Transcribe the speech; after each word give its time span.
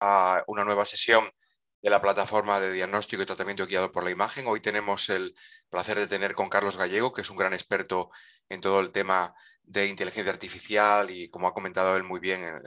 a 0.00 0.44
una 0.46 0.64
nueva 0.64 0.84
sesión 0.84 1.24
de 1.82 1.90
la 1.90 2.02
plataforma 2.02 2.58
de 2.58 2.72
diagnóstico 2.72 3.22
y 3.22 3.26
tratamiento 3.26 3.66
guiado 3.66 3.92
por 3.92 4.04
la 4.04 4.10
imagen. 4.10 4.46
Hoy 4.46 4.60
tenemos 4.60 5.08
el 5.08 5.34
placer 5.70 5.98
de 5.98 6.06
tener 6.06 6.34
con 6.34 6.48
Carlos 6.48 6.76
Gallego, 6.76 7.12
que 7.12 7.22
es 7.22 7.30
un 7.30 7.36
gran 7.36 7.52
experto 7.52 8.10
en 8.48 8.60
todo 8.60 8.80
el 8.80 8.90
tema 8.90 9.34
de 9.62 9.86
inteligencia 9.86 10.32
artificial 10.32 11.10
y, 11.10 11.28
como 11.28 11.48
ha 11.48 11.54
comentado 11.54 11.96
él 11.96 12.04
muy 12.04 12.20
bien, 12.20 12.42
en, 12.42 12.62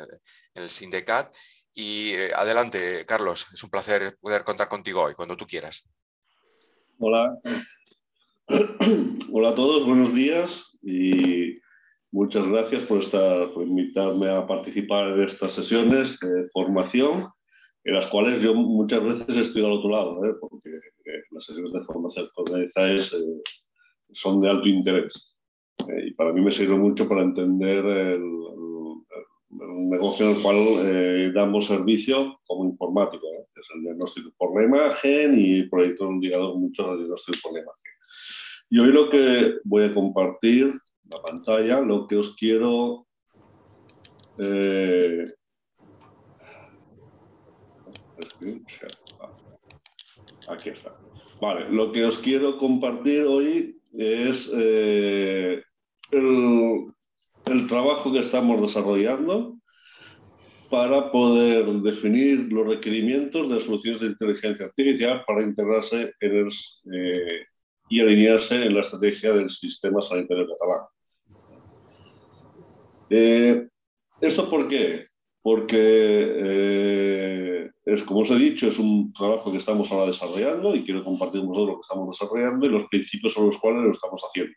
el 0.56 0.70
SINDECAT. 0.70 1.34
Y 1.74 2.14
eh, 2.14 2.32
adelante, 2.36 3.06
Carlos, 3.06 3.48
es 3.54 3.64
un 3.64 3.70
placer 3.70 4.18
poder 4.20 4.44
contar 4.44 4.68
contigo 4.70 5.02
hoy, 5.02 5.16
cuando 5.16 5.38
tú 5.38 5.46
quieras. 5.46 5.86
Hola. 6.98 7.38
Hola 9.32 9.50
a 9.50 9.56
todos, 9.56 9.86
buenos 9.86 10.14
días 10.14 10.78
y 10.82 11.60
Muchas 12.12 12.48
gracias 12.48 12.82
por, 12.84 13.00
estar, 13.00 13.52
por 13.54 13.68
invitarme 13.68 14.30
a 14.30 14.48
participar 14.48 15.10
en 15.10 15.24
estas 15.24 15.54
sesiones 15.54 16.20
de 16.20 16.50
formación, 16.52 17.28
en 17.84 17.94
las 17.94 18.08
cuales 18.08 18.42
yo 18.44 18.56
muchas 18.56 19.04
veces 19.04 19.38
estoy 19.38 19.64
al 19.64 19.74
otro 19.74 19.92
lado, 19.92 20.26
¿eh? 20.26 20.34
porque 20.40 20.70
eh, 20.70 21.24
las 21.30 21.46
sesiones 21.46 21.72
de 21.72 21.84
formación 21.84 22.28
organizadas 22.36 23.14
eh, 23.14 23.42
son 24.12 24.42
de 24.42 24.50
alto 24.50 24.68
interés. 24.68 25.36
y 26.04 26.12
para 26.16 26.34
mí 26.34 26.42
me 26.42 26.50
sirve 26.50 26.76
mucho 26.76 27.08
para 27.08 27.22
entender 27.22 27.86
el, 27.86 28.24
negocio 29.52 30.30
en 30.30 30.36
el 30.36 30.42
cual 30.44 31.34
damos 31.34 31.66
servicio 31.66 32.40
como 32.46 32.66
informático, 32.66 33.26
que 33.54 33.62
es 33.62 33.68
el 33.76 33.82
diagnóstico 33.82 34.32
por 34.38 34.56
la 34.56 34.68
imagen 34.68 35.34
y 35.38 35.64
proyectos 35.64 36.12
ligados 36.20 36.56
mucho 36.58 36.90
al 36.90 36.98
diagnóstico 36.98 37.38
por 37.44 37.54
la 37.54 37.60
imagen. 37.62 37.92
Y 38.70 38.80
hoy 38.80 38.92
lo 38.92 39.10
que 39.10 39.56
voy 39.64 39.86
a 39.86 39.92
compartir 39.92 40.80
la 41.10 41.22
pantalla, 41.22 41.82
lo 41.82 42.08
que 42.08 42.16
os 42.18 42.36
quiero... 42.36 43.06
Eh, 44.38 45.28
aquí 50.48 50.70
está. 50.70 50.96
Vale, 51.42 51.70
lo 51.70 51.92
que 51.92 52.06
os 52.06 52.20
quiero 52.20 52.58
compartir 52.58 53.24
hoy 53.24 53.82
es 53.94 54.52
eh, 54.54 55.62
el, 56.12 56.86
el 57.46 57.68
trabajo 57.68 58.12
que 58.12 58.20
estamos 58.20 58.62
desarrollando 58.62 59.58
para 60.70 61.12
poder 61.12 61.66
definir 61.82 62.52
los 62.52 62.68
requerimientos 62.68 63.50
de 63.50 63.60
soluciones 63.60 64.02
de 64.02 64.08
inteligencia 64.08 64.68
artificial 64.68 65.24
para 65.26 65.42
integrarse 65.42 66.14
en 66.20 66.36
el, 66.38 66.50
eh, 66.94 67.46
y 67.90 68.00
alinearse 68.00 68.64
en 68.64 68.76
la 68.76 68.82
estrategia 68.82 69.34
del 69.34 69.50
sistema 69.50 70.02
sanitario 70.02 70.48
catalán. 70.48 70.86
Eh, 73.10 73.68
¿Esto 74.22 74.50
por 74.50 74.68
qué? 74.68 75.06
Porque, 75.42 75.78
eh, 75.78 77.70
es, 77.86 78.04
como 78.04 78.22
os 78.22 78.32
he 78.32 78.36
dicho, 78.36 78.68
es 78.68 78.78
un 78.78 79.14
trabajo 79.14 79.52
que 79.52 79.58
estamos 79.58 79.92
ahora 79.92 80.08
desarrollando 80.08 80.76
y 80.76 80.84
quiero 80.84 81.04
compartir 81.04 81.42
con 81.42 81.50
vosotros 81.50 81.70
lo 81.70 81.76
que 81.76 81.86
estamos 81.86 82.20
desarrollando 82.20 82.66
y 82.66 82.70
los 82.70 82.88
principios 82.88 83.34
sobre 83.34 83.48
los 83.48 83.58
cuales 83.58 83.84
lo 83.84 83.92
estamos 83.92 84.22
haciendo. 84.22 84.54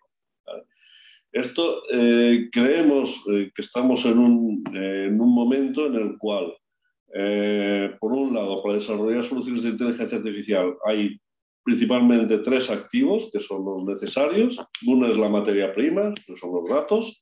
Esto 1.30 1.82
eh, 1.90 2.50
creemos 2.52 3.24
que 3.24 3.62
estamos 3.62 4.04
en 4.04 4.18
un, 4.18 4.62
en 4.74 5.18
un, 5.18 5.34
momento 5.34 5.86
en 5.86 5.94
el 5.94 6.18
cual, 6.18 6.52
por 7.98 8.12
un 8.12 8.34
lado, 8.34 8.62
para 8.62 8.74
desarrollar 8.74 9.24
soluciones 9.24 9.62
de 9.62 9.70
inteligencia 9.70 10.18
artificial 10.18 10.74
hay 10.84 11.18
principalmente 11.62 12.38
tres 12.38 12.70
activos 12.70 13.30
que 13.32 13.40
son 13.40 13.64
los 13.64 13.84
necesarios. 13.84 14.60
Uno 14.86 15.06
es 15.06 15.16
la 15.16 15.28
materia 15.28 15.72
prima, 15.72 16.12
que 16.14 16.36
son 16.36 16.52
los 16.52 16.68
datos. 16.68 17.20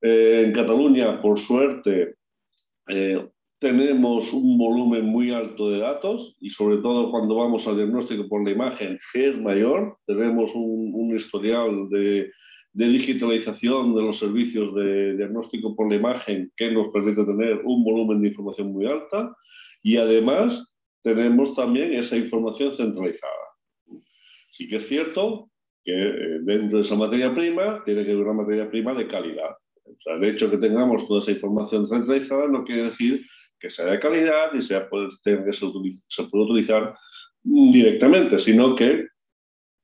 Eh, 0.00 0.42
en 0.44 0.52
Cataluña, 0.52 1.20
por 1.20 1.38
suerte, 1.38 2.14
eh, 2.88 3.28
tenemos 3.58 4.32
un 4.32 4.56
volumen 4.56 5.04
muy 5.04 5.32
alto 5.32 5.70
de 5.70 5.80
datos 5.80 6.36
y 6.40 6.50
sobre 6.50 6.76
todo 6.76 7.10
cuando 7.10 7.34
vamos 7.34 7.66
al 7.66 7.76
diagnóstico 7.76 8.28
por 8.28 8.44
la 8.44 8.52
imagen 8.52 8.98
es 9.14 9.38
mayor. 9.40 9.98
Tenemos 10.06 10.52
un, 10.54 11.14
historial 11.14 11.88
de, 11.88 12.30
digitalización 12.72 13.94
de 13.96 14.02
los 14.02 14.18
servicios 14.18 14.72
de 14.74 15.16
diagnóstico 15.16 15.74
por 15.74 15.90
la 15.90 15.96
imagen 15.96 16.52
que 16.56 16.70
nos 16.70 16.88
permite 16.88 17.24
tener 17.24 17.62
un 17.64 17.82
volumen 17.82 18.20
de 18.20 18.28
información 18.28 18.72
muy 18.72 18.86
alta 18.86 19.34
y 19.82 19.96
además 19.96 20.70
tenemos 21.02 21.56
también 21.56 21.92
esa 21.94 22.16
información 22.16 22.72
centralizada. 22.72 23.32
Sí 24.52 24.68
que 24.68 24.76
es 24.76 24.86
cierto 24.86 25.50
que 25.84 25.92
eh, 25.92 26.38
dentro 26.42 26.78
de 26.78 26.84
esa 26.84 26.94
materia 26.94 27.34
prima 27.34 27.82
tiene 27.84 28.04
que 28.04 28.12
haber 28.12 28.24
una 28.24 28.42
materia 28.44 28.70
prima 28.70 28.94
de 28.94 29.08
calidad. 29.08 29.56
O 29.98 30.00
sea, 30.00 30.14
el 30.14 30.24
hecho 30.24 30.48
de 30.48 30.52
que 30.52 30.68
tengamos 30.68 31.06
toda 31.06 31.20
esa 31.20 31.32
información 31.32 31.86
centralizada 31.88 32.46
no 32.46 32.64
quiere 32.64 32.84
decir 32.84 33.20
que 33.58 33.70
sea 33.70 33.86
de 33.86 33.98
calidad 33.98 34.54
y 34.54 34.60
sea, 34.60 34.88
pues, 34.88 35.18
que 35.24 35.52
se, 35.52 35.66
se 36.08 36.24
puede 36.24 36.44
utilizar 36.44 36.94
directamente, 37.42 38.38
sino 38.38 38.74
que 38.74 39.06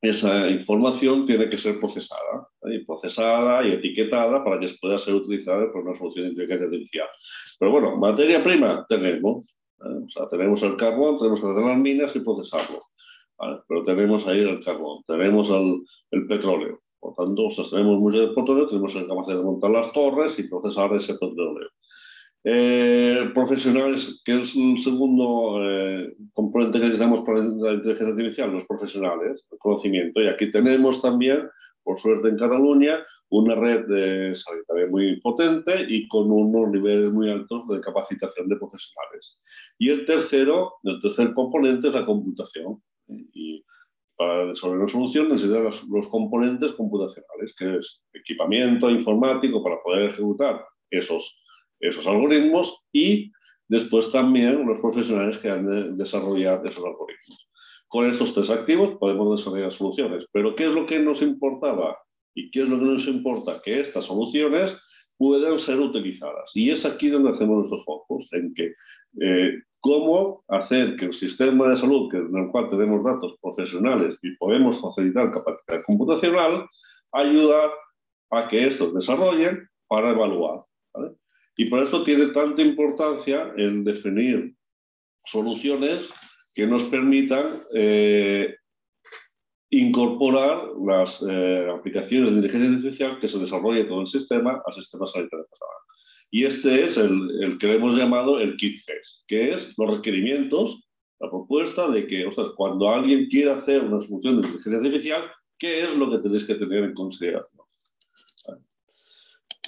esa 0.01 0.49
información 0.49 1.25
tiene 1.25 1.49
que 1.49 1.57
ser 1.57 1.79
procesada, 1.81 2.47
y 2.65 2.85
procesada 2.85 3.67
y 3.67 3.73
etiquetada 3.73 4.45
para 4.45 4.61
que 4.61 4.69
pueda 4.81 4.99
ser 4.99 5.15
utilizada 5.15 5.73
por 5.73 5.83
una 5.83 5.97
solución 5.97 6.27
de 6.27 6.31
inteligencia 6.31 6.67
artificial. 6.67 7.09
Pero 7.59 7.71
bueno, 7.73 7.97
materia 7.97 8.45
prima 8.45 8.85
tenemos, 8.89 9.57
o 9.79 10.09
sea, 10.09 10.29
tenemos 10.29 10.63
el 10.63 10.77
carbón, 10.77 11.19
tenemos 11.19 11.41
que 11.41 11.47
hacer 11.47 11.65
las 11.65 11.79
minas 11.79 12.15
y 12.15 12.21
procesarlo, 12.21 12.83
pero 13.67 13.83
tenemos 13.85 14.27
ahí 14.27 14.41
el 14.41 14.63
carbón, 14.63 15.03
tenemos 15.07 15.49
el, 15.49 15.83
el 16.11 16.27
petróleo, 16.27 16.83
por 17.05 17.15
tanto, 17.15 17.49
tenemos 17.71 17.99
mucho 18.01 18.35
petróleo, 18.35 18.67
tenemos 18.67 18.95
la 18.95 19.07
capacidad 19.07 19.37
de 19.37 19.45
montar 19.45 19.71
las 19.71 19.93
torres 19.93 20.39
y 20.39 20.45
procesar 20.45 20.95
ese 20.95 21.13
petróleo. 21.13 21.69
Eh, 22.43 23.31
profesionales, 23.35 24.23
que 24.25 24.41
es 24.41 24.57
el 24.57 24.79
segundo 24.79 25.59
eh, 25.63 26.15
componente 26.33 26.79
que 26.79 26.87
necesitamos 26.87 27.21
para 27.21 27.41
la 27.41 27.75
inteligencia 27.75 28.09
artificial, 28.09 28.53
los 28.53 28.67
profesionales, 28.67 29.45
el 29.51 29.59
conocimiento. 29.59 30.23
Y 30.23 30.29
aquí 30.29 30.51
tenemos 30.51 31.03
también, 31.03 31.47
por 31.83 31.99
suerte 31.99 32.29
en 32.29 32.39
Cataluña, 32.39 33.05
una 33.29 33.55
red 33.55 33.85
de 33.87 34.35
sanitaria 34.35 34.87
muy 34.87 35.21
potente 35.21 35.85
y 35.87 36.09
con 36.09 36.31
unos 36.31 36.71
niveles 36.71 37.13
muy 37.13 37.31
altos 37.31 37.69
de 37.69 37.81
capacitación 37.81 38.49
de 38.49 38.57
profesionales. 38.57 39.39
Y 39.79 39.91
el 39.91 40.07
tercero, 40.07 40.77
el 40.85 41.01
tercer 41.03 41.35
componente 41.35 41.89
es 41.89 41.95
la 41.95 42.05
computación. 42.05 42.83
Y 43.09 43.63
para 44.17 44.47
resolver 44.47 44.79
una 44.79 44.89
solución 44.89 45.29
necesitan 45.29 45.65
los, 45.65 45.87
los, 45.89 46.09
componentes 46.09 46.73
computacionales, 46.73 47.55
que 47.59 47.77
es 47.77 48.03
equipamiento 48.13 48.91
informático 48.91 49.63
para 49.63 49.83
poder 49.83 50.11
ejecutar 50.11 50.65
esos, 50.91 51.43
esos 51.81 52.07
algoritmos 52.07 52.85
y 52.93 53.33
después 53.69 54.13
también 54.13 54.67
los 54.67 54.81
profesionales 54.81 55.39
que 55.39 55.51
han 55.51 55.67
de 55.67 55.97
desarrollar 55.97 56.65
esos 56.67 56.85
algoritmos. 56.85 57.49
Con 57.89 58.11
estos 58.11 58.35
tres 58.35 58.51
activos 58.51 58.97
podemos 58.99 59.39
desarrollar 59.39 59.73
soluciones, 59.73 60.27
pero 60.33 60.55
¿qué 60.55 60.67
es 60.67 60.75
lo 60.75 60.87
que 60.87 60.99
nos 60.99 61.23
importaba 61.23 61.99
y 62.35 62.51
qué 62.51 62.63
es 62.63 62.69
lo 62.69 62.79
que 62.79 62.85
nos 62.85 63.07
importa? 63.07 63.61
Que 63.63 63.81
estas 63.81 64.07
soluciones 64.07 64.77
puedan 65.17 65.59
ser 65.59 65.79
utilizadas. 65.81 66.51
Y 66.55 66.71
es 66.71 66.85
aquí 66.85 67.09
donde 67.09 67.31
hacemos 67.31 67.59
nuestros 67.59 67.85
focos, 67.85 68.29
en 68.33 68.53
que 68.55 68.75
eh, 69.21 69.63
cómo 69.85 70.43
hacer 70.49 70.97
que 70.97 71.05
el 71.05 71.13
sistema 71.13 71.69
de 71.69 71.77
salud, 71.77 72.11
que 72.11 72.17
en 72.17 72.35
el 72.35 72.51
cual 72.51 72.71
tenemos 72.71 73.05
datos 73.05 73.35
profesionales 73.43 74.17
y 74.23 74.35
podemos 74.37 74.81
facilitar 74.81 75.31
capacidad 75.31 75.83
computacional, 75.85 76.67
ayuda 77.13 77.71
a 78.31 78.49
que 78.49 78.67
estos 78.67 78.95
desarrollen 78.95 79.69
para 79.87 80.13
evaluar. 80.13 80.65
Y 81.59 81.69
por 81.69 81.83
esto 81.83 82.03
tiene 82.03 82.29
tanta 82.29 82.63
importancia 82.63 83.53
el 83.59 83.85
definir 83.85 84.55
soluciones 85.27 86.09
que 86.55 86.67
nos 86.67 86.85
permitan 86.85 87.63
eh, 87.75 88.57
incorporar 89.69 90.67
las 90.83 91.23
eh, 91.29 91.69
aplicaciones 91.71 92.31
de 92.31 92.37
inteligencia 92.37 92.71
artificial 92.71 93.19
que 93.21 93.29
se 93.29 93.39
desarrolle 93.39 93.85
todo 93.85 94.01
el 94.01 94.07
sistema 94.07 94.63
al 94.65 94.75
sistema 94.75 95.07
sanitario 95.07 95.47
y 96.35 96.47
este 96.47 96.85
es 96.85 96.97
el, 96.97 97.59
que 97.61 97.73
hemos 97.73 97.95
llamado 97.95 98.41
el 98.41 98.57
kit 98.57 98.85
test, 98.85 99.23
que 99.29 99.53
es 99.53 99.73
los 99.79 99.99
requerimientos, 99.99 100.85
la 101.21 101.31
propuesta 101.31 101.89
de 101.89 102.09
que, 102.09 102.27
ostras, 102.27 102.49
cuando 102.57 102.89
alguien 102.89 103.29
quiera 103.29 103.55
hacer 103.55 103.83
una 103.83 104.01
solución 104.01 104.43
de 104.43 104.49
inteligencia 104.49 104.79
artificial, 104.79 105.31
¿qué 105.57 105.85
es 105.85 105.97
lo 105.97 106.11
que 106.11 106.19
tenéis 106.19 106.43
que 106.43 106.57
tener 106.57 106.83
en 106.83 106.95
consideración? 106.95 107.65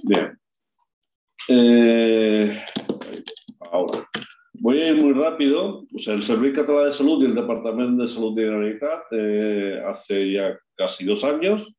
Bien. 0.03 0.37
Eh, 1.51 2.61
ahora, 3.61 4.05
voy 4.55 4.81
a 4.81 4.89
ir 4.89 5.01
muy 5.01 5.13
rápido. 5.13 5.87
El 6.05 6.25
Servicio 6.25 6.63
Catalán 6.63 6.87
de 6.87 6.93
Salud 6.95 7.23
y 7.23 7.27
el 7.27 7.37
Departamento 7.37 8.03
de 8.03 8.09
Salud 8.09 8.35
de 8.35 8.43
la 8.43 8.55
Generalitat 8.55 9.03
eh, 9.13 9.83
hace 9.87 10.33
ya 10.33 10.59
casi 10.75 11.05
dos 11.05 11.23
años 11.23 11.76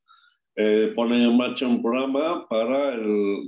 eh, 0.59 0.92
ponen 0.95 1.21
en 1.21 1.38
marcha 1.38 1.68
un 1.68 1.83
programa 1.83 2.48
para 2.48 2.95
el, 2.95 3.44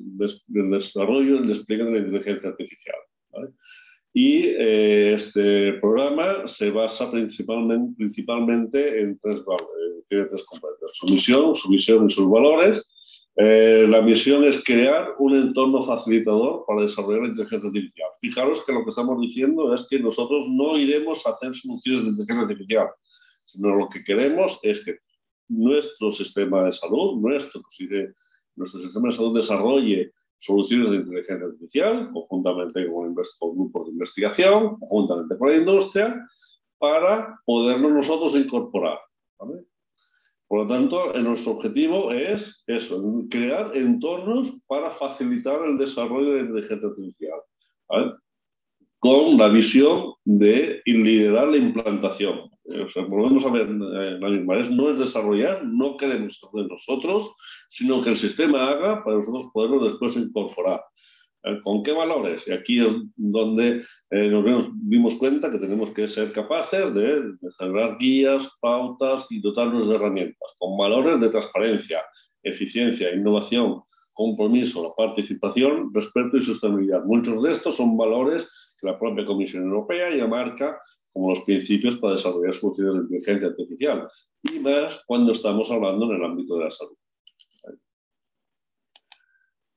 desarrollo 0.48 1.36
y 1.36 1.38
el 1.40 1.48
despliegue 1.48 1.86
de 1.86 1.92
la 1.92 1.98
inteligencia 1.98 2.50
artificial. 2.50 2.96
Y 4.14 4.44
eh, 4.46 5.14
este 5.16 5.74
programa 5.74 6.48
se 6.48 6.70
basa 6.70 7.10
principalmente, 7.10 7.96
principalmente 7.98 9.02
en 9.02 9.18
tres, 9.18 9.42
tiene 10.08 10.26
tres 10.26 10.46
componentes, 10.46 10.90
su 10.94 11.08
misión, 11.08 11.56
su 11.56 11.70
visión 11.70 12.06
y 12.06 12.10
sus 12.12 12.30
valores, 12.30 12.86
Eh, 13.42 13.86
la 13.88 14.02
misión 14.02 14.44
es 14.44 14.62
crear 14.62 15.16
un 15.18 15.34
entorno 15.34 15.82
facilitador 15.84 16.66
para 16.68 16.82
desarrollar 16.82 17.22
la 17.22 17.30
inteligencia 17.30 17.70
artificial. 17.70 18.10
Fijaros 18.20 18.66
que 18.66 18.74
lo 18.74 18.84
que 18.84 18.90
estamos 18.90 19.22
diciendo 19.22 19.74
es 19.74 19.88
que 19.90 19.98
nosotros 19.98 20.44
no 20.50 20.78
iremos 20.78 21.26
a 21.26 21.30
hacer 21.30 21.56
soluciones 21.56 22.04
de 22.04 22.10
inteligencia 22.10 22.42
artificial, 22.42 22.88
sino 23.46 23.76
lo 23.76 23.88
que 23.88 24.04
queremos 24.04 24.60
es 24.62 24.84
que 24.84 24.98
nuestro 25.50 26.12
sistema 26.12 26.64
de 26.64 26.72
salud, 26.72 27.20
nuestro, 27.20 27.62
nuestro 28.56 28.80
sistema 28.80 29.10
de 29.10 29.16
salud 29.16 29.36
desarrolle 29.36 30.14
soluciones 30.40 30.92
de 30.92 30.98
inteligencia 30.98 31.48
artificial, 31.48 32.12
conjuntamente 32.14 32.88
con, 32.90 33.14
con 33.14 33.56
grupos 33.56 33.88
de 33.88 33.92
investigación, 33.92 34.80
conjuntamente 34.80 35.38
con 35.38 35.50
la 35.50 35.58
industria, 35.58 36.28
para 36.78 37.38
podernos 37.46 37.92
nosotros 37.92 38.36
incorporar. 38.36 39.00
Por 40.48 40.62
lo 40.62 40.68
tanto, 40.68 41.14
nuestro 41.14 41.52
objetivo 41.54 42.12
es 42.12 42.64
eso, 42.66 43.04
crear 43.30 43.76
entornos 43.76 44.52
para 44.66 44.90
facilitar 44.90 45.64
el 45.64 45.78
desarrollo 45.78 46.34
de 46.34 46.40
inteligencia 46.40 46.88
artificial, 46.88 47.40
con 48.98 49.38
la 49.38 49.50
visión 49.50 50.14
de 50.26 50.82
liderar 50.86 51.50
la 51.50 51.58
implantación. 51.58 52.50
O 52.70 52.90
sea, 52.90 53.04
volvemos 53.04 53.46
a 53.46 53.52
ver 53.52 53.68
eh, 53.68 54.18
la 54.20 54.30
misma, 54.30 54.60
es, 54.60 54.70
no 54.70 54.92
es 54.92 55.00
desarrollar, 55.00 55.66
no 55.66 55.98
queremos 55.98 56.40
hacer 56.44 56.68
nosotros, 56.68 57.36
sino 57.70 58.00
que 58.02 58.12
el 58.12 58.18
sistema 58.18 58.70
haga 58.70 59.04
para 59.04 59.18
nosotros 59.18 59.50
poderlo 59.52 59.84
después 59.86 60.16
incorporar. 60.16 60.82
Eh, 61.44 61.60
¿Con 61.64 61.82
qué 61.82 61.94
valores? 61.94 62.48
Y 62.48 62.52
aquí 62.52 62.80
es 62.80 62.92
donde 63.16 63.84
eh, 64.12 64.28
nos 64.30 64.70
dimos 64.84 65.16
cuenta 65.16 65.50
que 65.50 65.58
tenemos 65.58 65.90
que 65.92 66.08
ser 66.08 66.32
capaces 66.32 66.94
de, 66.94 67.34
generar 67.58 67.98
guías, 67.98 68.48
pautas 68.62 69.32
y 69.32 69.42
dotarnos 69.42 69.88
de 69.88 69.96
herramientas 69.96 70.50
con 70.60 70.78
valores 70.78 71.20
de 71.22 71.30
transparencia, 71.30 72.04
eficiencia, 72.44 73.12
innovación, 73.14 73.82
compromiso, 74.14 74.84
la 74.84 74.94
participación, 74.96 75.92
respeto 75.94 76.38
y 76.38 76.42
sostenibilidad. 76.42 77.04
Muchos 77.06 77.42
de 77.42 77.52
estos 77.52 77.78
son 77.78 77.98
valores 77.98 78.48
que 78.80 78.88
la 78.88 79.00
propia 79.00 79.26
Comisión 79.26 79.64
Europea 79.64 80.14
ya 80.16 80.28
marca 80.28 80.80
como 81.20 81.36
los 81.36 81.44
principios 81.44 81.98
para 81.98 82.14
desarrollar 82.14 82.54
soluciones 82.54 82.94
de 82.94 83.00
inteligencia 83.02 83.48
artificial, 83.50 84.10
y 84.44 84.60
más 84.60 85.04
cuando 85.06 85.34
estamos 85.34 85.70
hablando 85.70 86.06
en 86.06 86.16
el 86.16 86.24
ámbito 86.24 86.58
de 86.58 86.64
la 86.64 86.72
salud. 86.72 86.98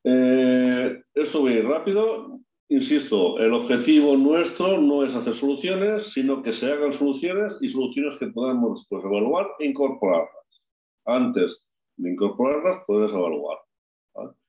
Eh, 0.04 1.02
esto 1.14 1.40
voy 1.40 1.60
rápido. 1.60 2.38
Insisto, 2.68 3.38
el 3.38 3.52
objetivo 3.54 4.16
nuestro 4.16 4.80
no 4.80 5.04
es 5.04 5.16
hacer 5.16 5.34
soluciones, 5.34 6.12
sino 6.12 6.42
que 6.42 6.52
se 6.52 6.72
hagan 6.72 6.92
soluciones 6.92 7.56
y 7.60 7.68
soluciones 7.68 8.16
que 8.18 8.28
podamos 8.28 8.80
después 8.80 9.04
evaluar 9.04 9.48
e 9.58 9.66
incorporarlas. 9.66 10.62
Antes 11.04 11.66
de 11.96 12.12
incorporarlas, 12.12 12.84
puedes 12.86 13.12
evaluar. 13.12 13.58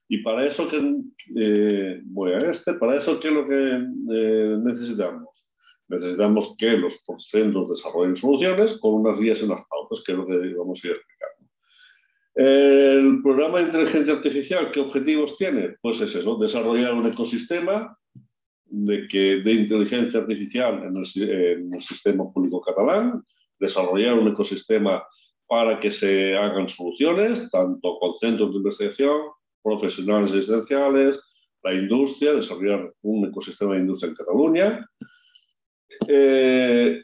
Y 0.08 0.22
para 0.22 0.46
eso 0.46 0.68
que 0.68 0.76
eh, 1.40 2.02
voy 2.04 2.32
a 2.34 2.38
este, 2.38 2.74
para 2.74 2.96
eso 2.96 3.18
qué 3.18 3.28
es 3.28 3.34
lo 3.34 3.46
que 3.46 3.84
eh, 4.14 4.58
necesitamos. 4.62 5.43
Necesitamos 5.88 6.56
que 6.56 6.76
los 6.78 7.02
centros 7.18 7.68
desarrollen 7.68 8.16
soluciones 8.16 8.78
con 8.78 8.94
unas 8.94 9.18
guías 9.18 9.40
y 9.40 9.44
unas 9.44 9.66
pautas, 9.68 10.02
que 10.04 10.12
es 10.12 10.18
lo 10.18 10.26
que 10.26 10.54
vamos 10.54 10.82
a 10.82 10.86
ir 10.86 10.94
explicando. 10.94 11.34
El 12.34 13.22
programa 13.22 13.58
de 13.58 13.66
inteligencia 13.66 14.14
artificial, 14.14 14.72
¿qué 14.72 14.80
objetivos 14.80 15.36
tiene? 15.36 15.76
Pues 15.80 16.00
es 16.00 16.16
eso, 16.16 16.36
desarrollar 16.36 16.94
un 16.94 17.06
ecosistema 17.06 17.96
de, 18.64 19.06
que, 19.06 19.36
de 19.36 19.52
inteligencia 19.52 20.20
artificial 20.20 20.82
en 20.82 20.96
el, 20.96 21.80
sistema 21.80 22.32
público 22.32 22.60
catalán, 22.60 23.22
desarrollar 23.60 24.18
un 24.18 24.28
ecosistema 24.28 25.04
para 25.46 25.78
que 25.78 25.90
se 25.90 26.36
hagan 26.36 26.68
soluciones, 26.68 27.48
tanto 27.50 27.98
con 28.00 28.18
centros 28.18 28.50
de 28.50 28.56
investigación, 28.56 29.20
profesionales 29.62 30.32
esenciales, 30.32 31.20
la 31.62 31.72
industria, 31.72 32.32
desarrollar 32.32 32.92
un 33.02 33.28
ecosistema 33.28 33.74
de 33.74 33.80
industria 33.80 34.08
en 34.08 34.16
Cataluña. 34.16 34.90
Eh, 36.08 37.00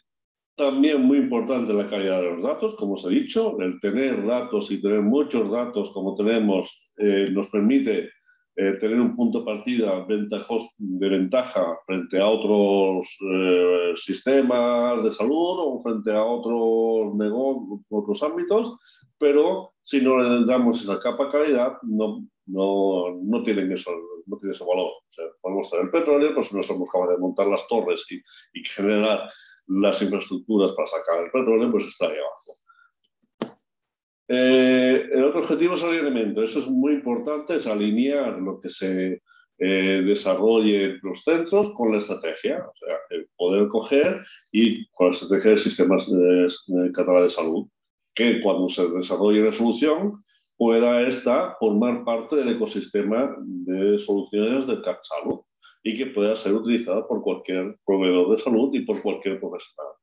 también 0.57 1.03
muy 1.03 1.19
importante 1.19 1.73
la 1.73 1.87
calidad 1.87 2.21
de 2.21 2.33
los 2.33 2.43
datos, 2.43 2.75
como 2.75 2.93
os 2.93 3.05
he 3.07 3.11
dicho, 3.11 3.59
el 3.61 3.81
tener 3.81 4.27
datos 4.27 4.71
y 4.71 4.81
tener 4.83 5.01
muchos 5.01 5.51
datos 5.51 5.91
como 5.93 6.15
tenemos 6.15 6.91
eh, 6.99 7.31
nos 7.33 7.49
permite 7.49 8.11
eh, 8.57 8.73
tener 8.79 9.01
un 9.01 9.17
punto 9.17 9.39
de 9.39 9.45
partida 9.47 10.05
de 10.07 11.09
ventaja 11.09 11.79
frente 11.87 12.21
a 12.21 12.27
otros 12.29 13.09
eh, 13.33 13.93
sistemas 13.95 15.03
de 15.03 15.11
salud 15.11 15.57
o 15.61 15.81
frente 15.83 16.13
a 16.13 16.23
otros 16.23 17.15
otros 17.89 18.23
ámbitos, 18.23 18.77
pero 19.17 19.73
si 19.91 20.01
no 20.01 20.19
le 20.19 20.47
damos 20.47 20.81
esa 20.81 21.01
capa 21.01 21.29
calidad, 21.29 21.73
no, 21.83 22.25
no, 22.47 23.19
no 23.25 23.43
tienen 23.43 23.73
eso, 23.73 23.91
no 24.25 24.39
tiene 24.39 24.55
ese 24.55 24.63
valor. 24.63 24.87
O 24.87 25.05
sea, 25.09 25.25
podemos 25.41 25.69
tener 25.69 25.87
el 25.87 25.91
petróleo, 25.91 26.33
pues 26.33 26.53
no 26.53 26.63
somos 26.63 26.89
capaces 26.89 27.17
de 27.17 27.21
montar 27.21 27.49
las 27.49 27.67
torres 27.67 28.07
y, 28.09 28.23
generar 28.69 29.29
las 29.67 30.01
infraestructuras 30.01 30.73
para 30.77 30.87
sacar 30.87 31.25
el 31.25 31.33
petróleo, 31.33 31.73
pues 31.73 31.87
está 31.87 32.07
ahí 32.07 32.19
abajo. 32.19 33.57
Eh, 34.29 35.09
el 35.13 35.25
otro 35.25 35.41
objetivo 35.41 35.75
es 35.75 35.83
el 35.83 35.89
alineamiento. 35.89 36.45
Eso 36.45 36.61
es 36.61 36.69
muy 36.69 36.93
importante, 36.93 37.57
es 37.57 37.67
alinear 37.67 38.39
lo 38.39 38.61
que 38.61 38.71
se 38.71 39.23
eh, 39.59 40.03
desarrolle 40.07 41.01
los 41.03 41.25
centros 41.25 41.75
con 41.75 41.91
la 41.91 41.99
estrategia, 41.99 42.65
o 42.65 42.73
sea, 42.77 42.97
poder 43.37 43.67
coger 43.67 44.23
y 44.53 44.87
con 44.91 45.09
la 45.09 45.15
estrategia 45.15 45.51
de 45.51 45.57
sistemas 45.57 46.09
de, 46.09 46.49
de, 46.69 47.23
de 47.23 47.29
salud, 47.29 47.67
que 48.15 48.41
cuando 48.41 48.69
se 48.69 48.89
desarrolle 48.91 49.45
la 49.45 49.53
solución 49.53 50.23
pueda 50.57 51.09
esta 51.09 51.57
formar 51.59 52.05
parte 52.05 52.37
del 52.37 52.51
ecosistema 52.51 53.35
de 53.39 53.99
soluciones 53.99 54.67
de 54.67 54.77
salud 55.03 55.41
y 55.83 55.97
que 55.97 56.07
pueda 56.07 56.37
ser 56.37 56.53
utilizada 56.53 57.07
por 57.07 57.23
cualquier 57.23 57.79
proveedor 57.87 58.31
de 58.31 58.43
salud 58.43 58.71
y 58.75 58.81
por 58.81 59.01
cualquier 59.01 59.41
profesional. 59.41 59.95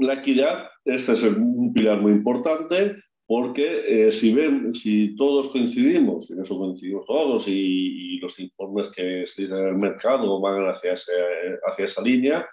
La 0.00 0.14
equidad, 0.14 0.68
este 0.84 1.12
es 1.12 1.22
un 1.22 1.72
pilar 1.72 2.00
muy 2.00 2.12
importante 2.12 2.96
porque 3.28 4.08
eh, 4.08 4.10
si, 4.10 4.32
ven, 4.32 4.74
si 4.74 5.14
todos 5.14 5.48
coincidimos, 5.48 6.30
y 6.30 6.32
en 6.32 6.40
eso 6.40 6.56
coincidimos 6.56 7.04
todos, 7.06 7.46
y, 7.46 8.18
los 8.20 8.40
informes 8.40 8.88
que 8.88 9.22
existen 9.22 9.58
en 9.58 9.68
el 9.68 9.76
mercado 9.76 10.40
van 10.40 10.68
hacia, 10.68 10.94
hacia 10.94 11.84
esa 11.84 12.02
línea, 12.02 12.48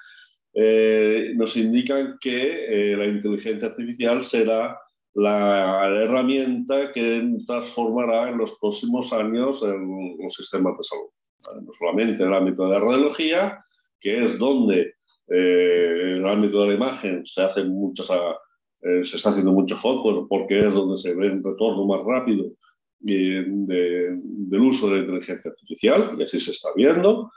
eh, 0.55 1.33
nos 1.35 1.55
indican 1.57 2.17
que 2.19 2.93
eh, 2.93 2.97
la 2.97 3.05
inteligencia 3.05 3.67
artificial 3.67 4.23
será 4.23 4.79
la 5.13 5.87
herramienta 6.03 6.91
que 6.91 7.37
transformará 7.45 8.29
en 8.29 8.37
los 8.37 8.57
próximos 8.59 9.13
años 9.13 9.61
los 9.61 10.33
sistemas 10.33 10.77
de 10.77 10.83
salud. 10.83 11.63
No 11.63 11.71
solamente 11.73 12.23
en 12.23 12.29
el 12.29 12.35
ámbito 12.35 12.65
de 12.65 12.71
la 12.71 12.79
radiología, 12.79 13.59
que 13.99 14.25
es 14.25 14.37
donde 14.37 14.95
eh, 15.27 16.01
en 16.01 16.17
el 16.17 16.27
ámbito 16.27 16.62
de 16.62 16.67
la 16.67 16.74
imagen 16.75 17.25
se, 17.25 17.41
hacen 17.41 17.69
muchas, 17.69 18.09
eh, 18.81 19.03
se 19.03 19.15
está 19.15 19.29
haciendo 19.29 19.51
mucho 19.51 19.75
foco, 19.75 20.27
porque 20.27 20.59
es 20.59 20.74
donde 20.74 20.97
se 20.97 21.13
ve 21.15 21.31
un 21.31 21.43
retorno 21.43 21.85
más 21.85 22.03
rápido 22.05 22.51
eh, 23.07 23.45
del 23.47 24.62
uso 24.62 24.88
de 24.88 24.95
la 24.95 25.00
inteligencia 25.01 25.51
artificial, 25.51 26.15
y 26.17 26.24
así 26.24 26.39
se 26.39 26.51
está 26.51 26.69
viendo 26.75 27.31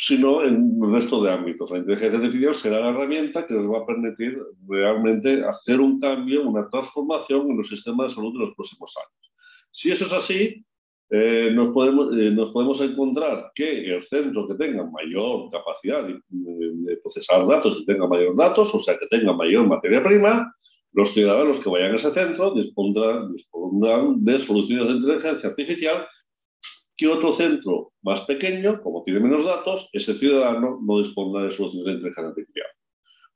sino 0.00 0.42
en 0.42 0.78
el 0.82 0.92
resto 0.92 1.22
de 1.22 1.30
ámbitos. 1.30 1.70
La 1.70 1.78
inteligencia 1.78 2.18
artificial 2.18 2.54
será 2.54 2.80
la 2.80 2.88
herramienta 2.88 3.46
que 3.46 3.52
nos 3.52 3.70
va 3.70 3.80
a 3.80 3.86
permitir 3.86 4.40
realmente 4.66 5.44
hacer 5.44 5.78
un 5.78 6.00
cambio, 6.00 6.48
una 6.48 6.70
transformación 6.70 7.50
en 7.50 7.58
los 7.58 7.68
sistemas 7.68 8.08
de 8.08 8.14
salud 8.14 8.32
de 8.32 8.38
los 8.38 8.54
próximos 8.54 8.94
años. 8.96 9.32
Si 9.70 9.92
eso 9.92 10.06
es 10.06 10.12
así, 10.14 10.64
eh, 11.10 11.50
nos, 11.52 11.74
podemos, 11.74 12.16
eh, 12.16 12.30
nos 12.30 12.50
podemos 12.50 12.80
encontrar 12.80 13.52
que 13.54 13.94
el 13.94 14.02
centro 14.02 14.48
que 14.48 14.54
tenga 14.54 14.88
mayor 14.90 15.50
capacidad 15.50 16.02
de, 16.04 16.18
de, 16.30 16.96
procesar 16.98 17.46
datos 17.46 17.80
y 17.80 17.84
tenga 17.84 18.06
mayor 18.06 18.34
datos, 18.34 18.74
o 18.74 18.78
sea, 18.78 18.96
que 18.96 19.06
tenga 19.06 19.34
mayor 19.34 19.66
materia 19.66 20.02
prima, 20.02 20.50
los 20.92 21.12
ciudadanos 21.12 21.58
que 21.58 21.68
vayan 21.68 21.92
a 21.92 21.96
ese 21.96 22.10
centro 22.10 22.54
dispondrán, 22.54 23.32
dispondrán 23.32 24.24
de 24.24 24.38
soluciones 24.38 24.88
de 24.88 24.94
inteligencia 24.94 25.50
artificial 25.50 26.06
que 27.00 27.08
otro 27.08 27.34
centro 27.34 27.92
más 28.02 28.20
pequeño, 28.26 28.78
como 28.82 29.02
tiene 29.02 29.20
menos 29.20 29.46
datos, 29.46 29.88
ese 29.94 30.12
ciudadano 30.12 30.78
no 30.86 30.98
dispone 30.98 31.44
de 31.44 31.50
soluciones 31.50 31.86
de 31.86 31.92
inteligencia 31.92 32.28
artificial. 32.28 32.66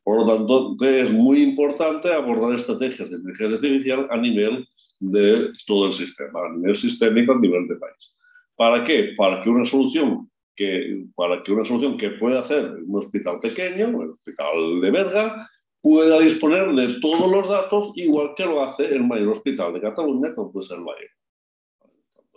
Por 0.02 0.18
lo 0.18 0.26
tanto, 0.26 0.76
es 0.84 1.10
muy 1.10 1.42
importante 1.42 2.12
abordar 2.12 2.54
estrategias 2.54 3.08
de 3.08 3.16
inteligencia 3.16 3.56
artificial 3.56 4.06
a 4.10 4.18
nivel 4.18 4.68
de 5.00 5.48
todo 5.66 5.86
el 5.86 5.94
sistema, 5.94 6.40
a 6.44 6.52
nivel 6.52 6.76
sistémico, 6.76 7.32
a 7.32 7.40
nivel 7.40 7.66
de 7.66 7.76
país. 7.76 8.14
¿Para 8.54 8.84
qué? 8.84 9.14
Para 9.16 9.40
que 9.40 9.48
una 9.48 9.64
solución 9.64 10.30
que, 10.54 11.06
para 11.16 11.42
que, 11.42 11.50
una 11.50 11.64
solución 11.64 11.96
que 11.96 12.10
pueda 12.10 12.40
hacer 12.40 12.70
un 12.86 12.98
hospital 12.98 13.40
pequeño, 13.40 13.86
el 14.02 14.10
hospital 14.10 14.82
de 14.82 14.90
Berga, 14.90 15.48
pueda 15.80 16.20
disponer 16.20 16.70
de 16.74 17.00
todos 17.00 17.30
los 17.30 17.48
datos 17.48 17.92
igual 17.96 18.34
que 18.36 18.44
lo 18.44 18.62
hace 18.62 18.94
el 18.94 19.04
mayor 19.04 19.30
hospital 19.30 19.72
de 19.72 19.80
Cataluña, 19.80 20.34
como 20.34 20.52
puede 20.52 20.66
ser 20.66 20.76
el 20.76 20.84
Valle. 20.84 21.13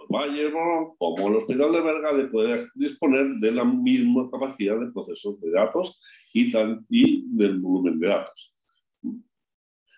Valle 0.10 0.52
como 0.98 1.28
el 1.28 1.36
Hospital 1.36 1.72
de 1.72 1.82
Berga 1.82 2.14
de 2.14 2.26
poder 2.26 2.68
disponer 2.76 3.28
de 3.36 3.52
la 3.52 3.66
misma 3.66 4.30
capacidad 4.30 4.80
de 4.80 4.92
procesos 4.92 5.40
de 5.42 5.52
datos 5.52 6.02
y, 6.34 6.52
y 6.90 7.24
del 7.28 7.60
volumen 7.60 8.00
de 8.00 8.08
datos. 8.08 8.56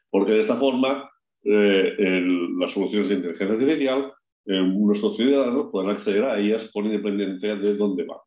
Porque 0.09 0.33
de 0.33 0.39
esta 0.39 0.55
forma 0.55 1.09
eh, 1.43 2.23
las 2.57 2.71
soluciones 2.71 3.09
de 3.09 3.15
inteligencia 3.15 3.55
artificial, 3.55 4.13
eh, 4.45 4.61
nuestros 4.61 5.15
ciudadanos 5.15 5.69
puedan 5.71 5.91
acceder 5.91 6.25
a 6.25 6.39
ellas 6.39 6.69
por 6.73 6.85
independencia 6.85 7.55
de 7.55 7.75
dónde 7.75 8.03
van. 8.03 8.19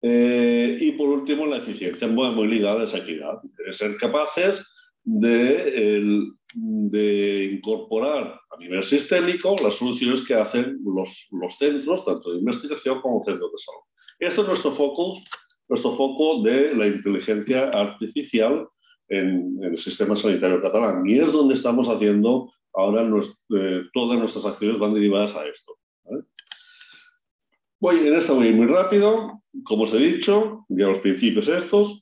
Eh, 0.00 0.78
y 0.80 0.92
por 0.92 1.08
último, 1.08 1.46
la 1.46 1.58
eficiencia 1.58 2.08
muy 2.08 2.48
ligada 2.48 2.80
a 2.80 2.84
esa 2.84 2.98
equidad. 2.98 3.40
ser 3.70 3.96
capaces 3.96 4.64
de, 5.04 6.26
de, 6.54 7.44
incorporar 7.56 8.40
a 8.50 8.56
nivel 8.58 8.82
sistémico 8.84 9.56
las 9.62 9.74
soluciones 9.74 10.24
que 10.26 10.34
hacen 10.34 10.78
los, 10.84 11.26
los, 11.30 11.56
centros, 11.56 12.04
tanto 12.04 12.32
de 12.32 12.38
investigación 12.38 13.00
como 13.00 13.24
centros 13.24 13.52
de 13.52 13.58
salud. 13.58 13.80
Este 14.18 14.40
es 14.40 14.46
nuestro 14.46 14.72
foco, 14.72 15.18
nuestro 15.68 15.94
foco 15.94 16.42
de 16.42 16.74
la 16.74 16.86
inteligencia 16.86 17.68
artificial 17.70 18.66
en, 19.08 19.58
el 19.62 19.78
sistema 19.78 20.16
sanitario 20.16 20.62
catalán. 20.62 21.08
Y 21.08 21.18
es 21.18 21.32
donde 21.32 21.54
estamos 21.54 21.88
haciendo 21.88 22.52
ahora 22.74 23.02
eh, 23.02 23.82
todas 23.92 24.18
nuestras 24.18 24.44
acciones 24.44 24.78
van 24.78 24.94
derivadas 24.94 25.34
a 25.36 25.46
esto. 25.46 25.74
Voy, 27.80 27.96
en 28.06 28.14
esta 28.14 28.32
voy 28.32 28.52
muy 28.52 28.66
rápido. 28.66 29.42
Como 29.64 29.82
os 29.82 29.92
he 29.92 29.98
dicho, 29.98 30.64
ya 30.68 30.86
los 30.86 30.98
principios 30.98 31.48
estos, 31.48 32.01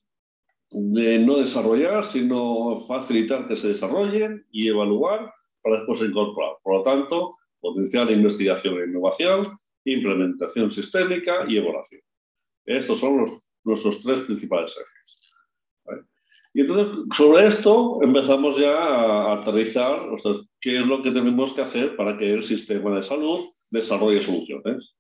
de 0.71 1.19
no 1.19 1.37
desarrollar, 1.37 2.05
sino 2.05 2.85
facilitar 2.87 3.49
que 3.49 3.57
se 3.57 3.69
desarrollen 3.69 4.47
y 4.51 4.69
evaluar 4.69 5.33
para 5.63 5.79
después 5.79 6.01
incorporar. 6.01 6.55
Por 6.63 6.77
lo 6.77 6.83
tanto, 6.83 7.35
potenciar 7.61 8.11
investigación 8.11 8.79
e 8.79 8.87
innovación, 8.87 9.59
implementación 9.85 10.71
sistémica 10.71 11.45
y 11.49 11.57
evaluación. 11.57 12.03
Estos 12.65 12.99
son 12.99 13.19
los, 13.19 13.31
nuestros 13.65 14.03
tres 14.03 14.21
principales 14.21 14.77
ejes. 14.77 15.01
Y 16.53 16.63
entonces, 16.63 17.05
sobre 17.17 17.47
esto 17.47 18.01
empezamos 18.03 18.59
ya 18.59 18.77
a 18.77 19.35
aterrizar 19.35 20.01
qué 20.61 20.79
es 20.79 20.87
lo 20.87 21.01
que 21.03 21.13
tenemos 21.13 21.53
que 21.53 21.63
hacer 21.63 21.95
para 21.95 22.19
que 22.19 22.33
el 22.33 22.43
sistema 22.43 22.97
de 22.97 23.05
salud 23.05 23.51
desarrolle 23.71 24.21
soluciones. 24.21 24.97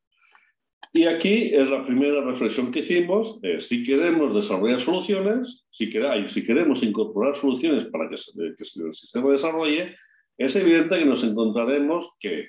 Y 0.93 1.05
aquí 1.05 1.55
es 1.55 1.71
la 1.71 1.87
primera 1.87 2.21
reflexión 2.23 2.73
que 2.73 2.81
hicimos, 2.81 3.41
si 3.61 3.85
queremos 3.85 4.35
desarrollar 4.35 4.81
soluciones, 4.81 5.65
si, 5.71 5.89
queremos 5.89 6.83
incorporar 6.83 7.37
soluciones 7.37 7.87
para 7.87 8.09
que, 8.09 8.17
el 8.17 8.95
sistema 8.95 9.31
desarrolle, 9.31 9.95
es 10.37 10.57
evidente 10.57 10.99
que 10.99 11.05
nos 11.05 11.23
encontraremos 11.23 12.11
que 12.19 12.47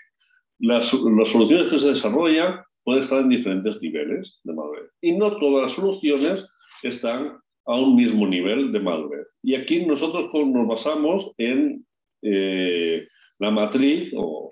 las, 0.60 0.92
las 0.94 1.28
soluciones 1.28 1.68
que 1.68 1.78
se 1.78 1.90
desarrollan 1.90 2.62
pueden 2.84 3.02
estar 3.02 3.22
en 3.22 3.30
diferentes 3.30 3.80
niveles 3.82 4.40
de 4.44 4.54
madurez. 4.54 4.90
Y 5.02 5.12
no 5.12 5.38
todas 5.38 5.64
las 5.64 5.72
soluciones 5.74 6.46
están 6.82 7.38
a 7.66 7.80
un 7.80 7.96
mismo 7.96 8.28
nivel 8.28 8.72
de 8.72 8.80
madurez. 8.80 9.28
Y 9.44 9.56
aquí 9.56 9.86
nosotros 9.86 10.32
nos 10.34 10.68
basamos 10.68 11.32
en 11.38 11.86
eh, 12.24 13.08
la 13.42 13.50
matriz 13.50 14.14
o, 14.16 14.52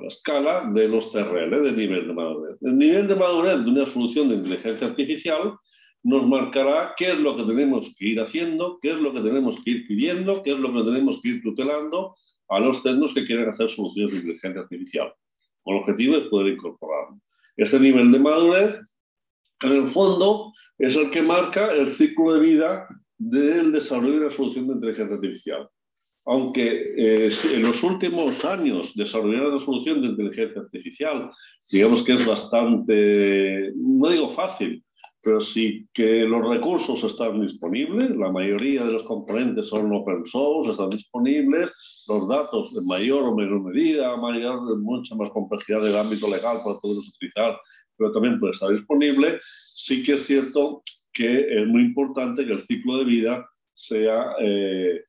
la 0.00 0.08
escala 0.08 0.70
de 0.72 0.88
los 0.88 1.12
TRL 1.12 1.62
de 1.62 1.72
nivel 1.72 2.06
de 2.06 2.14
madurez. 2.14 2.56
El 2.62 2.78
nivel 2.78 3.06
de 3.06 3.14
madurez 3.14 3.62
de 3.62 3.70
una 3.70 3.84
solución 3.84 4.30
de 4.30 4.36
inteligencia 4.36 4.86
artificial 4.86 5.58
nos 6.02 6.26
marcará 6.26 6.94
qué 6.96 7.12
es 7.12 7.20
lo 7.20 7.36
que 7.36 7.42
tenemos 7.42 7.94
que 7.98 8.06
ir 8.06 8.18
haciendo, 8.18 8.78
qué 8.80 8.92
es 8.92 8.96
lo 8.98 9.12
que 9.12 9.20
tenemos 9.20 9.62
que 9.62 9.72
ir 9.72 9.86
pidiendo, 9.86 10.42
qué 10.42 10.52
es 10.52 10.58
lo 10.58 10.72
que 10.72 10.90
tenemos 10.90 11.20
que 11.20 11.28
ir 11.28 11.42
tutelando 11.42 12.14
a 12.48 12.60
los 12.60 12.82
centros 12.82 13.12
que 13.12 13.26
quieren 13.26 13.46
hacer 13.46 13.68
soluciones 13.68 14.12
de 14.12 14.18
inteligencia 14.20 14.62
artificial. 14.62 15.12
El 15.66 15.76
objetivo 15.76 16.16
es 16.16 16.24
poder 16.28 16.54
incorporarlo. 16.54 17.20
Este 17.58 17.78
nivel 17.78 18.10
de 18.10 18.20
madurez, 18.20 18.80
en 19.60 19.72
el 19.72 19.88
fondo, 19.88 20.54
es 20.78 20.96
el 20.96 21.10
que 21.10 21.20
marca 21.20 21.74
el 21.74 21.90
ciclo 21.90 22.32
de 22.32 22.40
vida 22.40 22.88
del 23.18 23.70
desarrollo 23.70 24.18
de 24.18 24.26
la 24.26 24.30
solución 24.30 24.66
de 24.66 24.72
inteligencia 24.72 25.14
artificial 25.14 25.68
aunque 26.30 26.94
eh, 26.96 27.28
en 27.54 27.62
los 27.62 27.82
últimos 27.82 28.44
años 28.44 28.94
desarrollar 28.94 29.46
una 29.46 29.58
solución 29.58 30.00
de 30.00 30.08
inteligencia 30.08 30.62
artificial, 30.62 31.28
digamos 31.72 32.04
que 32.04 32.12
es 32.12 32.24
bastante, 32.24 33.72
no 33.74 34.08
digo 34.10 34.30
fácil, 34.30 34.84
pero 35.20 35.40
sí 35.40 35.88
que 35.92 36.20
los 36.20 36.48
recursos 36.48 37.02
están 37.02 37.40
disponibles, 37.40 38.16
la 38.16 38.30
mayoría 38.30 38.84
de 38.84 38.92
los 38.92 39.02
componentes 39.02 39.66
son 39.66 39.92
open 39.92 40.24
source, 40.24 40.70
están 40.70 40.90
disponibles, 40.90 41.72
los 42.06 42.28
datos 42.28 42.74
de 42.74 42.82
mayor 42.82 43.24
o 43.24 43.34
menor 43.34 43.62
medida, 43.64 44.16
mayor, 44.16 44.78
mucha 44.78 45.16
más 45.16 45.30
complejidad 45.30 45.82
del 45.82 45.96
ámbito 45.96 46.28
legal 46.28 46.58
para 46.64 46.78
poderlos 46.78 47.08
utilizar, 47.08 47.58
pero 47.96 48.12
también 48.12 48.38
puede 48.38 48.52
estar 48.52 48.70
disponible. 48.70 49.40
Sí 49.42 50.04
que 50.04 50.12
es 50.12 50.26
cierto 50.26 50.84
que 51.12 51.60
es 51.60 51.66
muy 51.66 51.82
importante 51.82 52.46
que 52.46 52.52
el 52.52 52.62
ciclo 52.62 52.98
de 52.98 53.04
vida 53.04 53.50
sea 53.74 54.36
eh, 54.40 55.00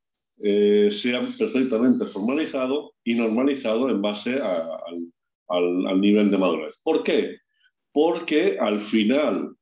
eh, 0.44 0.90
sea 0.92 1.22
perfectamente 1.38 2.06
formalizado 2.06 2.94
y 3.04 3.14
normalizado 3.14 3.90
en 3.90 4.02
base 4.02 4.40
al, 4.42 6.02
nivel 6.02 6.32
de 6.32 6.38
madurez. 6.38 6.80
¿Por 6.82 7.04
qué? 7.04 7.38
Porque 7.92 8.58
al 8.60 8.80
final 8.80 9.56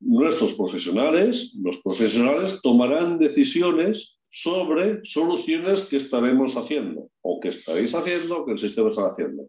nuestros 0.00 0.54
profesionales, 0.54 1.54
los 1.62 1.78
profesionales 1.78 2.60
tomarán 2.62 3.18
decisiones 3.18 4.18
sobre 4.30 5.04
soluciones 5.04 5.82
que 5.82 5.98
estaremos 5.98 6.56
haciendo 6.56 7.08
o 7.22 7.38
que 7.38 7.50
estaréis 7.50 7.94
haciendo 7.94 8.38
o 8.38 8.46
que 8.46 8.52
el 8.52 8.58
sistema 8.58 8.88
está 8.88 9.06
haciendo. 9.06 9.48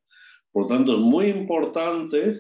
Por 0.51 0.67
tanto, 0.67 0.93
es 0.93 0.99
muy 0.99 1.27
importante 1.27 2.37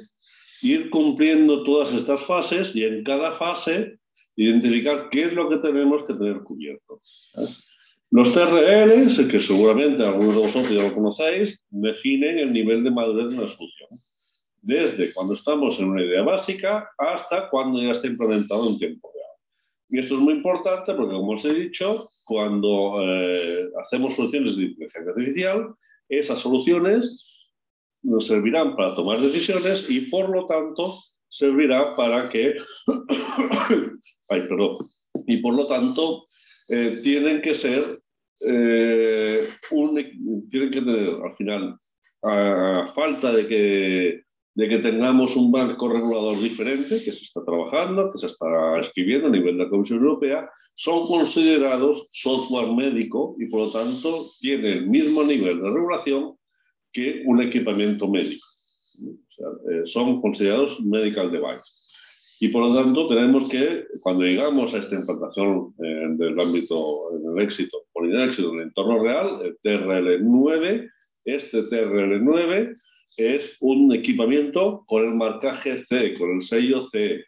ir 0.61 0.89
cumpliendo 0.89 1.63
todas 1.63 1.91
estas 1.93 2.21
fases 2.21 2.75
y 2.75 2.83
en 2.83 3.03
cada 3.03 3.31
fase 3.31 3.97
identificar 4.35 5.09
qué 5.09 5.25
es 5.25 5.33
lo 5.33 5.49
que 5.49 5.57
tenemos 5.57 6.03
que 6.03 6.13
tener 6.13 6.43
cubierto. 6.43 7.01
Los 8.15 8.33
TRLs, 8.33 9.27
que 9.29 9.41
seguramente 9.41 10.01
algunos 10.01 10.35
de 10.35 10.41
vosotros 10.41 10.69
ya 10.69 10.83
lo 10.83 10.93
conocéis, 10.93 11.61
definen 11.69 12.39
el 12.39 12.53
nivel 12.53 12.81
de 12.81 12.89
madurez 12.89 13.33
de 13.33 13.39
una 13.39 13.47
solución. 13.47 13.89
Desde 14.61 15.13
cuando 15.13 15.33
estamos 15.33 15.77
en 15.81 15.89
una 15.89 16.01
idea 16.01 16.21
básica 16.21 16.89
hasta 16.97 17.49
cuando 17.49 17.83
ya 17.83 17.91
está 17.91 18.07
implementado 18.07 18.69
en 18.69 18.77
tiempo 18.77 19.11
real. 19.13 19.31
Y 19.89 19.99
esto 19.99 20.15
es 20.15 20.21
muy 20.21 20.35
importante 20.35 20.93
porque, 20.93 21.13
como 21.13 21.33
os 21.33 21.43
he 21.43 21.53
dicho, 21.55 22.07
cuando 22.23 23.01
eh, 23.01 23.67
hacemos 23.81 24.15
soluciones 24.15 24.55
de 24.55 24.63
inteligencia 24.63 25.11
artificial, 25.11 25.75
esas 26.07 26.39
soluciones 26.39 27.49
nos 28.01 28.27
servirán 28.27 28.77
para 28.77 28.95
tomar 28.95 29.19
decisiones 29.19 29.89
y, 29.89 30.09
por 30.09 30.29
lo 30.29 30.47
tanto, 30.47 30.99
servirá 31.27 31.93
para 31.97 32.29
que... 32.29 32.55
Ay, 34.29 34.41
perdón. 34.47 34.77
Y, 35.27 35.35
por 35.41 35.53
lo 35.53 35.67
tanto, 35.67 36.23
eh, 36.69 37.01
tienen 37.03 37.41
que 37.41 37.53
ser 37.53 38.04
eh, 38.41 39.47
tienen 40.49 40.71
que 40.71 40.81
tener 40.81 41.09
al 41.23 41.35
final, 41.35 41.77
a 42.23 42.87
falta 42.93 43.31
de 43.31 43.47
que, 43.47 44.21
de 44.55 44.69
que 44.69 44.77
tengamos 44.79 45.35
un 45.35 45.51
marco 45.51 45.87
regulador 45.87 46.39
diferente, 46.39 47.03
que 47.03 47.11
se 47.11 47.23
está 47.23 47.43
trabajando, 47.43 48.09
que 48.11 48.17
se 48.17 48.27
está 48.27 48.79
escribiendo 48.79 49.27
a 49.27 49.31
nivel 49.31 49.57
de 49.57 49.63
la 49.65 49.69
Comisión 49.69 49.99
Europea, 49.99 50.49
son 50.75 51.07
considerados 51.07 52.07
software 52.11 52.67
médico 52.67 53.35
y 53.39 53.45
por 53.45 53.67
lo 53.67 53.71
tanto 53.71 54.27
tiene 54.39 54.73
el 54.73 54.87
mismo 54.87 55.23
nivel 55.23 55.61
de 55.61 55.69
regulación 55.69 56.35
que 56.91 57.23
un 57.25 57.41
equipamiento 57.41 58.07
médico. 58.07 58.45
Eh, 59.01 59.85
son 59.85 60.21
considerados 60.21 60.79
medical 60.81 61.31
device. 61.31 61.84
Y 62.39 62.49
por 62.49 62.67
lo 62.67 62.75
tanto 62.75 63.07
tenemos 63.07 63.49
que, 63.49 63.85
cuando 64.01 64.23
llegamos 64.23 64.73
a 64.73 64.79
esta 64.79 64.95
implantación 64.95 65.73
eh, 65.83 66.07
del 66.09 66.39
ámbito, 66.39 67.15
en 67.15 67.37
el 67.37 67.43
éxito, 67.43 67.85
por 67.93 68.05
el 68.05 68.19
éxito 68.21 68.49
en 68.51 68.59
el 68.59 68.63
entorno 68.67 69.01
real, 69.01 69.39
el 69.41 69.57
TRL9, 69.59 70.89
este 71.23 71.63
TRL9 71.63 72.75
es 73.17 73.57
un 73.61 73.93
equipamiento 73.93 74.83
con 74.85 75.05
el 75.05 75.15
marcaje 75.15 75.77
C, 75.77 76.13
con 76.15 76.35
el 76.35 76.41
sello 76.41 76.81
C, 76.81 77.23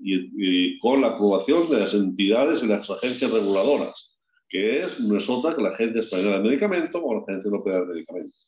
y, 0.00 0.78
con 0.78 1.00
la 1.00 1.08
aprobación 1.08 1.68
de 1.68 1.80
las 1.80 1.94
entidades 1.94 2.62
y 2.62 2.66
las 2.66 2.88
agencias 2.88 3.30
reguladoras, 3.30 4.18
que 4.48 4.84
es, 4.84 5.00
no 5.00 5.16
es 5.18 5.28
otra 5.28 5.54
que 5.54 5.62
la 5.62 5.70
Agencia 5.70 6.00
Española 6.00 6.38
de 6.38 6.44
Medicamento 6.44 7.02
o 7.02 7.14
la 7.14 7.22
Agencia 7.22 7.48
Europea 7.48 7.80
de 7.80 7.86
Medicamentos. 7.86 8.46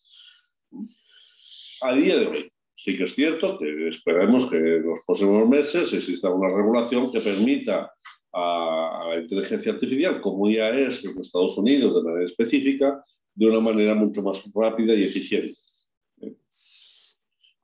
A 1.82 1.94
día 1.94 2.16
de 2.16 2.26
hoy, 2.26 2.50
sí 2.76 2.96
que 2.96 3.04
es 3.04 3.14
cierto 3.14 3.58
que 3.58 3.88
esperemos 3.88 4.50
que 4.50 4.56
en 4.56 4.86
los 4.86 5.00
próximos 5.06 5.48
meses 5.48 5.92
exista 5.92 6.30
una 6.30 6.54
regulación 6.54 7.10
que 7.10 7.20
permita 7.20 7.90
a, 8.32 9.06
la 9.08 9.20
inteligencia 9.20 9.72
artificial, 9.72 10.20
como 10.20 10.50
ya 10.50 10.68
es 10.68 11.04
en 11.04 11.18
Estados 11.18 11.56
Unidos 11.56 11.94
de 11.94 12.02
manera 12.02 12.26
específica, 12.26 13.02
de 13.34 13.46
una 13.46 13.60
manera 13.60 13.94
mucho 13.94 14.22
más 14.22 14.42
rápida 14.54 14.94
y 14.94 15.04
eficiente. 15.04 15.58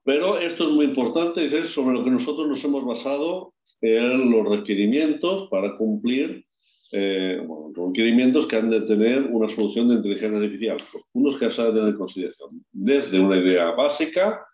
Pero 0.05 0.39
esto 0.39 0.65
es 0.65 0.71
muy 0.71 0.87
importante, 0.87 1.45
es 1.45 1.69
sobre 1.69 1.95
lo 1.95 2.03
que 2.03 2.11
nosotros 2.11 2.49
nos 2.49 2.65
hemos 2.65 2.85
basado 2.85 3.55
en 3.81 4.31
los 4.31 4.49
requerimientos 4.49 5.49
para 5.49 5.77
cumplir 5.77 6.45
eh, 6.91 7.41
los 7.47 7.89
requerimientos 7.89 8.47
que 8.47 8.57
han 8.57 8.71
de 8.71 8.81
tener 8.83 9.23
una 9.31 9.49
solución 9.49 9.89
de 9.89 9.95
inteligencia 9.97 10.39
artificial, 10.39 10.77
los 10.93 11.03
puntos 11.13 11.39
que 11.39 11.51
se 11.51 11.63
han 11.63 11.69
de 11.69 11.75
tener 11.75 11.89
en 11.91 11.99
consideración, 11.99 12.65
desde 12.73 13.21
una 13.21 13.37
idea 13.37 13.71
básica 13.71 14.45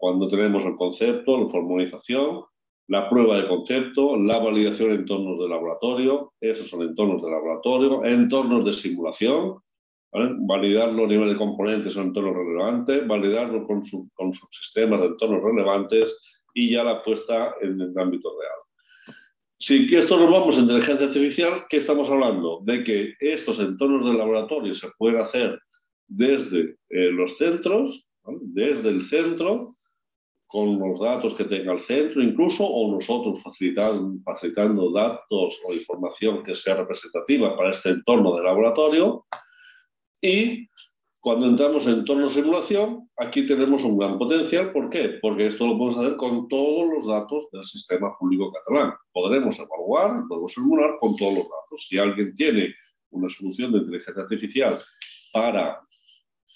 cuando 0.00 0.28
tenemos 0.28 0.64
el 0.64 0.76
concepto, 0.76 1.38
la 1.38 1.46
formalización, 1.46 2.42
la 2.88 3.08
prueba 3.10 3.36
de 3.36 3.46
concepto, 3.46 4.16
la 4.16 4.40
validación 4.40 4.92
en 4.92 5.00
entornos 5.00 5.38
de 5.38 5.46
laboratorio, 5.46 6.32
esos 6.40 6.68
son 6.68 6.82
entornos 6.82 7.22
de 7.22 7.30
laboratorio, 7.30 8.02
entornos 8.06 8.64
de 8.64 8.72
simulación, 8.72 9.58
validarlo 10.10 11.04
a 11.04 11.06
nivel 11.06 11.28
de 11.28 11.36
componentes 11.36 11.94
en 11.96 12.04
entornos 12.04 12.34
relevantes, 12.34 13.06
validarlo 13.06 13.66
con, 13.66 13.82
con 14.14 14.32
subsistemas 14.32 15.00
de 15.02 15.06
entornos 15.08 15.42
relevantes 15.42 16.18
y 16.54 16.70
ya 16.70 16.82
la 16.82 17.02
puesta 17.02 17.54
en 17.60 17.78
el 17.78 17.96
ámbito 17.98 18.30
real. 18.40 18.58
Si 19.58 19.94
esto 19.94 20.18
nos 20.18 20.30
vamos 20.30 20.56
a 20.56 20.60
inteligencia 20.60 21.06
artificial, 21.06 21.66
¿qué 21.68 21.76
estamos 21.76 22.08
hablando? 22.08 22.60
De 22.64 22.82
que 22.82 23.12
estos 23.20 23.60
entornos 23.60 24.06
de 24.06 24.16
laboratorio 24.16 24.74
se 24.74 24.88
pueden 24.96 25.20
hacer 25.20 25.60
desde 26.08 26.76
eh, 26.88 27.10
los 27.12 27.36
centros, 27.36 28.10
desde 28.24 28.88
el 28.88 29.02
centro, 29.02 29.74
con 30.50 30.80
los 30.80 30.98
datos 30.98 31.34
que 31.34 31.44
tenga 31.44 31.72
el 31.72 31.80
centro 31.80 32.20
incluso, 32.20 32.66
o 32.66 32.92
nosotros 32.92 33.40
facilitando, 33.40 34.20
facilitando 34.24 34.90
datos 34.90 35.60
o 35.64 35.72
información 35.72 36.42
que 36.42 36.56
sea 36.56 36.74
representativa 36.74 37.56
para 37.56 37.70
este 37.70 37.90
entorno 37.90 38.36
de 38.36 38.42
laboratorio, 38.42 39.26
y 40.20 40.68
cuando 41.20 41.46
entramos 41.46 41.86
en 41.86 42.00
entorno 42.00 42.24
de 42.24 42.30
simulación, 42.30 43.08
aquí 43.16 43.46
tenemos 43.46 43.84
un 43.84 43.98
gran 43.98 44.18
potencial. 44.18 44.72
¿Por 44.72 44.88
qué? 44.88 45.18
Porque 45.20 45.46
esto 45.46 45.66
lo 45.66 45.78
podemos 45.78 45.98
hacer 45.98 46.16
con 46.16 46.48
todos 46.48 46.88
los 46.92 47.06
datos 47.06 47.48
del 47.52 47.62
sistema 47.62 48.16
público 48.18 48.50
catalán. 48.50 48.94
Podremos 49.12 49.58
evaluar, 49.58 50.24
podemos 50.28 50.52
simular 50.52 50.96
con 50.98 51.16
todos 51.16 51.34
los 51.34 51.44
datos. 51.44 51.86
Si 51.88 51.98
alguien 51.98 52.34
tiene 52.34 52.74
una 53.10 53.28
solución 53.28 53.72
de 53.72 53.78
inteligencia 53.78 54.22
artificial 54.22 54.82
para 55.32 55.80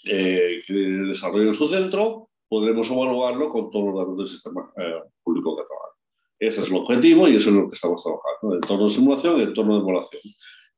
eh, 0.05 0.63
desarrollo 0.67 1.49
en 1.49 1.55
su 1.55 1.69
centro, 1.69 2.24
podremos 2.49 2.91
evaluarlo 2.91 3.49
con 3.51 3.71
todos 3.71 3.87
los 3.87 3.97
datos 3.97 4.19
del 4.19 4.29
sistema 4.29 4.73
eh, 4.77 5.01
público 5.23 5.57
catalán. 5.57 5.91
Ese 6.39 6.61
es 6.63 6.69
el 6.69 6.77
objetivo 6.77 7.29
y 7.29 7.37
eso 7.37 7.51
es 7.51 7.57
lo 7.57 7.69
que 7.69 7.75
estamos 7.75 8.03
trabajando, 8.03 8.55
el 8.55 8.63
entorno 8.63 8.85
de 8.85 8.91
simulación 8.91 9.39
y 9.39 9.43
el 9.43 9.49
entorno 9.49 9.75
de 9.75 9.81
evaluación 9.81 10.23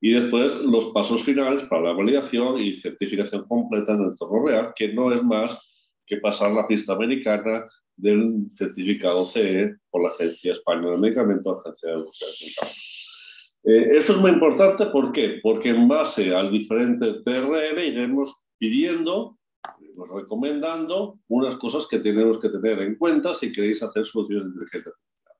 y 0.01 0.13
después 0.13 0.55
los 0.63 0.87
pasos 0.87 1.23
finales 1.23 1.63
para 1.63 1.83
la 1.83 1.93
validación 1.93 2.61
y 2.61 2.75
certificación 2.75 3.47
completa 3.49 3.93
en 3.93 4.03
el 4.03 4.11
entorno 4.11 4.47
real, 4.47 4.73
que 4.77 4.93
no 4.93 5.13
es 5.13 5.23
más 5.23 5.59
que 6.07 6.19
pasar 6.19 6.53
la 6.53 6.67
pista 6.67 6.93
americana 6.93 7.67
del 7.97 8.47
certificado 8.55 9.25
CE 9.25 9.75
por 9.91 10.03
la 10.03 10.09
Agencia 10.09 10.53
Española 10.53 10.93
de 10.93 10.99
Medicamentos, 10.99 11.61
Agencia 11.61 11.91
de 11.91 11.97
Medicamentos. 11.97 13.55
Eh, 13.65 13.89
esto 13.93 14.13
es 14.13 14.19
muy 14.19 14.31
importante, 14.31 14.87
¿por 14.87 15.13
qué? 15.13 15.41
Porque 15.43 15.71
en 15.71 15.89
base 15.89 16.33
al 16.35 16.53
diferente 16.53 17.15
TRL 17.25 17.85
iremos 17.85 18.35
pidiendo, 18.59 19.36
iremos 19.81 20.09
recomendando 20.09 21.19
unas 21.29 21.57
cosas 21.57 21.87
que 21.87 21.99
tenemos 21.99 22.39
que 22.39 22.49
tener 22.49 22.81
en 22.81 22.97
cuenta 22.97 23.35
si 23.35 23.53
queréis 23.53 23.83
hacer 23.83 24.05
soluciones 24.05 24.45
de 24.45 24.51
inteligencia 24.51 24.93
artificial. 24.93 25.35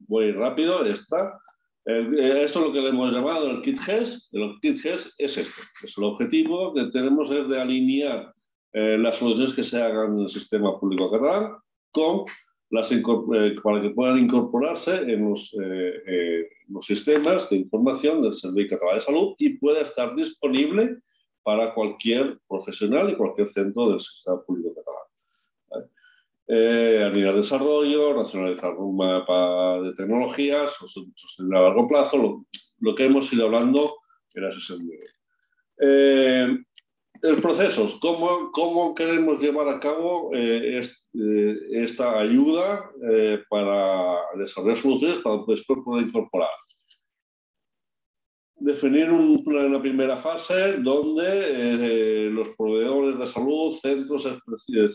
Voy 0.00 0.32
rápido, 0.32 0.84
esta. 0.84 1.38
Eh, 1.84 2.42
esto 2.44 2.60
es 2.60 2.66
lo 2.66 2.72
que 2.72 2.80
le 2.80 2.88
hemos 2.88 3.12
llamado 3.12 3.50
el 3.50 3.62
kit 3.62 3.78
GES. 3.78 4.28
El 4.32 4.58
kit 4.60 4.78
GES 4.78 5.14
es 5.18 5.38
esto. 5.38 5.62
Es 5.82 5.96
el 5.96 6.04
objetivo 6.04 6.72
que 6.72 6.84
tenemos 6.86 7.30
es 7.30 7.48
de 7.48 7.60
alinear 7.60 8.34
eh, 8.72 8.98
las 8.98 9.16
soluciones 9.16 9.54
que 9.54 9.62
se 9.62 9.82
hagan 9.82 10.14
en 10.14 10.24
el 10.24 10.30
sistema 10.30 10.78
público 10.78 11.10
catalán 11.10 11.52
con 11.90 12.24
las 12.70 12.92
eh, 12.92 13.56
para 13.62 13.80
que 13.80 13.90
puedan 13.90 14.18
incorporarse 14.18 14.96
en 14.96 15.30
los, 15.30 15.56
los, 16.68 16.84
sistemas 16.84 17.48
de 17.48 17.56
información 17.56 18.20
del 18.20 18.34
Servicio 18.34 18.76
Catalán 18.76 18.96
de 18.96 19.00
Salud 19.00 19.34
y 19.38 19.56
pueda 19.56 19.80
estar 19.80 20.14
disponible 20.14 20.98
para 21.42 21.74
cualquier 21.74 22.38
profesional 22.48 23.10
y 23.10 23.16
cualquier 23.16 23.48
centro 23.48 23.90
del 23.90 24.00
sistema 24.00 24.42
público 24.42 24.70
catalán 24.74 25.08
eh, 26.48 27.04
a 27.04 27.10
nivel 27.10 27.34
de 27.34 27.40
desarrollo, 27.40 28.14
racionalizar 28.14 28.74
un 28.76 28.96
mapa 28.96 29.80
de 29.82 29.92
tecnologías, 29.92 30.72
sostenible 31.14 31.58
a 31.58 31.62
largo 31.62 31.86
plazo, 31.86 32.46
lo, 32.80 32.94
que 32.94 33.04
hemos 33.04 33.30
ido 33.32 33.44
hablando 33.44 33.96
en 34.34 34.42
de 34.42 34.48
hoy. 34.48 34.98
Eh, 35.80 36.58
el 37.22 37.40
proceso, 37.42 37.88
¿cómo, 38.00 38.50
¿cómo, 38.52 38.94
queremos 38.94 39.40
llevar 39.40 39.68
a 39.68 39.80
cabo 39.80 40.30
eh, 40.34 40.80
eh, 40.80 41.56
esta 41.72 42.18
ayuda 42.18 42.90
para 43.50 44.18
desarrollar 44.36 44.76
soluciones 44.76 45.18
para 45.18 45.42
después 45.46 45.80
poder 45.84 46.06
incorporar? 46.06 46.48
Definir 48.60 49.10
un 49.10 49.44
la 49.72 49.80
primera 49.80 50.16
fase 50.16 50.78
donde 50.78 51.24
eh, 51.26 52.30
los 52.30 52.48
proveedores 52.56 53.18
de 53.18 53.26
salud, 53.26 53.74
centros, 53.80 54.28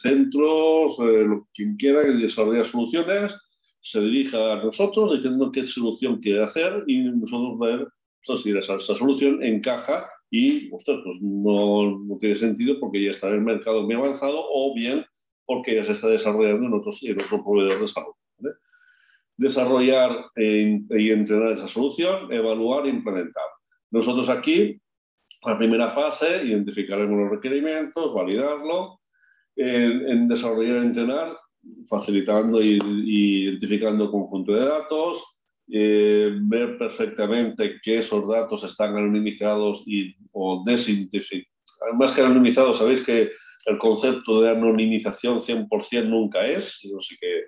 centros 0.02 0.98
eh, 1.00 1.26
quien 1.54 1.76
quiera 1.78 2.04
que 2.04 2.12
desarrolle 2.12 2.64
soluciones, 2.64 3.36
se 3.82 4.00
dirija 4.02 4.54
a 4.54 4.64
nosotros 4.64 5.14
diciendo 5.14 5.52
qué 5.52 5.66
solución 5.66 6.20
quiere 6.20 6.44
hacer 6.44 6.84
y 6.88 7.04
nosotros 7.04 7.60
ver 7.60 7.88
si 8.22 8.58
esa, 8.58 8.80
solución 8.80 9.44
encaja 9.44 10.10
y 10.30 10.70
pues 10.70 10.86
no, 11.22 12.00
no, 12.00 12.18
tiene 12.18 12.36
sentido 12.36 12.80
porque 12.80 13.04
ya 13.04 13.12
está 13.12 13.28
en 13.28 13.36
el 13.36 13.42
mercado 13.42 13.84
muy 13.84 13.96
avanzado 13.96 14.46
o 14.50 14.74
bien 14.74 15.06
porque 15.46 15.76
ya 15.76 15.84
se 15.84 15.92
está 15.92 16.08
desarrollando 16.08 16.68
en, 16.68 16.74
otros, 16.74 17.04
en 17.04 17.20
otro 17.20 17.44
proveedor 17.44 17.82
de 17.82 17.88
salud. 17.88 18.14
Desarrollar 19.38 20.26
y 20.36 21.12
entrenar 21.12 21.54
esa 21.54 21.68
solución, 21.68 22.32
evaluar 22.32 22.86
e 22.86 22.90
implementar. 22.90 23.44
Nosotros 23.92 24.30
aquí, 24.30 24.80
la 25.46 25.58
primera 25.58 25.90
fase, 25.90 26.46
identificaremos 26.46 27.18
los 27.18 27.32
requerimientos, 27.32 28.14
validarlo, 28.14 29.00
en, 29.56 30.28
desarrollar 30.28 30.78
y 30.78 30.86
entrenar, 30.88 31.38
facilitando 31.88 32.62
y, 32.62 32.80
identificando 33.46 34.12
conjunto 34.12 34.54
de 34.54 34.66
datos, 34.66 35.24
eh, 35.72 36.32
ver 36.42 36.78
perfectamente 36.78 37.80
que 37.82 38.00
esos 38.00 38.28
datos 38.28 38.64
están 38.64 38.98
anonimizados 38.98 39.84
y, 39.86 40.16
o 40.32 40.64
desidentificados. 40.66 41.48
Más 41.96 42.12
que 42.12 42.22
anonimizados, 42.22 42.78
sabéis 42.78 43.02
que 43.02 43.32
el 43.66 43.78
concepto 43.78 44.42
de 44.42 44.52
anonimización 44.52 45.40
100% 45.40 46.08
nunca 46.08 46.46
es, 46.46 46.80
sino, 46.80 46.98
que, 47.20 47.44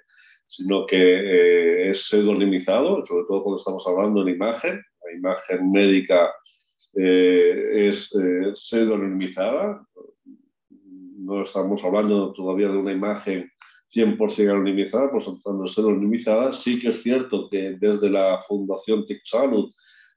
sino 0.47 0.85
que 0.85 0.97
eh, 0.97 1.89
es 1.91 2.07
pseudonimizado, 2.07 3.03
sobre 3.05 3.25
todo 3.27 3.43
cuando 3.43 3.57
estamos 3.57 3.85
hablando 3.87 4.23
de 4.23 4.31
imagen 4.31 4.81
la 5.05 5.17
imagen 5.17 5.71
médica 5.71 6.33
eh, 6.95 7.87
es 7.87 8.13
eh, 8.15 8.51
pseudonimizada. 8.53 9.85
No 11.17 11.43
estamos 11.43 11.83
hablando 11.83 12.33
todavía 12.33 12.69
de 12.69 12.77
una 12.77 12.91
imagen 12.91 13.49
100% 13.93 14.51
anonimizada, 14.51 15.11
pues 15.11 15.27
estamos 15.27 15.69
de 15.69 15.73
pseudonimizada. 15.73 16.53
Sí 16.53 16.79
que 16.79 16.89
es 16.89 17.01
cierto 17.01 17.49
que 17.49 17.77
desde 17.79 18.09
la 18.09 18.39
Fundación 18.47 19.05
TICSalud 19.05 19.71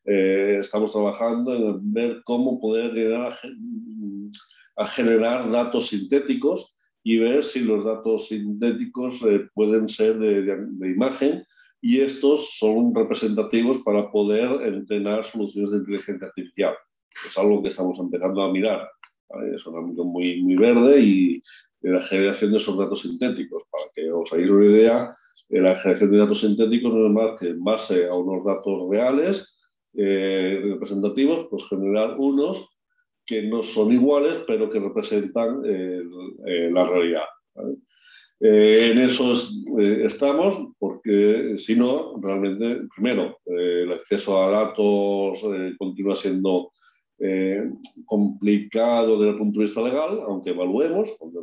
eh, 0.04 0.58
estamos 0.60 0.92
trabajando 0.92 1.54
en 1.54 1.92
ver 1.92 2.22
cómo 2.24 2.60
poder 2.60 2.92
llegar 2.92 3.36
a, 4.76 4.86
generar 4.86 5.50
datos 5.50 5.88
sintéticos 5.88 6.77
y 7.08 7.16
ver 7.16 7.42
si 7.42 7.60
los 7.60 7.86
datos 7.86 8.28
sintéticos 8.28 9.22
eh, 9.22 9.48
pueden 9.54 9.88
ser 9.88 10.18
de, 10.18 10.42
de 10.42 10.90
imagen 10.90 11.42
y 11.80 12.00
estos 12.00 12.58
son 12.58 12.94
representativos 12.94 13.78
para 13.78 14.10
poder 14.10 14.60
entrenar 14.66 15.24
soluciones 15.24 15.70
de 15.70 15.78
inteligencia 15.78 16.26
artificial. 16.26 16.74
Es 17.26 17.38
algo 17.38 17.62
que 17.62 17.68
estamos 17.68 17.98
empezando 17.98 18.42
a 18.42 18.52
mirar. 18.52 18.90
Es 19.56 19.66
un 19.66 19.78
ámbito 19.78 20.04
muy, 20.04 20.42
muy 20.42 20.56
verde 20.56 21.00
y 21.00 21.42
de 21.80 21.92
la 21.92 22.02
generación 22.02 22.50
de 22.50 22.58
esos 22.58 22.76
datos 22.76 23.00
sintéticos. 23.00 23.62
Para 23.70 23.84
que 23.94 24.12
os 24.12 24.30
hagáis 24.30 24.50
una 24.50 24.66
idea, 24.66 25.16
la 25.48 25.76
generación 25.76 26.10
de 26.10 26.18
datos 26.18 26.40
sintéticos 26.40 26.92
no 26.92 27.06
es 27.06 27.12
más 27.12 27.40
que 27.40 27.48
en 27.48 27.64
base 27.64 28.06
a 28.06 28.14
unos 28.14 28.44
datos 28.44 28.86
reales 28.90 29.56
eh, 29.94 30.60
representativos, 30.62 31.46
pues 31.50 31.64
generar 31.70 32.18
unos 32.18 32.67
que 33.28 33.42
no 33.42 33.62
son 33.62 33.92
iguales, 33.92 34.38
pero 34.46 34.70
que 34.70 34.80
representan 34.80 35.62
eh, 35.66 36.02
eh, 36.46 36.70
la 36.72 36.84
realidad. 36.88 37.24
Eh, 38.40 38.92
en 38.92 38.98
eso 38.98 39.34
eh, 39.80 40.04
estamos 40.04 40.68
porque 40.78 41.56
si 41.58 41.74
no, 41.74 42.20
realmente, 42.20 42.86
primero, 42.94 43.38
eh, 43.46 43.82
el 43.82 43.92
acceso 43.92 44.40
a 44.40 44.50
datos 44.50 45.40
continúa 45.78 46.14
siendo 46.14 46.72
complicado 48.04 49.18
desde 49.18 49.32
el 49.32 49.38
punto 49.38 49.58
de 49.58 49.64
vista 49.64 49.82
legal, 49.82 50.20
aunque 50.28 50.50
evaluemos, 50.50 51.16
aunque 51.20 51.40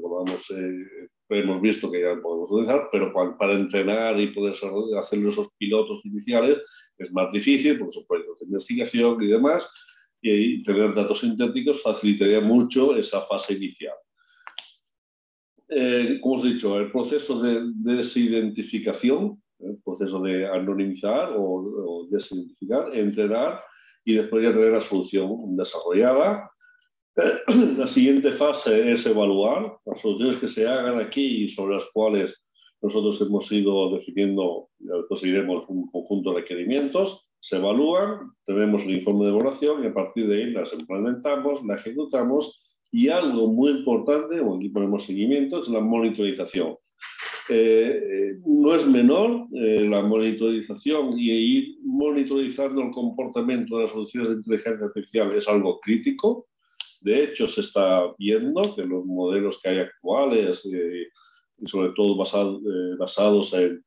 hemos 1.32 1.62
visto 1.62 1.92
que 1.92 2.00
ya 2.00 2.16
podemos 2.22 2.50
utilizar, 2.50 2.88
pero 2.94 3.12
para, 3.14 3.56
entrenar 3.56 4.18
y 4.18 4.28
poder 4.28 4.56
hacer 4.98 5.20
esos 5.28 5.54
pilotos 5.58 6.00
iniciales 6.06 6.60
es 6.98 7.12
más 7.12 7.30
difícil, 7.34 7.78
por 7.78 7.92
supuesto, 7.92 8.36
de 8.40 8.46
investigación 8.46 9.22
y 9.22 9.28
demás, 9.28 9.68
y 10.34 10.64
tener 10.64 10.94
datos 10.94 11.20
sintéticos 11.20 11.82
facilitaría 11.82 12.42
mucho 12.42 12.96
esa 12.96 13.22
fase 13.22 13.54
inicial 13.54 13.96
eh, 15.70 16.20
como 16.22 16.36
os 16.36 16.46
he 16.46 16.50
dicho, 16.50 16.78
el 16.78 16.92
proceso 16.92 17.42
de 17.42 17.72
desidentificación, 17.74 19.42
el 19.60 19.78
proceso 19.84 20.22
de 20.22 20.48
anonimizar 20.48 21.34
o, 21.36 22.08
desidentificar, 22.10 22.96
entrenar 22.96 23.64
y 24.04 24.14
después 24.14 24.44
ya 24.44 24.54
tener 24.54 24.74
la 24.74 24.82
solución 24.82 25.56
desarrollada. 25.56 26.52
La 27.78 27.88
siguiente 27.88 28.32
fase 28.34 28.92
es 28.92 29.06
evaluar 29.06 29.78
las 29.86 30.02
soluciones 30.02 30.36
que 30.36 30.50
se 30.50 30.68
hagan 30.68 31.00
aquí 31.00 31.46
y 31.46 31.50
sobre 31.50 31.76
las 31.76 31.86
cuales 31.94 32.44
nosotros 32.82 33.22
hemos 33.22 33.50
ido 33.54 33.96
definiendo, 33.96 34.68
conseguiremos 35.08 35.64
un 35.70 35.90
conjunto 35.90 36.34
de 36.34 36.42
requerimientos. 36.42 37.25
Se 37.46 37.58
evalúan, 37.58 38.32
tenemos 38.48 38.86
el 38.86 38.96
informe 38.96 39.26
de 39.26 39.32
evaluación 39.32 39.84
y 39.84 39.86
a 39.86 39.94
partir 39.94 40.28
de 40.28 40.36
ahí 40.36 40.50
las 40.50 40.74
implementamos, 40.74 41.64
la 41.64 41.76
ejecutamos 41.76 42.60
y 42.92 43.10
algo 43.10 43.54
muy 43.54 43.70
importante, 43.70 44.38
aquí 44.38 44.70
ponemos 44.70 45.06
seguimiento, 45.06 45.62
es 45.62 45.68
la 45.68 45.80
monitorización. 45.80 46.76
Eh, 47.50 48.02
eh, 48.04 48.40
no 48.48 48.74
es 48.74 48.88
menor 48.88 49.46
eh, 49.54 49.86
la 49.88 50.02
monitorización 50.02 51.20
y 51.20 51.30
ir 51.30 51.78
monitorizando 51.84 52.82
el 52.82 52.90
comportamiento 52.90 53.76
de 53.78 53.84
las 53.84 53.92
soluciones 53.92 54.30
de 54.30 54.36
inteligencia 54.38 54.84
artificial 54.88 55.32
es 55.36 55.48
algo 55.48 55.80
crítico. 55.82 56.48
De 57.02 57.26
hecho, 57.26 57.48
se 57.48 57.62
está 57.62 58.12
viendo 58.18 58.74
que 58.76 58.84
los 58.84 59.06
modelos 59.06 59.62
que 59.62 59.70
hay 59.70 59.80
actuales, 59.82 60.66
y 60.66 61.68
sobre 61.68 61.92
todo 61.92 62.18
basados 62.18 63.54
en, 63.54 63.84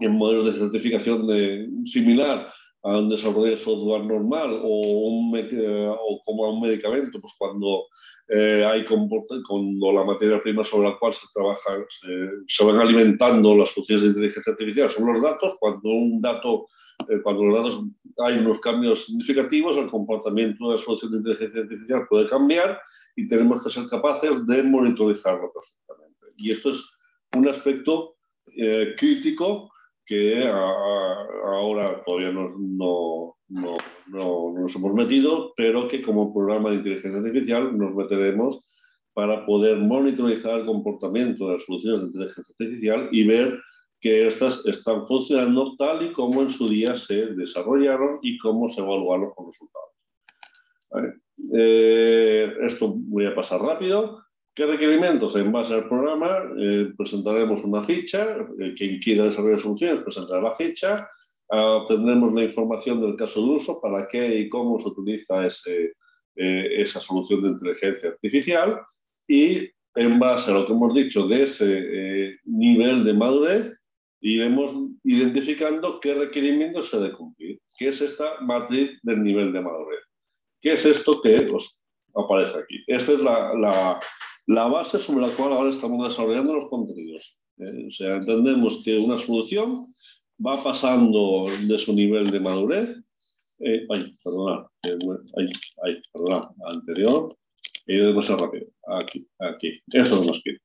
en 0.00 0.12
modelos 0.12 0.46
de 0.46 0.52
certificación 0.52 1.26
de, 1.26 1.68
similar 1.84 2.52
a 2.82 2.98
un 2.98 3.10
desarrollo 3.10 3.50
de 3.50 3.56
software 3.56 4.04
normal 4.04 4.58
o, 4.62 4.80
un, 5.08 5.34
o 5.36 6.22
como 6.24 6.46
a 6.46 6.52
un 6.52 6.62
medicamento, 6.62 7.20
pues 7.20 7.34
cuando 7.38 7.86
eh, 8.28 8.64
hay 8.64 8.84
cuando 8.84 9.92
la 9.92 10.04
materia 10.04 10.42
prima 10.42 10.64
sobre 10.64 10.88
la 10.88 10.98
cual 10.98 11.12
se 11.12 11.26
trabaja 11.34 11.84
se, 12.46 12.64
van 12.64 12.78
alimentando 12.78 13.56
las 13.56 13.72
funciones 13.72 14.04
de 14.04 14.08
inteligencia 14.10 14.52
artificial 14.52 14.90
son 14.90 15.12
los 15.12 15.20
datos, 15.20 15.56
cuando 15.58 15.88
un 15.88 16.20
dato 16.22 16.68
eh, 17.08 17.18
cuando 17.22 17.44
los 17.44 17.56
datos 17.56 17.84
hay 18.18 18.38
unos 18.38 18.60
cambios 18.60 19.06
significativos, 19.06 19.76
el 19.76 19.88
comportamiento 19.88 20.68
de 20.68 20.76
la 20.76 20.82
solución 20.82 21.12
de 21.12 21.18
inteligencia 21.18 21.60
artificial 21.62 22.06
puede 22.08 22.28
cambiar 22.28 22.80
y 23.16 23.26
tenemos 23.26 23.64
que 23.64 23.70
ser 23.70 23.86
capaces 23.86 24.46
de 24.46 24.62
monitorizarlo 24.62 25.52
perfectamente. 25.52 26.26
Y 26.36 26.52
esto 26.52 26.70
es 26.70 26.88
un 27.36 27.48
aspecto 27.48 28.16
eh, 28.56 28.94
crítico 28.96 29.70
que 30.10 30.42
ahora 30.44 32.02
todavía 32.04 32.32
no, 32.32 32.52
no, 32.58 33.36
no, 33.46 33.76
no, 34.08 34.52
nos 34.58 34.74
hemos 34.74 34.92
metido, 34.92 35.52
pero 35.56 35.86
que 35.86 36.02
como 36.02 36.34
programa 36.34 36.70
de 36.70 36.76
inteligencia 36.76 37.20
artificial 37.20 37.78
nos 37.78 37.94
meteremos 37.94 38.60
para 39.12 39.46
poder 39.46 39.76
monitorizar 39.76 40.58
el 40.58 40.66
comportamiento 40.66 41.46
de 41.46 41.52
las 41.52 41.62
soluciones 41.64 42.00
de 42.00 42.06
inteligencia 42.06 42.44
artificial 42.50 43.08
y 43.12 43.24
ver 43.24 43.60
que 44.00 44.26
estas 44.26 44.66
están 44.66 45.06
funcionando 45.06 45.76
tal 45.76 46.04
y 46.04 46.12
como 46.12 46.42
en 46.42 46.50
su 46.50 46.68
día 46.68 46.96
se 46.96 47.26
desarrollaron 47.26 48.18
y 48.20 48.36
cómo 48.38 48.68
se 48.68 48.80
evaluaron 48.80 49.30
los 49.36 49.46
resultados. 49.46 49.90
Eh, 51.54 52.52
esto 52.62 52.94
voy 52.96 53.26
a 53.26 53.34
pasar 53.36 53.60
rápido. 53.60 54.24
¿Qué 54.54 54.66
requerimientos? 54.66 55.36
En 55.36 55.52
base 55.52 55.74
al 55.74 55.88
programa 55.88 56.42
eh, 56.58 56.92
presentaremos 56.96 57.62
una 57.62 57.84
ficha, 57.84 58.36
eh, 58.58 58.74
quien 58.76 58.98
quiera 58.98 59.24
desarrollar 59.24 59.60
soluciones 59.60 60.00
presentará 60.00 60.42
la 60.42 60.52
ficha, 60.52 61.08
ah, 61.50 61.76
obtendremos 61.76 62.34
la 62.34 62.42
información 62.42 63.00
del 63.00 63.14
caso 63.14 63.40
de 63.42 63.48
uso, 63.48 63.80
para 63.80 64.08
qué 64.08 64.40
y 64.40 64.48
cómo 64.48 64.78
se 64.80 64.88
utiliza 64.88 65.46
ese, 65.46 65.92
eh, 66.34 66.68
esa 66.82 67.00
solución 67.00 67.42
de 67.42 67.48
inteligencia 67.50 68.10
artificial 68.10 68.80
y 69.28 69.68
en 69.94 70.18
base 70.18 70.50
a 70.50 70.54
lo 70.54 70.66
que 70.66 70.72
hemos 70.72 70.94
dicho 70.94 71.28
de 71.28 71.42
ese 71.42 72.36
nivel 72.44 73.04
de 73.04 73.12
madurez, 73.12 73.80
iremos 74.20 74.72
identificando 75.04 76.00
qué 76.00 76.14
requerimientos 76.14 76.90
se 76.90 76.98
debe 76.98 77.16
cumplir, 77.16 77.60
qué 77.76 77.88
es 77.88 78.00
esta 78.00 78.40
matriz 78.40 78.98
del 79.02 79.22
nivel 79.22 79.52
de 79.52 79.60
madurez. 79.60 80.00
¿Qué 80.60 80.74
es 80.74 80.84
esto 80.86 81.20
que 81.20 81.48
os 81.52 81.84
aparece 82.14 82.58
aquí? 82.58 82.84
Esta 82.86 83.12
es 83.12 83.20
la 83.20 83.54
la 83.54 84.00
base 84.54 84.98
sobre 84.98 85.26
la 85.26 85.32
cual 85.32 85.52
ahora 85.52 85.70
estamos 85.70 86.08
desarrollando 86.08 86.54
los 86.54 86.68
contenidos. 86.68 87.36
Eh, 87.58 87.86
o 87.86 87.90
sea, 87.90 88.16
entendemos 88.16 88.82
que 88.84 88.98
una 88.98 89.18
solución 89.18 89.86
va 90.44 90.62
pasando 90.62 91.44
de 91.66 91.78
su 91.78 91.92
nivel 91.92 92.30
de 92.30 92.40
madurez. 92.40 93.04
Eh, 93.60 93.86
ay, 93.90 94.16
perdona, 94.24 94.66
eh, 94.82 94.98
ay, 95.36 95.46
ay, 95.84 96.02
perdona, 96.12 96.50
anterior. 96.66 97.36
He 97.86 97.96
ido 97.96 98.08
demasiado 98.08 98.46
rápido. 98.46 98.66
Aquí, 98.86 99.26
aquí. 99.38 99.80
Esto 99.92 100.20
es 100.20 100.26
más 100.26 100.40
que. 100.44 100.56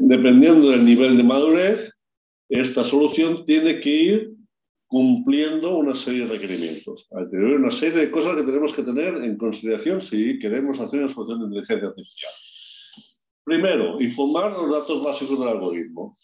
dependiendo 0.00 0.70
del 0.70 0.84
nivel 0.84 1.16
de 1.16 1.22
madurez, 1.22 1.92
esta 2.48 2.82
solución 2.84 3.44
tiene 3.44 3.80
que 3.80 3.90
ir 3.90 4.32
cumpliendo 4.92 5.78
una 5.78 5.94
serie 5.94 6.26
de 6.26 6.34
requerimientos. 6.34 7.08
Hay 7.12 7.24
una 7.34 7.70
serie 7.70 7.98
de 7.98 8.10
cosas 8.10 8.36
que 8.36 8.42
tenemos 8.42 8.74
que 8.74 8.82
tener 8.82 9.24
en 9.24 9.38
consideración 9.38 10.02
si 10.02 10.38
queremos 10.38 10.78
hacer 10.80 10.98
una 10.98 11.08
solución 11.08 11.38
de 11.38 11.46
inteligencia 11.46 11.88
artificial. 11.88 12.32
Primero, 13.42 13.98
informar 14.02 14.52
los 14.52 14.70
datos 14.70 15.02
básicos 15.02 15.40
del 15.40 15.48
algoritmo. 15.48 16.14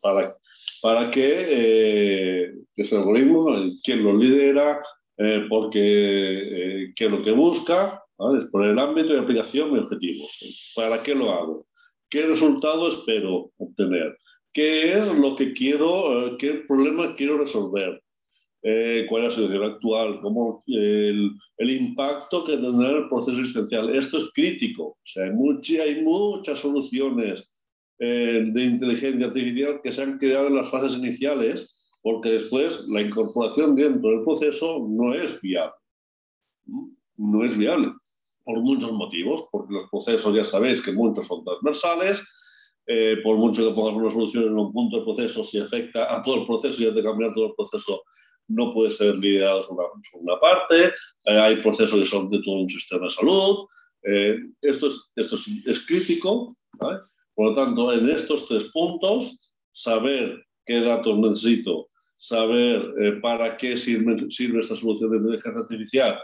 para, 0.00 0.36
para 0.80 1.10
que 1.10 1.26
eh, 1.48 2.54
ese 2.76 2.98
algoritmo, 2.98 3.48
quién 3.82 4.04
lo 4.04 4.16
lidera, 4.16 4.80
eh, 5.18 5.44
porque, 5.48 5.80
eh, 5.80 6.92
qué 6.94 7.06
es 7.06 7.10
lo 7.10 7.20
que 7.20 7.32
busca, 7.32 8.00
por 8.16 8.64
el 8.64 8.78
ámbito 8.78 9.08
de 9.12 9.18
aplicación 9.18 9.74
y 9.74 9.80
objetivos. 9.80 10.30
¿Para 10.76 11.02
qué 11.02 11.16
lo 11.16 11.32
hago? 11.32 11.66
¿Qué 12.08 12.22
resultado 12.26 12.86
espero 12.86 13.50
obtener? 13.58 14.16
Qué 14.56 14.98
es 14.98 15.14
lo 15.18 15.36
que 15.36 15.52
quiero, 15.52 16.28
eh, 16.28 16.36
qué 16.38 16.64
problema 16.66 17.14
quiero 17.14 17.36
resolver, 17.36 18.02
eh, 18.62 19.04
cuál 19.06 19.24
es 19.26 19.36
la 19.36 19.42
situación 19.42 19.70
actual, 19.70 20.20
cómo 20.22 20.64
el, 20.66 21.30
el, 21.58 21.70
impacto 21.70 22.42
que 22.42 22.56
tendrá 22.56 22.88
el 22.88 23.08
proceso 23.10 23.38
existencial. 23.38 23.94
Esto 23.94 24.16
es 24.16 24.32
crítico. 24.32 24.84
O 24.84 24.96
sea, 25.04 25.24
hay, 25.24 25.76
hay 25.76 26.02
muchas 26.02 26.58
soluciones 26.58 27.46
eh, 27.98 28.48
de 28.50 28.64
inteligencia 28.64 29.26
artificial 29.26 29.80
que 29.82 29.92
se 29.92 30.02
han 30.02 30.18
quedado 30.18 30.46
en 30.46 30.56
las 30.56 30.70
fases 30.70 30.96
iniciales 30.96 31.74
porque 32.00 32.30
después 32.30 32.88
la 32.88 33.02
incorporación 33.02 33.76
dentro 33.76 34.08
del 34.08 34.24
proceso 34.24 34.86
no 34.88 35.12
es 35.12 35.38
viable. 35.42 35.74
No 37.18 37.44
es 37.44 37.58
viable 37.58 37.92
por 38.42 38.60
muchos 38.60 38.92
motivos, 38.92 39.48
porque 39.52 39.74
los 39.74 39.90
procesos 39.90 40.34
ya 40.34 40.44
sabéis 40.44 40.80
que 40.80 40.92
muchos 40.92 41.26
son 41.26 41.44
transversales, 41.44 42.22
eh, 42.86 43.18
por 43.22 43.36
mucho 43.36 43.68
que 43.68 43.74
pongas 43.74 43.96
una 43.96 44.10
solución 44.10 44.44
en 44.44 44.58
un 44.58 44.72
punto 44.72 44.96
del 44.96 45.04
proceso, 45.04 45.42
si 45.42 45.58
afecta 45.58 46.14
a 46.14 46.22
todo 46.22 46.42
el 46.42 46.46
proceso 46.46 46.82
y 46.82 46.86
has 46.86 46.94
de 46.94 47.02
cambiar 47.02 47.34
todo 47.34 47.46
el 47.46 47.54
proceso, 47.54 48.02
no 48.48 48.72
puede 48.72 48.92
ser 48.92 49.16
liderado 49.16 49.62
sobre 49.62 49.86
una, 50.14 50.38
parte. 50.38 50.92
Eh, 51.24 51.38
hay 51.38 51.56
procesos 51.56 51.98
que 51.98 52.06
son 52.06 52.30
de 52.30 52.40
todo 52.44 52.60
un 52.60 52.68
sistema 52.68 53.06
de 53.06 53.10
salud. 53.10 53.66
Eh, 54.04 54.36
esto, 54.62 54.86
es, 54.86 55.12
esto 55.16 55.36
es, 55.66 55.84
crítico. 55.86 56.56
Por 57.34 57.48
lo 57.48 57.54
tanto, 57.54 57.92
en 57.92 58.08
estos 58.08 58.46
tres 58.46 58.64
puntos, 58.72 59.52
saber 59.72 60.44
qué 60.64 60.80
datos 60.80 61.18
necesito, 61.18 61.88
saber 62.18 63.20
para 63.20 63.56
qué 63.56 63.76
sirve, 63.76 64.30
sirve 64.30 64.60
esta 64.60 64.76
solución 64.76 65.10
de 65.10 65.16
inteligencia 65.18 65.60
artificial 65.60 66.20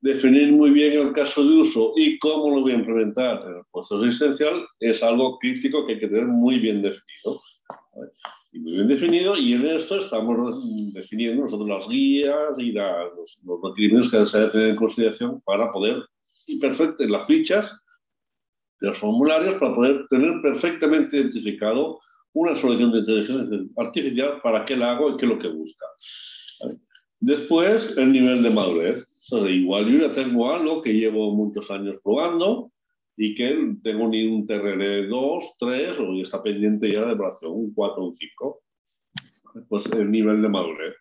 definir 0.00 0.52
muy 0.52 0.70
bien 0.70 0.98
el 0.98 1.12
caso 1.12 1.44
de 1.44 1.56
uso 1.56 1.92
y 1.96 2.18
cómo 2.18 2.54
lo 2.54 2.62
voy 2.62 2.72
a 2.72 2.76
implementar 2.76 3.42
en 3.46 3.58
el 3.58 3.62
proceso 3.72 4.04
existencial 4.04 4.66
es 4.80 5.02
algo 5.02 5.38
crítico 5.38 5.84
que 5.84 5.94
hay 5.94 6.00
que 6.00 6.08
tener 6.08 6.26
muy 6.26 6.58
bien 6.58 6.82
definido. 6.82 7.42
Y 8.52 8.58
muy 8.58 8.72
bien 8.72 8.88
definido, 8.88 9.36
y 9.36 9.52
en 9.52 9.64
esto 9.66 9.98
estamos 9.98 10.64
definiendo 10.92 11.42
nosotros 11.42 11.68
las 11.68 11.88
guías 11.88 12.34
y 12.58 12.72
los, 12.72 13.40
requerimientos 13.62 14.10
que 14.10 14.24
se 14.24 14.38
deben 14.38 14.52
tener 14.52 14.68
en 14.70 14.76
consideración 14.76 15.40
para 15.42 15.70
poder, 15.70 16.02
y 16.46 16.58
perfecto, 16.58 17.04
las 17.06 17.26
fichas 17.26 17.80
de 18.80 18.88
los 18.88 18.98
formularios, 18.98 19.54
para 19.54 19.74
poder 19.74 20.06
tener 20.08 20.40
perfectamente 20.42 21.18
identificado 21.18 22.00
una 22.32 22.56
solución 22.56 22.90
de 22.90 22.98
inteligencia 23.00 23.58
artificial 23.76 24.40
para 24.42 24.64
qué 24.64 24.76
la 24.76 24.92
hago 24.92 25.10
y 25.10 25.16
qué 25.16 25.26
es 25.26 25.32
lo 25.32 25.38
que 25.38 25.48
busca. 25.48 25.86
Después, 27.20 27.96
el 27.98 28.10
nivel 28.10 28.42
de 28.42 28.50
madurez 28.50 29.09
igual 29.32 29.86
yo 29.86 30.06
ya 30.06 30.14
tengo 30.14 30.50
algo 30.52 30.82
que 30.82 30.92
llevo 30.92 31.34
muchos 31.34 31.70
años 31.70 31.96
probando 32.02 32.72
y 33.16 33.34
que 33.34 33.74
tengo 33.82 34.08
ni 34.08 34.26
un 34.26 34.46
TRL 34.46 35.08
2, 35.08 35.44
3 35.58 36.00
o 36.00 36.12
está 36.20 36.42
pendiente 36.42 36.90
ya 36.90 37.04
de 37.04 37.12
evaluación, 37.12 37.52
un 37.52 37.74
4 37.74 38.02
o 38.02 38.08
un 38.08 38.16
5. 38.16 38.62
Pues 39.68 39.86
el 39.92 40.10
nivel 40.10 40.40
de 40.40 40.48
madurez. 40.48 40.94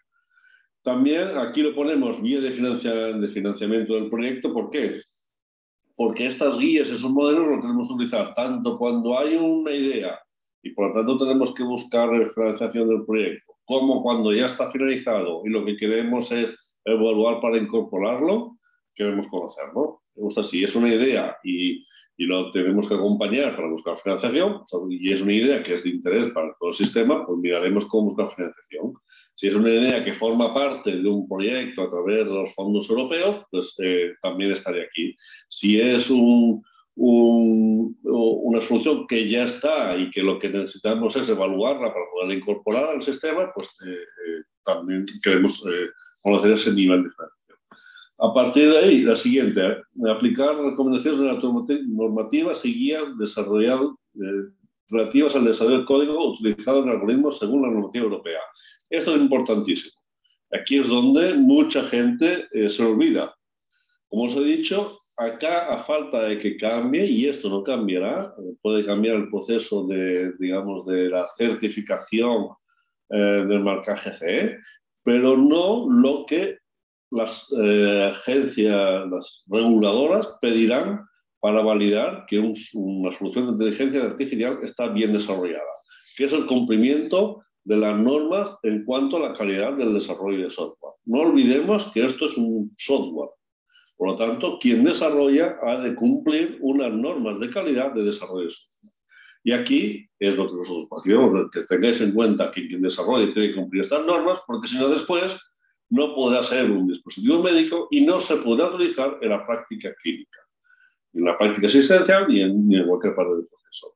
También 0.82 1.38
aquí 1.38 1.62
lo 1.62 1.76
ponemos 1.76 2.22
vía 2.22 2.42
de, 2.42 2.50
de 2.50 3.28
financiamiento 3.28 3.94
del 3.94 4.10
proyecto. 4.10 4.54
¿Por 4.54 4.70
qué? 4.70 5.02
Porque 5.96 6.28
estas 6.28 6.58
guías, 6.58 6.90
esos 6.90 7.12
modelos 7.12 7.48
los 7.48 7.62
tenemos 7.62 7.88
que 7.88 7.94
utilizar 7.94 8.34
tanto 8.34 8.78
cuando 8.78 9.18
hay 9.18 9.36
una 9.36 9.72
idea 9.72 10.20
y 10.62 10.72
por 10.72 10.88
lo 10.88 10.94
tanto 10.94 11.18
tenemos 11.18 11.54
que 11.54 11.64
buscar 11.64 12.10
la 12.10 12.30
financiación 12.30 12.90
del 12.90 13.06
proyecto, 13.06 13.54
como 13.66 14.02
cuando 14.02 14.34
ya 14.34 14.48
está 14.48 14.72
finalizado 14.72 15.42
y 15.46 15.50
lo 15.50 15.64
que 15.66 15.78
queremos 15.78 16.32
es 16.32 16.79
evaluar 16.86 17.42
para 17.42 17.58
incorporarlo, 17.58 18.58
queremos 18.96 19.28
conocerlo. 19.28 20.02
gusta 20.16 20.44
si 20.44 20.64
es 20.64 20.76
una 20.76 20.94
idea 20.94 21.38
y, 21.44 21.86
y, 22.18 22.26
lo 22.26 22.52
tenemos 22.52 22.88
que 22.88 22.96
acompañar 22.96 23.56
para 23.56 23.70
buscar 23.70 23.98
financiación, 23.98 24.62
y 24.90 25.12
es 25.14 25.22
una 25.22 25.34
idea 25.34 25.64
que 25.64 25.76
es 25.76 25.84
de 25.84 25.92
interés 25.92 26.30
para 26.32 26.54
todo 26.60 26.70
el 26.70 26.76
sistema, 26.76 27.26
pues 27.26 27.40
miraremos 27.40 27.86
cómo 27.86 28.10
buscar 28.10 28.30
financiación. 28.30 28.94
Si 29.36 29.48
es 29.48 29.56
una 29.56 29.70
idea 29.70 30.04
que 30.04 30.14
forma 30.14 30.54
parte 30.54 30.98
de 30.98 31.08
un 31.08 31.26
proyecto 31.28 31.84
a 31.84 31.90
través 31.90 32.26
de 32.26 32.34
los 32.34 32.54
fondos 32.54 32.90
europeos, 32.90 33.46
pues 33.50 33.74
eh, 33.82 34.12
también 34.22 34.52
estaré 34.52 34.84
aquí. 34.84 35.16
Si 35.48 35.80
es 35.80 36.10
un, 36.10 36.62
una 37.02 38.60
solución 38.60 39.08
que 39.08 39.30
ya 39.30 39.46
está 39.46 39.96
y 39.96 40.12
que 40.12 40.22
lo 40.22 40.38
que 40.38 40.50
necesitamos 40.50 41.16
es 41.16 41.30
evaluarla 41.30 41.94
para 41.94 42.06
poderla 42.12 42.34
incorporar 42.34 42.90
al 42.90 43.02
sistema, 43.02 43.50
pues 43.56 43.70
eh, 43.88 43.92
eh, 43.92 44.44
también 44.66 45.06
queremos 45.24 45.64
conocer 46.22 46.52
ese 46.52 46.74
nivel 46.74 47.04
de 47.04 47.10
financiación. 47.12 47.58
A 48.20 48.34
partir 48.34 48.70
de 48.70 48.78
ahí, 48.78 49.02
la 49.02 49.16
siguiente, 49.16 49.78
aplicar 50.10 50.58
recomendaciones 50.58 51.42
normativas 51.88 52.66
y 52.66 52.74
guías 52.74 53.18
desarrolladas 53.18 53.92
relativas 54.90 55.36
al 55.36 55.46
desarrollo 55.46 55.78
del 55.78 55.86
código 55.86 56.34
utilizado 56.34 56.84
en 56.84 56.90
algoritmos 56.90 57.40
según 57.40 57.62
la 57.62 57.70
normativa 57.70 58.04
europea. 58.06 58.40
Esto 58.90 59.16
es 59.16 59.22
importantísimo. 59.22 60.02
Aquí 60.52 60.80
es 60.80 60.88
donde 60.88 61.36
mucha 61.36 61.84
gente 61.84 62.48
se 62.68 62.84
olvida. 62.84 63.34
Como 64.10 64.24
os 64.24 64.36
he 64.36 64.44
dicho, 64.44 65.00
acá 65.20 65.74
a 65.74 65.78
falta 65.78 66.24
de 66.24 66.40
que 66.40 66.58
cambie, 66.58 67.06
y 67.06 67.28
esto 67.28 67.50
no 67.50 67.62
cambiará, 67.62 68.34
puede 68.62 68.86
cambiar 68.86 69.18
el 69.18 69.30
proceso 69.30 69.86
de, 69.86 70.34
digamos, 70.40 70.86
de 70.86 71.10
la 71.10 71.28
certificación 71.28 72.48
eh, 73.10 73.46
del 73.48 73.60
marcaje 73.60 74.14
CE, 74.14 74.58
pero 75.10 75.36
no 75.36 75.88
lo 75.90 76.24
que 76.28 76.60
las 77.10 77.52
eh, 77.60 78.12
agencias, 78.12 79.10
las 79.10 79.44
reguladoras 79.48 80.38
pedirán 80.40 81.04
para 81.40 81.64
validar 81.64 82.28
que 82.28 82.38
una 82.38 83.12
solución 83.18 83.48
de 83.48 83.52
inteligencia 83.54 84.04
artificial 84.04 84.60
está 84.62 84.86
bien 84.90 85.12
desarrollada, 85.12 85.64
que 86.16 86.26
es 86.26 86.34
el 86.34 86.46
cumplimiento 86.46 87.42
de 87.64 87.78
las 87.78 87.98
normas 87.98 88.52
en 88.62 88.86
cuanto 88.86 89.18
a 89.18 89.30
la 89.30 89.34
calidad 89.34 89.74
del 89.74 89.96
desarrollo 89.96 90.44
de 90.44 90.52
software. 90.52 90.94
No 91.06 91.22
olvidemos 91.22 91.92
que 91.92 92.06
esto 92.06 92.26
es 92.26 92.38
un 92.38 92.72
software 92.78 93.32
por 93.98 94.12
lo 94.12 94.16
tanto, 94.16 94.60
quien 94.62 94.82
desarrolla 94.86 95.58
ha 95.62 95.78
de 95.80 95.94
cumplir 95.94 96.58
unas 96.62 96.94
normas 96.94 97.38
de 97.42 97.50
calidad 97.50 97.92
de 97.92 98.04
desarrollo 98.04 98.48
Y 99.44 99.54
aquí 99.54 100.08
es 100.20 100.36
lo 100.38 100.48
que 100.48 100.56
nosotros 100.56 100.88
hacemos, 100.98 101.50
que 101.52 101.62
tengáis 101.62 102.02
en 102.02 102.12
cuenta 102.12 102.52
que 102.52 102.68
quien 102.68 102.82
desarrolla 102.82 103.32
tiene 103.32 103.50
que 103.50 103.56
cumplir 103.56 103.84
estas 103.84 104.06
normas, 104.06 104.40
porque 104.46 104.68
si 104.68 104.78
no 104.78 104.90
después 104.90 105.38
no 105.90 106.14
podrá 106.14 106.44
ser 106.44 106.70
un 106.70 106.88
dispositivo 106.88 107.42
médico 107.42 107.88
y 107.90 108.02
no 108.02 108.20
se 108.20 108.36
podrá 108.38 108.68
utilizar 108.68 109.18
en 109.22 109.30
la 109.30 109.46
práctica 109.46 109.94
clínica, 110.02 110.40
en 111.14 111.24
la 111.24 111.38
práctica 111.38 111.68
asistencial 111.68 112.28
ni 112.28 112.42
en, 112.42 112.88
cualquier 112.88 113.16
parte 113.16 113.36
del 113.36 113.48
proceso. 113.48 113.96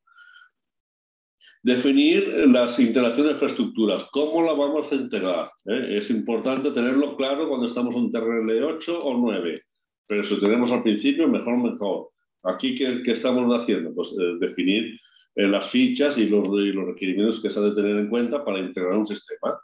Definir 1.62 2.28
las 2.50 2.80
interacciones 2.80 3.28
de 3.28 3.34
infraestructuras, 3.34 4.06
cómo 4.12 4.42
la 4.42 4.54
vamos 4.54 4.92
a 4.92 4.96
integrar. 4.96 5.52
¿Eh? 5.66 5.98
Es 5.98 6.10
importante 6.10 6.72
tenerlo 6.72 7.16
claro 7.16 7.48
cuando 7.48 7.68
estamos 7.68 7.96
en 7.96 8.10
TRL 8.10 8.64
8 8.64 9.04
o 9.04 9.18
9 9.18 9.64
pero 10.08 10.24
si 10.24 10.40
tenemos 10.40 10.72
al 10.72 10.84
principio, 10.84 11.28
mejor, 11.28 11.58
mejor. 11.58 12.10
Aquí, 12.44 12.76
¿qué, 12.76 13.02
qué 13.04 13.12
estamos 13.12 13.52
haciendo? 13.58 13.94
Pues 13.94 14.14
eh, 14.20 14.38
definir 14.40 15.00
eh, 15.36 15.48
las 15.48 15.70
fichas 15.70 16.18
y 16.18 16.28
los, 16.28 16.48
los, 16.48 16.86
requerimientos 16.86 17.42
que 17.42 17.50
se 17.50 17.60
ha 17.60 17.64
de 17.64 17.72
tener 17.72 17.98
en 17.98 18.10
cuenta 18.10 18.44
para 18.44 18.60
integrar 18.60 18.98
un 18.98 19.06
sistema. 19.06 19.60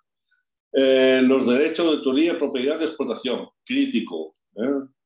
Eh, 0.73 1.21
los 1.23 1.47
derechos 1.47 1.86
de 1.86 1.97
autoría, 1.97 2.38
propiedad 2.38 2.79
de 2.79 2.86
explotación, 2.86 3.47
crítico. 3.65 4.34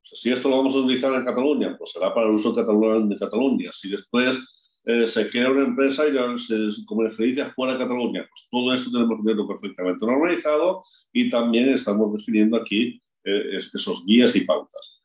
si 0.01 0.31
esto 0.31 0.49
lo 0.49 0.57
vamos 0.57 0.75
a 0.75 0.79
utilizar 0.79 1.13
en 1.13 1.25
Cataluña, 1.25 1.75
pues 1.77 1.91
será 1.91 2.13
para 2.13 2.27
el 2.27 2.33
uso 2.33 2.51
de 2.51 3.17
Cataluña. 3.17 3.71
Si 3.71 3.89
después 3.89 4.79
se 5.05 5.29
crea 5.29 5.49
una 5.49 5.63
empresa 5.63 6.03
y 6.05 6.37
se 6.37 6.85
comercializa 6.85 7.49
fuera 7.51 7.73
de 7.73 7.79
Cataluña, 7.79 8.27
pues 8.29 8.47
todo 8.51 8.73
esto 8.73 8.91
tenemos 8.91 9.17
que 9.17 9.23
tenerlo 9.23 9.47
perfectamente 9.47 10.05
normalizado 10.05 10.83
y 11.13 11.29
también 11.29 11.69
estamos 11.69 12.11
definiendo 12.13 12.57
aquí 12.57 13.01
esos 13.23 14.05
guías 14.05 14.35
y 14.35 14.41
pautas. 14.41 15.03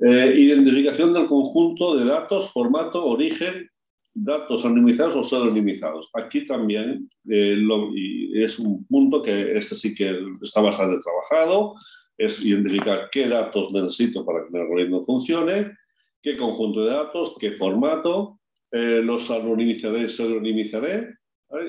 Eh, 0.00 0.34
identificación 0.38 1.12
del 1.12 1.26
conjunto 1.26 1.96
de 1.96 2.04
datos, 2.04 2.52
formato, 2.52 3.04
origen, 3.04 3.68
datos 4.14 4.64
anonimizados 4.64 5.16
o 5.16 5.22
pseudonimizados. 5.22 6.08
Aquí 6.14 6.46
también 6.46 7.08
eh, 7.28 7.56
es 8.34 8.58
un 8.58 8.84
punto 8.86 9.22
que 9.22 9.56
este 9.56 9.74
sí 9.74 9.94
que 9.94 10.18
está 10.42 10.60
bastante 10.60 11.00
trabajado, 11.02 11.74
es 12.16 12.44
identificar 12.44 13.08
qué 13.12 13.28
datos 13.28 13.72
necesito 13.72 14.24
para 14.24 14.40
que 14.40 14.56
el 14.56 14.62
algoritmo 14.62 15.04
funcione, 15.04 15.72
qué 16.22 16.36
conjunto 16.36 16.84
de 16.84 16.92
datos, 16.92 17.36
qué 17.38 17.52
formato, 17.52 18.40
eh, 18.72 19.00
los 19.02 19.30
anonimizaré, 19.30 20.08
pseudonimizaré 20.08 21.14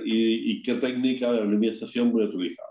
y, 0.04 0.52
y 0.52 0.62
qué 0.64 0.76
técnica 0.76 1.32
de 1.32 1.42
anonimización 1.42 2.12
voy 2.12 2.24
a 2.24 2.28
utilizar. 2.30 2.66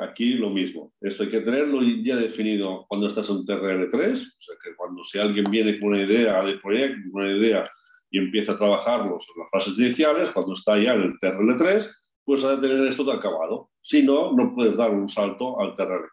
Aquí 0.00 0.34
lo 0.34 0.50
mismo. 0.50 0.92
Esto 1.00 1.22
hay 1.22 1.30
que 1.30 1.40
tenerlo 1.40 1.80
ya 2.02 2.16
definido 2.16 2.84
cuando 2.88 3.06
estás 3.06 3.30
en 3.30 3.44
TRL3, 3.44 4.12
o 4.12 4.40
sea 4.40 4.56
que 4.62 4.76
cuando 4.76 5.02
si 5.02 5.18
alguien 5.18 5.46
viene 5.50 5.80
con 5.80 5.90
una 5.90 6.02
idea 6.02 6.44
de 6.44 6.58
proyecto, 6.58 6.98
una 7.12 7.32
idea 7.32 7.64
y 8.10 8.18
empieza 8.18 8.52
a 8.52 8.56
trabajarlos 8.56 9.26
en 9.34 9.42
las 9.42 9.50
fases 9.50 9.78
iniciales, 9.78 10.30
cuando 10.30 10.54
está 10.54 10.76
ya 10.78 10.94
en 10.94 11.02
el 11.02 11.18
TRL3, 11.20 11.88
pues 12.24 12.44
ha 12.44 12.56
de 12.56 12.68
tener 12.68 12.86
esto 12.86 13.04
de 13.04 13.12
acabado. 13.12 13.70
Si 13.80 14.02
no, 14.02 14.32
no 14.32 14.54
puedes 14.54 14.76
dar 14.76 14.90
un 14.90 15.08
salto 15.08 15.60
al 15.60 15.76
TRL4. 15.76 16.08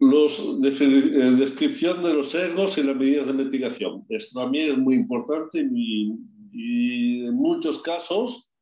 Los, 0.00 0.38
eh, 0.38 1.36
descripción 1.38 2.02
de 2.02 2.12
los 2.12 2.30
sesgos 2.30 2.76
y 2.76 2.82
las 2.82 2.96
medidas 2.96 3.26
de 3.26 3.32
mitigación. 3.32 4.04
Esto 4.08 4.40
también 4.40 4.72
es 4.72 4.78
muy 4.78 4.96
importante 4.96 5.66
y, 5.72 6.12
en 7.26 7.34
muchos 7.34 7.82
casos 7.82 8.52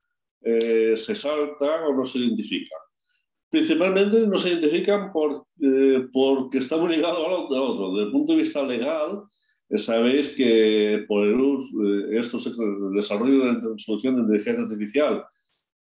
eh, 0.41 0.95
se 0.97 1.15
saltan 1.15 1.85
o 1.85 1.95
no 1.95 2.07
se 2.07 2.19
identifican. 2.19 2.79
Principalmente 3.53 4.27
no 4.27 4.39
se 4.39 4.49
identifican 4.49 5.13
por, 5.13 5.45
eh, 5.61 6.09
porque 6.11 6.57
estamos 6.57 6.89
ligados 6.89 7.19
al 7.19 7.35
otro. 7.35 7.93
Desde 7.93 8.07
el 8.07 8.11
punto 8.11 8.33
de 8.33 8.39
vista 8.39 8.63
legal, 8.63 9.25
eh, 9.69 9.77
sabéis 9.79 10.31
que 10.31 11.05
por 11.07 11.27
el, 11.27 11.39
uso, 11.39 11.69
esto 12.13 12.39
el 12.39 12.95
desarrollo 12.95 13.45
de 13.45 13.53
la 13.53 13.61
solución 13.77 14.17
de 14.17 14.23
inteligencia 14.23 14.63
artificial 14.63 15.23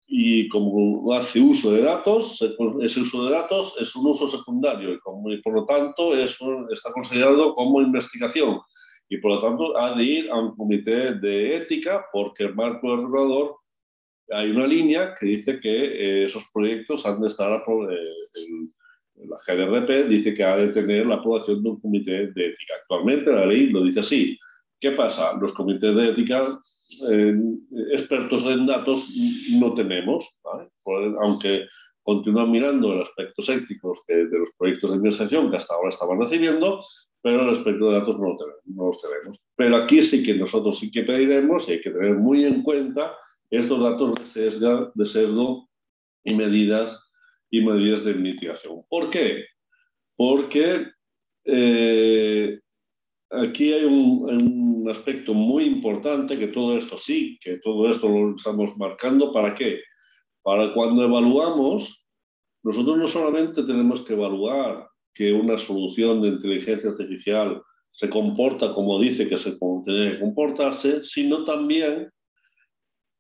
y 0.07 0.47
como 0.51 1.11
hace 1.15 1.41
uso 1.41 1.73
de 1.73 1.81
datos, 1.81 2.39
ese 2.83 3.01
uso 3.01 3.25
de 3.25 3.31
datos 3.33 3.75
es 3.81 3.97
un 3.97 4.09
uso 4.09 4.29
secundario 4.29 4.93
y, 4.93 5.39
por 5.39 5.55
lo 5.55 5.65
tanto 5.65 6.15
es 6.15 6.39
está 6.71 6.93
considerado 6.93 7.55
como 7.55 7.81
investigación 7.81 8.61
y 9.09 9.17
por 9.17 9.37
lo 9.37 9.41
tanto 9.41 9.75
ha 9.79 9.97
de 9.97 10.05
ir 10.05 10.31
a 10.31 10.39
un 10.39 10.55
comité 10.55 11.15
de 11.15 11.57
ética 11.57 12.05
porque 12.13 12.45
el 12.45 12.55
marco 12.55 12.95
regulador 12.95 13.57
hay 14.31 14.51
una 14.51 14.67
línea 14.67 15.15
que 15.19 15.27
dice 15.27 15.61
que 15.61 15.71
eh, 15.71 16.25
esos 16.25 16.45
proyectos 16.53 17.05
han 17.07 17.21
de 17.21 17.29
estar, 17.29 17.53
eh, 17.53 18.65
la 19.17 19.37
GDRP 19.47 20.09
dice 20.09 20.35
que 20.35 20.45
ha 20.45 20.57
de 20.57 20.69
tener 20.69 21.07
la 21.07 21.17
aprobación 21.17 21.63
de 21.63 21.71
un 21.71 21.81
comité 21.81 22.29
de 22.29 22.47
ética. 22.47 22.75
Actualmente 22.83 23.33
la 23.33 23.47
ley 23.47 23.69
lo 23.71 23.85
dice 23.85 24.01
así. 24.01 24.39
¿Qué 24.81 24.93
pasa? 24.93 25.37
Los 25.41 25.53
comités 25.53 25.95
de 25.95 26.11
ética, 26.11 26.59
eh, 27.11 27.35
expertos 27.93 28.45
en 28.47 28.67
datos, 28.67 29.09
no 29.53 29.73
tenemos, 29.75 30.41
aunque 31.21 31.67
continúan 32.03 32.51
mirando 32.51 32.95
los 32.95 33.09
aspectos 33.09 33.49
éticos 33.49 33.99
de 34.09 34.27
los 34.39 34.51
proyectos 34.59 34.91
de 34.91 34.97
investigación 34.97 35.51
que 35.51 35.57
hasta 35.57 35.75
ahora 35.75 35.89
estaban 35.89 36.21
recibiendo, 36.21 36.85
pero 37.23 37.43
el 37.43 37.51
aspecto 37.51 37.89
de 37.89 37.99
datos 37.99 38.21
no, 38.21 38.37
tenemos, 38.37 38.61
no 38.67 38.87
los 38.89 39.01
tenemos. 39.01 39.41
Pero 39.57 39.77
aquí 39.77 40.03
sí 40.03 40.23
que 40.23 40.35
nosotros 40.35 40.79
sí 40.79 40.91
que 40.91 41.05
pediremos 41.05 41.67
y 41.67 41.73
hay 41.73 41.81
que 41.81 41.91
tener 41.91 42.17
muy 42.17 42.45
en 42.45 42.63
cuenta 42.63 43.15
estos 43.57 43.81
datos 43.81 44.35
de 44.35 45.07
sesgo, 45.07 45.69
y 46.25 46.35
medidas 46.35 47.11
y 47.51 47.61
medidas 47.61 48.05
de 48.05 48.15
mitigación. 48.15 48.83
¿Por 48.89 49.11
qué? 49.11 49.45
Porque 50.17 50.87
eh, 51.45 52.59
aquí 53.31 53.73
hay 53.73 53.85
un, 53.85 54.89
aspecto 54.91 55.33
muy 55.33 55.65
importante 55.65 56.39
que 56.39 56.49
todo 56.49 56.77
esto 56.77 56.99
sí, 56.99 57.39
que 57.41 57.59
todo 57.59 57.89
esto 57.89 58.07
lo 58.07 58.37
estamos 58.37 58.77
marcando. 58.77 59.33
¿Para 59.33 59.55
qué? 59.55 59.81
Para 60.43 60.75
cuando 60.75 61.03
evaluamos, 61.03 62.07
nosotros 62.63 62.99
no 62.99 63.09
solamente 63.09 63.63
tenemos 63.63 64.03
que 64.03 64.13
evaluar 64.13 64.87
que 65.15 65.33
una 65.33 65.57
solución 65.57 66.21
de 66.21 66.29
inteligencia 66.29 66.91
artificial 66.91 67.63
se 67.93 68.11
comporta 68.11 68.75
como 68.75 69.01
dice 69.01 69.27
que 69.27 69.39
se 69.39 69.57
tiene 69.87 70.13
que 70.13 70.21
comportarse, 70.21 71.03
sino 71.05 71.45
también 71.45 72.11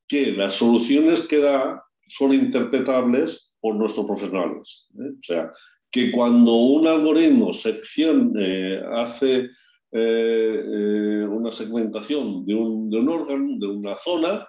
que 0.08 0.32
las 0.32 0.54
soluciones 0.54 1.26
que 1.26 1.38
da 1.38 1.84
son 2.06 2.34
interpretables 2.34 3.52
por 3.60 3.76
nuestros 3.76 4.06
profesionales. 4.06 4.88
¿eh? 4.98 5.10
O 5.18 5.22
sea, 5.22 5.52
que 5.90 6.10
cuando 6.12 6.52
un 6.52 6.86
algoritmo 6.86 7.52
sección, 7.52 8.34
eh, 8.38 8.82
hace 8.96 9.48
eh, 9.92 11.26
una 11.28 11.50
segmentación 11.50 12.44
de 12.44 12.54
un, 12.54 12.90
de 12.90 12.98
un 12.98 13.08
órgano, 13.08 13.58
de 13.58 13.66
una 13.66 13.94
zona, 13.94 14.46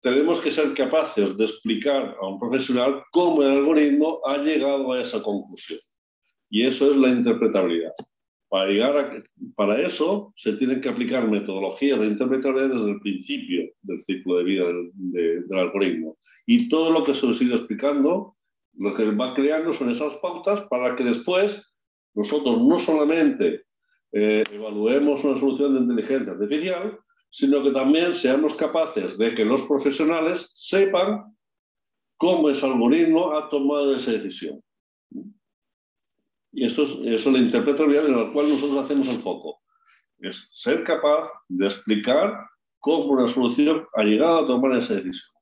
tenemos 0.00 0.40
que 0.40 0.52
ser 0.52 0.72
capaces 0.74 1.36
de 1.36 1.44
explicar 1.44 2.16
a 2.20 2.26
un 2.26 2.38
profesional 2.38 3.02
cómo 3.12 3.42
el 3.42 3.50
algoritmo 3.50 4.20
ha 4.24 4.38
llegado 4.38 4.92
a 4.92 5.00
esa 5.00 5.22
conclusión. 5.22 5.78
Y 6.48 6.64
eso 6.64 6.90
es 6.90 6.96
la 6.96 7.08
interpretabilidad. 7.08 7.92
Para, 8.48 8.70
llegar 8.70 9.24
para 9.56 9.80
eso 9.80 10.32
se 10.36 10.52
tienen 10.52 10.80
que 10.80 10.88
aplicar 10.88 11.28
metodologías 11.28 11.98
de 11.98 12.06
interpretabilidad 12.06 12.76
desde 12.76 12.90
el 12.90 13.00
principio 13.00 13.68
del 13.82 14.00
ciclo 14.02 14.38
de 14.38 14.44
vida 14.44 14.64
del, 14.94 15.58
algoritmo. 15.58 16.16
Y 16.46 16.68
todo 16.68 16.90
lo 16.90 17.02
que 17.02 17.14
se 17.14 17.26
os 17.26 17.42
ido 17.42 17.56
explicando, 17.56 18.34
lo 18.74 18.94
que 18.94 19.04
va 19.10 19.34
creando 19.34 19.72
son 19.72 19.90
esas 19.90 20.14
pautas 20.16 20.62
para 20.68 20.94
que 20.94 21.02
después 21.02 21.60
nosotros 22.14 22.62
no 22.62 22.78
solamente 22.78 23.64
eh, 24.12 24.44
evaluemos 24.52 25.24
una 25.24 25.36
solución 25.36 25.74
de 25.74 25.80
inteligencia 25.80 26.32
artificial, 26.32 26.98
sino 27.30 27.62
que 27.62 27.70
también 27.70 28.14
seamos 28.14 28.54
capaces 28.54 29.18
de 29.18 29.34
que 29.34 29.44
los 29.44 29.62
profesionales 29.62 30.52
sepan 30.54 31.36
cómo 32.16 32.48
ese 32.48 32.64
algoritmo 32.64 33.32
ha 33.32 33.48
tomado 33.50 33.94
esa 33.94 34.12
decisión. 34.12 34.62
Y 36.56 36.64
eso 36.64 36.84
es, 36.84 36.90
eso 37.04 37.30
la 37.30 37.38
interpretabilidad 37.38 38.06
en 38.06 38.16
la 38.16 38.32
cual 38.32 38.48
nosotros 38.48 38.82
hacemos 38.82 39.06
el 39.08 39.18
foco. 39.18 39.60
Es 40.18 40.48
ser 40.54 40.82
capaz 40.84 41.30
de 41.48 41.66
explicar 41.66 42.34
cómo 42.78 43.12
una 43.12 43.28
solución 43.28 43.86
ha 43.94 44.02
llegado 44.02 44.38
a 44.38 44.46
tomar 44.46 44.78
esa 44.78 44.94
decisión. 44.94 45.36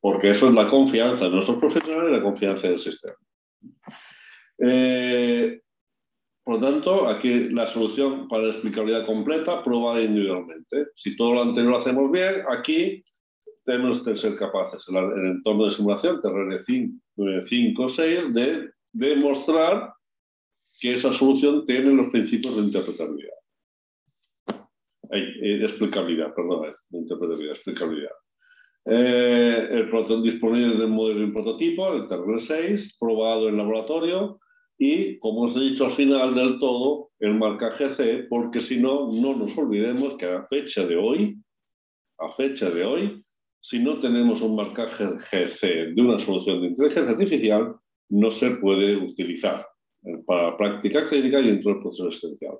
Porque 0.00 0.30
eso 0.30 0.46
es 0.46 0.54
la 0.54 0.68
confianza 0.68 1.24
de 1.24 1.32
nuestros 1.32 1.58
profesionales 1.58 2.10
y 2.10 2.16
la 2.16 2.22
confianza 2.22 2.68
del 2.68 2.78
sistema. 2.78 3.16
Eh, 4.58 5.60
por 6.44 6.60
lo 6.60 6.70
tanto, 6.70 7.08
aquí 7.08 7.48
la 7.50 7.66
solución 7.66 8.28
para 8.28 8.44
la 8.44 8.50
explicabilidad 8.50 9.04
completa 9.04 9.64
probada 9.64 10.02
individualmente. 10.02 10.86
Si 10.94 11.16
todo 11.16 11.34
lo 11.34 11.42
anterior 11.42 11.72
lo 11.72 11.78
hacemos 11.78 12.12
bien, 12.12 12.44
aquí 12.48 13.02
tenemos 13.64 14.04
que 14.04 14.16
ser 14.16 14.36
capaces 14.36 14.88
en 14.88 14.96
el 14.98 15.26
entorno 15.32 15.64
de 15.64 15.70
simulación, 15.70 16.20
TRR 16.20 16.60
5 16.60 17.82
o 17.82 17.88
6, 17.88 18.34
de 18.34 18.70
demostrar 18.92 19.92
que 20.80 20.92
esa 20.92 21.12
solución 21.12 21.64
tiene 21.64 21.92
los 21.92 22.08
principios 22.08 22.56
de 22.56 22.62
interpretabilidad. 22.62 23.34
Eh, 25.10 25.58
de 25.58 25.64
explicabilidad, 25.64 26.34
perdón, 26.34 26.74
de 26.88 26.98
interpretabilidad, 26.98 27.54
explicabilidad. 27.54 28.12
Eh, 28.84 29.68
el 29.70 29.90
protón 29.90 30.22
disponible 30.22 30.76
del 30.76 30.88
modelo 30.88 31.24
y 31.24 31.30
prototipo, 31.30 31.92
el 31.92 32.08
TRR6, 32.08 32.96
probado 32.98 33.48
en 33.48 33.58
laboratorio, 33.58 34.40
y, 34.78 35.18
como 35.18 35.42
os 35.42 35.56
he 35.56 35.60
dicho 35.60 35.84
al 35.84 35.92
final 35.92 36.34
del 36.34 36.58
todo, 36.58 37.10
el 37.20 37.34
marcaje 37.34 37.90
C, 37.90 38.26
porque 38.28 38.60
si 38.60 38.80
no, 38.80 39.12
no 39.12 39.36
nos 39.36 39.56
olvidemos 39.56 40.14
que 40.14 40.26
a 40.26 40.46
fecha 40.46 40.84
de 40.84 40.96
hoy, 40.96 41.36
a 42.18 42.28
fecha 42.30 42.70
de 42.70 42.84
hoy, 42.84 43.24
si 43.60 43.78
no 43.78 44.00
tenemos 44.00 44.42
un 44.42 44.56
marcaje 44.56 45.04
GC 45.04 45.94
de 45.94 46.02
una 46.02 46.18
solución 46.18 46.60
de 46.62 46.68
inteligencia 46.68 47.12
artificial, 47.12 47.76
no 48.12 48.30
se 48.30 48.50
puede 48.52 48.96
utilizar 48.96 49.66
para 50.26 50.56
práctica 50.56 51.08
clínica 51.08 51.40
y 51.40 51.46
dentro 51.46 51.72
del 51.72 51.82
proceso 51.82 52.08
esencial. 52.08 52.58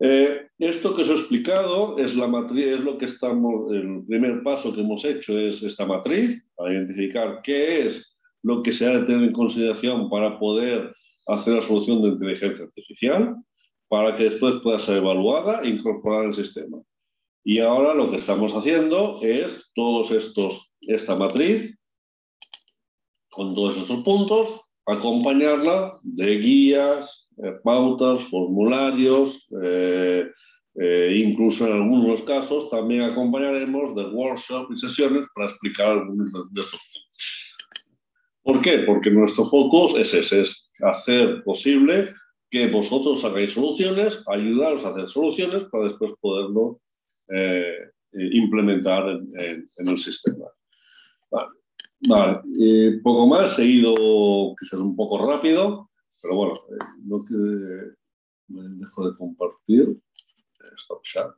Eh, 0.00 0.48
esto 0.58 0.94
que 0.94 1.02
os 1.02 1.08
he 1.08 1.14
explicado 1.14 1.98
es 1.98 2.14
la 2.14 2.26
matriz, 2.26 2.66
es 2.66 2.80
lo 2.80 2.98
que 2.98 3.06
estamos, 3.06 3.72
el 3.72 4.04
primer 4.06 4.42
paso 4.42 4.74
que 4.74 4.80
hemos 4.80 5.04
hecho 5.04 5.38
es 5.38 5.62
esta 5.62 5.86
matriz, 5.86 6.42
para 6.54 6.72
identificar 6.72 7.40
qué 7.42 7.86
es 7.86 8.16
lo 8.42 8.62
que 8.62 8.72
se 8.72 8.86
ha 8.86 8.98
de 8.98 9.06
tener 9.06 9.24
en 9.24 9.32
consideración 9.32 10.10
para 10.10 10.38
poder 10.38 10.94
hacer 11.26 11.54
la 11.54 11.62
solución 11.62 12.02
de 12.02 12.08
inteligencia 12.08 12.64
artificial, 12.64 13.36
para 13.88 14.14
que 14.14 14.24
después 14.24 14.56
pueda 14.62 14.78
ser 14.78 14.98
evaluada 14.98 15.62
e 15.62 15.68
incorporada 15.68 16.26
el 16.26 16.34
sistema. 16.34 16.78
Y 17.44 17.60
ahora 17.60 17.94
lo 17.94 18.10
que 18.10 18.16
estamos 18.16 18.52
haciendo 18.54 19.20
es 19.22 19.70
todos 19.74 20.10
estos, 20.10 20.74
esta 20.82 21.16
matriz, 21.16 21.78
con 23.30 23.54
todos 23.54 23.76
estos 23.76 24.02
puntos, 24.02 24.65
acompañarla 24.86 25.98
de 26.02 26.38
guías, 26.38 27.28
eh, 27.42 27.52
pautas, 27.62 28.22
formularios, 28.24 29.46
eh, 29.62 30.30
eh, 30.76 31.20
incluso 31.22 31.66
en 31.66 31.72
algunos 31.72 32.22
casos 32.22 32.70
también 32.70 33.02
acompañaremos 33.02 33.94
de 33.94 34.04
workshops 34.04 34.70
y 34.72 34.76
sesiones 34.78 35.26
para 35.34 35.50
explicar 35.50 35.88
algunos 35.88 36.32
de 36.32 36.60
estos 36.60 36.80
puntos. 36.80 37.16
¿Por 38.42 38.60
qué? 38.62 38.78
Porque 38.80 39.10
nuestro 39.10 39.44
foco 39.44 39.98
es 39.98 40.14
ese, 40.14 40.42
es 40.42 40.70
hacer 40.82 41.42
posible 41.42 42.14
que 42.50 42.68
vosotros 42.68 43.24
hagáis 43.24 43.52
soluciones, 43.52 44.22
ayudaros 44.28 44.84
a 44.84 44.90
hacer 44.90 45.08
soluciones 45.08 45.64
para 45.70 45.88
después 45.88 46.12
poderlo 46.20 46.80
implementar 48.12 49.08
en, 49.08 49.64
en, 49.78 49.88
el 49.88 49.98
sistema. 49.98 50.44
Vale. 51.28 51.48
Vale, 52.00 52.40
eh, 52.60 53.00
poco 53.02 53.26
más, 53.26 53.58
he 53.58 53.64
ido 53.64 54.54
quizás 54.58 54.80
un 54.80 54.94
poco 54.94 55.26
rápido, 55.26 55.88
pero 56.20 56.36
bueno, 56.36 56.54
eh, 56.54 56.84
no 57.04 57.24
que 57.24 57.34
dejo 58.48 59.10
de 59.10 59.16
compartir. 59.16 59.98
Stop 60.76 61.02
chat. 61.02 61.30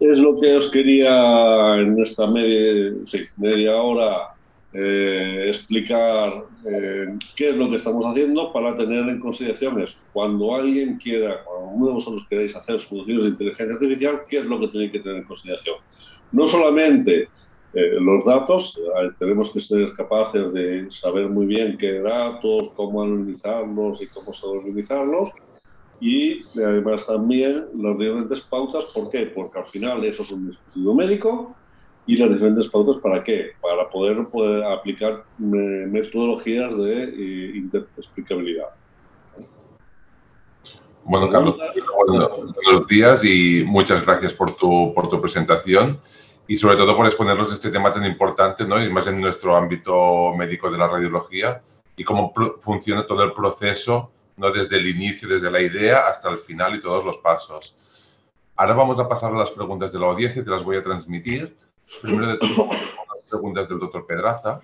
Es 0.00 0.18
lo 0.20 0.40
que 0.40 0.56
os 0.56 0.70
quería 0.70 1.74
en 1.76 2.00
esta 2.00 2.26
media, 2.26 2.94
sí, 3.04 3.20
media 3.36 3.76
hora 3.76 4.34
eh, 4.72 5.44
explicar 5.48 6.44
qué 7.34 7.50
es 7.50 7.56
lo 7.56 7.70
que 7.70 7.76
estamos 7.76 8.04
haciendo 8.04 8.52
para 8.52 8.74
tener 8.74 9.08
en 9.08 9.20
consideración 9.20 9.80
eso. 9.80 9.98
Cuando 10.12 10.54
alguien 10.54 10.96
quiera, 10.96 11.44
cuando 11.44 11.70
uno 11.70 11.86
de 11.86 11.92
vosotros 11.94 12.26
queráis 12.28 12.56
hacer 12.56 12.80
soluciones 12.80 13.24
de 13.24 13.30
inteligencia 13.30 13.74
artificial, 13.74 14.22
¿qué 14.28 14.38
es 14.38 14.44
lo 14.44 14.58
que 14.60 14.68
tenéis 14.68 14.92
que 14.92 15.00
tener 15.00 15.18
en 15.18 15.24
consideración? 15.24 15.76
No 16.32 16.46
solamente 16.46 17.28
eh, 17.78 18.00
los 18.00 18.24
datos, 18.24 18.78
eh, 18.78 19.10
tenemos 19.18 19.50
que 19.50 19.60
ser 19.60 19.92
capaces 19.92 20.50
de 20.54 20.90
saber 20.90 21.28
muy 21.28 21.44
bien 21.44 21.76
qué 21.76 22.00
datos, 22.00 22.70
cómo 22.74 23.02
analizarlos 23.02 24.00
y 24.00 24.06
cómo 24.06 24.32
saber 24.32 24.62
analizarlos. 24.62 25.28
Y 26.00 26.42
además 26.58 27.04
también 27.04 27.66
las 27.74 27.98
diferentes 27.98 28.40
pautas, 28.40 28.86
¿por 28.86 29.10
qué? 29.10 29.26
Porque 29.26 29.58
al 29.58 29.66
final 29.66 30.02
eso 30.06 30.22
es 30.22 30.30
un 30.30 30.48
dispositivo 30.48 30.94
médico 30.94 31.54
y 32.06 32.16
las 32.16 32.30
diferentes 32.30 32.66
pautas 32.68 32.96
para 33.02 33.22
qué? 33.22 33.50
Para 33.60 33.90
poder, 33.90 34.26
poder 34.28 34.64
aplicar 34.64 35.24
metodologías 35.36 36.74
de 36.78 37.04
eh, 37.04 37.62
explicabilidad. 37.98 38.70
Bueno, 41.04 41.28
Carlos, 41.28 41.58
buenos 41.94 42.86
días 42.88 43.22
y 43.22 43.64
muchas 43.66 44.02
gracias 44.06 44.32
por 44.32 44.56
tu, 44.56 44.94
por 44.94 45.10
tu 45.10 45.20
presentación 45.20 46.00
y 46.48 46.56
sobre 46.56 46.76
todo 46.76 46.96
por 46.96 47.06
exponernos 47.06 47.52
este 47.52 47.70
tema 47.70 47.92
tan 47.92 48.04
importante, 48.04 48.66
¿no? 48.66 48.82
y 48.82 48.88
más 48.90 49.06
en 49.06 49.20
nuestro 49.20 49.56
ámbito 49.56 50.32
médico 50.36 50.70
de 50.70 50.78
la 50.78 50.86
radiología, 50.86 51.62
y 51.96 52.04
cómo 52.04 52.32
funciona 52.60 53.06
todo 53.06 53.24
el 53.24 53.32
proceso, 53.32 54.12
¿no? 54.36 54.50
desde 54.52 54.76
el 54.76 54.86
inicio, 54.86 55.28
desde 55.28 55.50
la 55.50 55.60
idea 55.60 56.08
hasta 56.08 56.30
el 56.30 56.38
final 56.38 56.76
y 56.76 56.80
todos 56.80 57.04
los 57.04 57.18
pasos. 57.18 57.76
Ahora 58.54 58.74
vamos 58.74 59.00
a 59.00 59.08
pasar 59.08 59.32
a 59.32 59.38
las 59.38 59.50
preguntas 59.50 59.92
de 59.92 59.98
la 59.98 60.06
audiencia 60.06 60.40
y 60.40 60.44
te 60.44 60.50
las 60.50 60.62
voy 60.62 60.76
a 60.76 60.82
transmitir. 60.82 61.56
Primero 62.00 62.28
de 62.28 62.38
todo, 62.38 62.68
las 62.70 63.24
preguntas 63.28 63.68
del 63.68 63.78
doctor 63.78 64.06
Pedraza, 64.06 64.60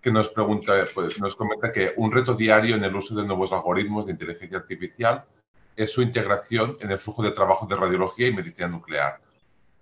que 0.00 0.10
nos, 0.10 0.28
pregunta, 0.28 0.86
pues, 0.94 1.18
nos 1.18 1.34
comenta 1.34 1.72
que 1.72 1.92
un 1.96 2.12
reto 2.12 2.34
diario 2.34 2.76
en 2.76 2.84
el 2.84 2.94
uso 2.94 3.14
de 3.14 3.24
nuevos 3.24 3.52
algoritmos 3.52 4.06
de 4.06 4.12
inteligencia 4.12 4.58
artificial 4.58 5.24
es 5.76 5.92
su 5.92 6.02
integración 6.02 6.76
en 6.80 6.90
el 6.90 6.98
flujo 6.98 7.22
de 7.22 7.30
trabajo 7.30 7.66
de 7.66 7.76
radiología 7.76 8.28
y 8.28 8.34
medicina 8.34 8.68
nuclear 8.68 9.20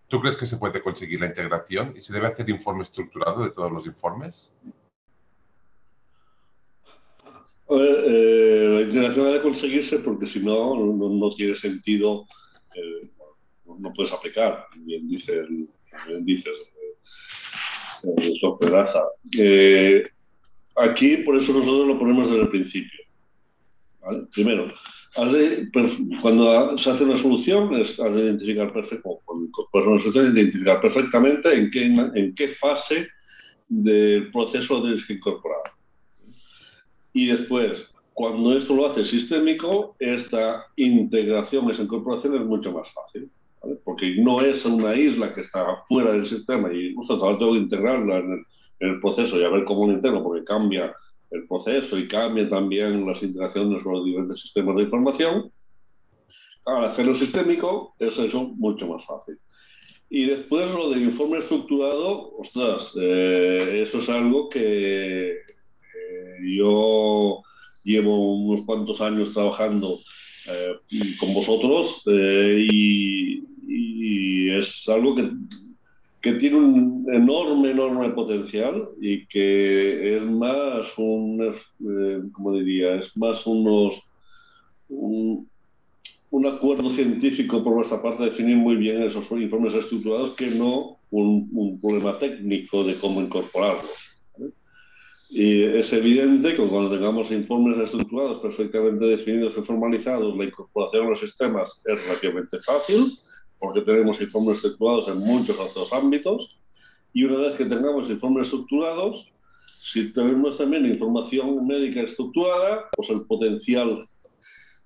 ¿Tú 0.09 0.21
crees 0.21 0.37
que 0.37 0.47
se 0.47 0.57
puede 0.57 0.83
conseguir 0.83 1.21
la 1.21 1.27
integración 1.27 1.93
y 1.95 2.01
se 2.01 2.15
debe 2.15 2.29
hacer 2.29 2.49
informe 2.49 2.83
estructurado 2.83 3.45
de 3.45 3.51
todos 3.51 3.71
los 3.71 3.87
informes? 3.87 4.55
Eh, 7.71 8.69
la 8.73 8.81
integración 8.81 9.27
debe 9.27 9.43
conseguirse 9.43 9.99
porque 9.99 10.27
si 10.27 10.41
no, 10.41 10.75
no, 10.77 11.35
tiene 11.35 11.55
sentido, 11.55 12.27
eh, 12.75 13.11
no 13.67 13.93
puedes 13.93 14.11
aplicar, 14.11 14.65
bien 14.77 15.07
dice 15.07 15.41
el, 15.41 15.69
bien 16.07 16.25
dice 16.25 16.49
el, 16.49 16.57
aquí, 20.77 21.19
por 21.19 21.37
eso 21.37 21.53
nosotros 21.53 21.87
lo 21.87 21.99
ponemos 21.99 22.31
desde 22.31 22.43
el 22.43 22.49
principio. 22.49 22.99
Primero, 24.33 24.69
cuando 26.21 26.79
se 26.79 26.91
hace 26.91 27.05
una 27.05 27.17
solución, 27.17 27.75
es, 27.75 27.99
has 27.99 28.15
de 28.15 28.23
identificar, 28.23 28.73
perfecto, 28.73 29.21
identificar 30.15 30.81
perfectamente 30.81 31.53
en 31.53 31.71
qué, 31.71 31.85
en 31.85 32.35
qué 32.35 32.49
fase 32.49 33.09
del 33.69 34.31
proceso 34.31 34.83
tienes 34.83 35.07
que 35.07 35.15
incorporar. 35.15 35.63
Y 37.13 37.27
después, 37.27 37.93
cuando 38.13 38.57
esto 38.57 38.75
lo 38.75 38.87
hace 38.87 39.05
sistémico, 39.05 39.97
esta 39.99 40.67
integración, 40.77 41.71
esa 41.71 41.83
incorporación 41.83 42.35
es 42.37 42.45
mucho 42.45 42.73
más 42.73 42.91
fácil. 42.93 43.31
Porque 43.85 44.17
no 44.17 44.41
es 44.41 44.65
una 44.65 44.95
isla 44.95 45.35
que 45.35 45.41
está 45.41 45.83
fuera 45.89 46.13
del 46.13 46.27
sistema 46.27 46.73
y 46.73 46.95
justo 46.95 47.19
tengo 47.19 47.53
que 47.53 47.59
integrarla 47.59 48.19
en 48.19 48.33
el, 48.33 48.45
en 48.81 48.89
el 48.91 49.01
proceso 49.01 49.39
y 49.41 49.45
a 49.45 49.49
ver 49.49 49.65
cómo 49.65 49.87
lo 49.87 49.93
integro, 49.93 50.23
porque 50.23 50.45
cambia 50.45 50.95
el 51.31 51.47
proceso 51.47 51.99
y 51.99 52.09
cambia 52.09 52.49
también 52.49 53.07
las 53.07 53.23
interacciones 53.23 53.83
con 53.83 53.95
los 53.95 54.05
diferentes 54.05 54.41
sistemas 54.41 54.77
de 54.77 54.83
información, 54.85 55.53
al 56.65 56.85
hacerlo 56.85 57.15
sistémico 57.15 57.95
es 57.99 58.19
eso 58.19 58.45
mucho 58.57 58.89
más 58.89 59.05
fácil. 59.05 59.39
Y 60.11 60.25
después 60.25 60.73
lo 60.75 60.91
del 60.91 61.03
informe 61.03 61.39
estructurado, 61.39 62.35
ostras, 62.39 62.93
eh, 62.99 63.81
eso 63.83 63.99
es 63.99 64.09
algo 64.09 64.49
que 64.49 65.33
eh, 65.33 66.57
yo 66.57 67.43
llevo 67.85 68.35
unos 68.35 68.65
cuantos 68.65 69.01
años 69.01 69.35
trabajando 69.35 69.99
eh, 70.47 70.75
con 71.19 71.35
vosotros 71.35 72.03
y, 72.07 73.43
y, 73.67 74.51
es 74.51 74.89
algo 74.89 75.15
que 75.15 75.31
que 76.33 76.39
tiene 76.39 76.57
un 76.57 77.07
enorme, 77.11 77.71
enorme 77.71 78.11
potencial 78.11 78.91
y 79.01 79.27
que 79.27 80.17
es 80.17 80.23
más 80.25 80.99
un, 80.99 81.43
eh, 81.43 82.23
como 82.33 82.53
diría, 82.53 82.97
es 82.97 83.17
más 83.17 83.47
unos, 83.47 84.11
un 84.91 86.47
acuerdo 86.47 86.91
científico 86.91 87.65
por 87.65 87.77
nuestra 87.77 88.03
parte 88.03 88.25
definir 88.25 88.59
muy 88.59 88.77
bien 88.77 89.03
esos 89.03 89.25
informes 89.31 89.73
estructurados 89.73 90.31
que 90.31 90.49
no 90.49 90.99
un, 91.11 91.79
problema 91.81 92.19
técnico 92.19 92.85
de 92.85 92.99
cómo 92.99 93.23
incorporarlos. 93.23 93.91
Y 95.31 95.63
es 95.63 95.93
evidente 95.95 96.53
que 96.53 96.67
cuando 96.67 96.91
tengamos 96.91 97.31
informes 97.31 97.79
estructurados 97.79 98.41
perfectamente 98.41 99.07
definidos 99.07 99.55
y 99.57 99.63
formalizados, 99.63 100.37
la 100.37 100.45
incorporación 100.45 101.07
a 101.07 101.11
los 101.11 101.21
sistemas 101.21 101.83
es 101.87 102.07
relativamente 102.07 102.59
fácil, 102.61 103.13
porque 103.59 103.83
tenemos 103.83 104.21
informes 104.21 104.57
estructurados 104.57 105.09
en 105.09 105.19
muchos 105.19 105.59
otros 105.59 105.93
ámbitos. 105.93 106.59
Y 107.13 107.25
una 107.25 107.39
vez 107.39 107.57
que 107.57 107.65
tengamos 107.65 108.11
informes 108.11 108.47
estructurados, 108.47 109.33
si 109.81 110.13
tenemos 110.13 110.59
también 110.59 110.87
información 110.87 111.67
médica 111.67 112.03
estructurada, 112.03 112.89
pues 112.95 113.11
el 113.11 113.23
potencial 113.23 114.07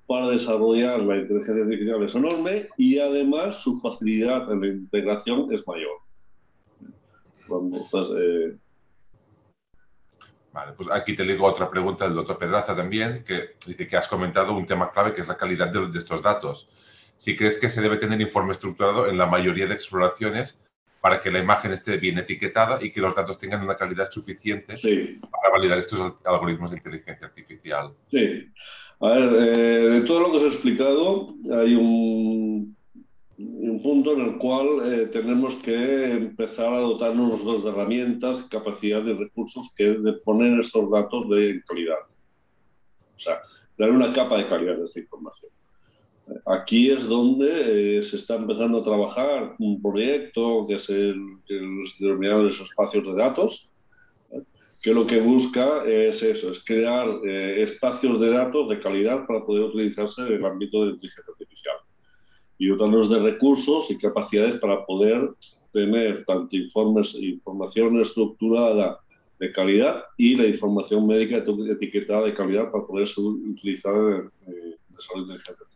para 0.06 0.28
desarrollar 0.28 1.00
la 1.00 1.16
inteligencia 1.16 1.64
artificial 1.64 2.02
es 2.02 2.14
enorme 2.14 2.68
y 2.76 2.98
además 2.98 3.56
su 3.56 3.80
facilidad 3.80 4.50
en 4.52 4.60
la 4.60 4.66
integración 4.66 5.52
es 5.52 5.66
mayor. 5.66 6.02
Eh, 8.18 8.56
vale, 10.52 10.72
pues 10.72 10.88
aquí 10.90 11.16
te 11.16 11.24
digo 11.24 11.46
otra 11.46 11.70
pregunta 11.70 12.04
del 12.04 12.14
doctor 12.14 12.38
Pedraza 12.38 12.74
también, 12.74 13.24
que 13.24 13.56
dice 13.66 13.86
que 13.86 13.96
has 13.96 14.08
comentado 14.08 14.54
un 14.54 14.66
tema 14.66 14.90
clave 14.90 15.12
que 15.12 15.20
es 15.20 15.28
la 15.28 15.36
calidad 15.36 15.72
de, 15.72 15.98
estos 15.98 16.22
datos. 16.22 16.68
Si 17.22 17.36
crees 17.36 17.60
que 17.60 17.68
se 17.68 17.80
debe 17.80 17.98
tener 17.98 18.20
informe 18.20 18.50
estructurado 18.50 19.08
en 19.08 19.16
la 19.16 19.26
mayoría 19.26 19.68
de 19.68 19.74
exploraciones 19.74 20.60
para 21.00 21.20
que 21.20 21.30
la 21.30 21.38
imagen 21.38 21.70
esté 21.70 21.96
bien 21.96 22.18
etiquetada 22.18 22.84
y 22.84 22.90
que 22.90 23.00
los 23.00 23.14
datos 23.14 23.38
tengan 23.38 23.62
una 23.62 23.76
calidad 23.76 24.10
suficiente 24.10 24.74
para 25.30 25.52
validar 25.52 25.78
estos 25.78 26.14
algoritmos 26.24 26.72
de 26.72 26.78
inteligencia 26.78 27.28
artificial. 27.28 27.94
Sí. 28.10 28.48
A 28.98 29.10
ver, 29.10 29.22
eh, 29.38 29.88
de 29.90 30.00
todo 30.00 30.18
lo 30.18 30.32
que 30.32 30.38
os 30.38 30.42
he 30.42 30.46
explicado, 30.48 31.36
hay 31.52 31.76
un, 31.76 32.76
un 33.38 33.82
punto 33.84 34.14
en 34.14 34.20
el 34.22 34.38
cual 34.38 34.92
eh, 34.92 35.06
tenemos 35.06 35.54
que 35.62 36.06
empezar 36.06 36.74
a 36.74 36.80
dotarnos 36.80 37.28
nosotros 37.28 37.62
de 37.62 37.70
herramientas, 37.70 38.40
capacidad 38.50 39.04
y 39.04 39.12
recursos 39.12 39.72
que 39.76 39.90
de 39.90 40.14
poner 40.24 40.58
estos 40.58 40.90
datos 40.90 41.30
de 41.30 41.62
calidad. 41.68 41.98
O 43.14 43.20
sea, 43.20 43.38
dar 43.78 43.92
una 43.92 44.12
capa 44.12 44.38
de 44.38 44.48
calidad 44.48 44.76
de 44.76 44.86
esta 44.86 44.98
información. 44.98 45.52
Aquí 46.46 46.90
es 46.90 47.06
donde 47.06 47.98
eh, 47.98 48.02
se 48.02 48.16
está 48.16 48.36
empezando 48.36 48.78
a 48.78 48.84
trabajar 48.84 49.54
un 49.58 49.82
proyecto 49.82 50.64
que 50.66 50.74
es 50.74 50.88
el, 50.88 51.16
que 51.46 51.54
los 51.54 51.98
denominados 51.98 52.60
espacios 52.60 53.04
de 53.04 53.14
datos, 53.14 53.70
que 54.82 54.92
lo 54.92 55.06
que 55.06 55.20
busca 55.20 55.84
es 55.84 56.22
eso, 56.22 56.50
es 56.50 56.64
crear 56.64 57.08
eh, 57.24 57.62
espacios 57.62 58.20
de 58.20 58.30
datos 58.30 58.68
de 58.68 58.80
calidad 58.80 59.26
para 59.26 59.44
poder 59.44 59.64
utilizarse 59.64 60.22
en 60.22 60.32
el 60.34 60.44
ámbito 60.44 60.84
de 60.84 60.92
inteligencia 60.92 61.32
artificial 61.32 61.76
y 62.58 62.68
dotarnos 62.68 63.08
de 63.10 63.20
recursos 63.20 63.90
y 63.90 63.98
capacidades 63.98 64.56
para 64.60 64.84
poder 64.84 65.30
tener 65.72 66.24
tanto 66.24 66.56
informes, 66.56 67.14
información 67.14 68.00
estructurada 68.00 69.00
de 69.38 69.52
calidad 69.52 70.04
y 70.16 70.36
la 70.36 70.46
información 70.46 71.06
médica 71.06 71.38
etiquetada 71.38 72.26
de 72.26 72.34
calidad 72.34 72.70
para 72.70 72.86
poder 72.86 73.06
ser 73.06 73.24
utilizada 73.24 74.30
en 74.46 74.54
el 74.54 74.78
desarrollo 74.90 75.26
de 75.26 75.34
inteligencia 75.34 75.52
artificial. 75.52 75.71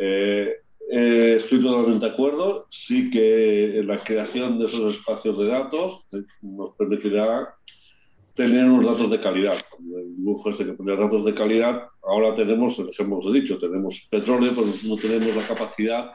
Eh, 0.00 0.56
eh, 0.90 1.34
estoy 1.36 1.62
totalmente 1.62 2.06
de 2.06 2.12
acuerdo. 2.12 2.66
Sí 2.70 3.10
que 3.10 3.82
la 3.84 3.98
creación 3.98 4.58
de 4.58 4.66
esos 4.66 4.96
espacios 4.96 5.38
de 5.38 5.46
datos 5.46 6.06
nos 6.42 6.74
permitirá 6.76 7.54
tener 8.34 8.64
unos 8.64 8.86
datos 8.86 9.10
de 9.10 9.20
calidad. 9.20 9.58
El 9.78 10.24
lujo 10.24 10.50
este 10.50 10.64
que 10.64 10.72
tener 10.72 10.98
datos 10.98 11.24
de 11.24 11.34
calidad, 11.34 11.84
ahora 12.02 12.34
tenemos, 12.34 12.78
hemos 12.98 13.32
dicho, 13.32 13.58
tenemos 13.58 14.08
petróleo, 14.10 14.52
pero 14.54 14.66
no 14.84 14.96
tenemos 14.96 15.36
la 15.36 15.42
capacidad 15.42 16.12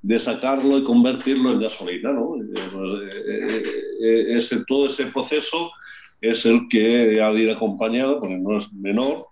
de 0.00 0.20
sacarlo 0.20 0.78
y 0.78 0.84
convertirlo 0.84 1.52
en 1.52 1.60
gasolina. 1.60 2.12
¿no? 2.12 2.36
Eh, 2.36 2.52
eh, 3.26 3.62
eh, 4.02 4.36
ese, 4.36 4.64
todo 4.66 4.86
ese 4.86 5.06
proceso 5.06 5.70
es 6.20 6.46
el 6.46 6.68
que 6.68 7.20
ha 7.20 7.32
de 7.32 7.40
ir 7.40 7.50
acompañado, 7.50 8.20
porque 8.20 8.38
no 8.38 8.58
es 8.58 8.72
menor, 8.72 9.26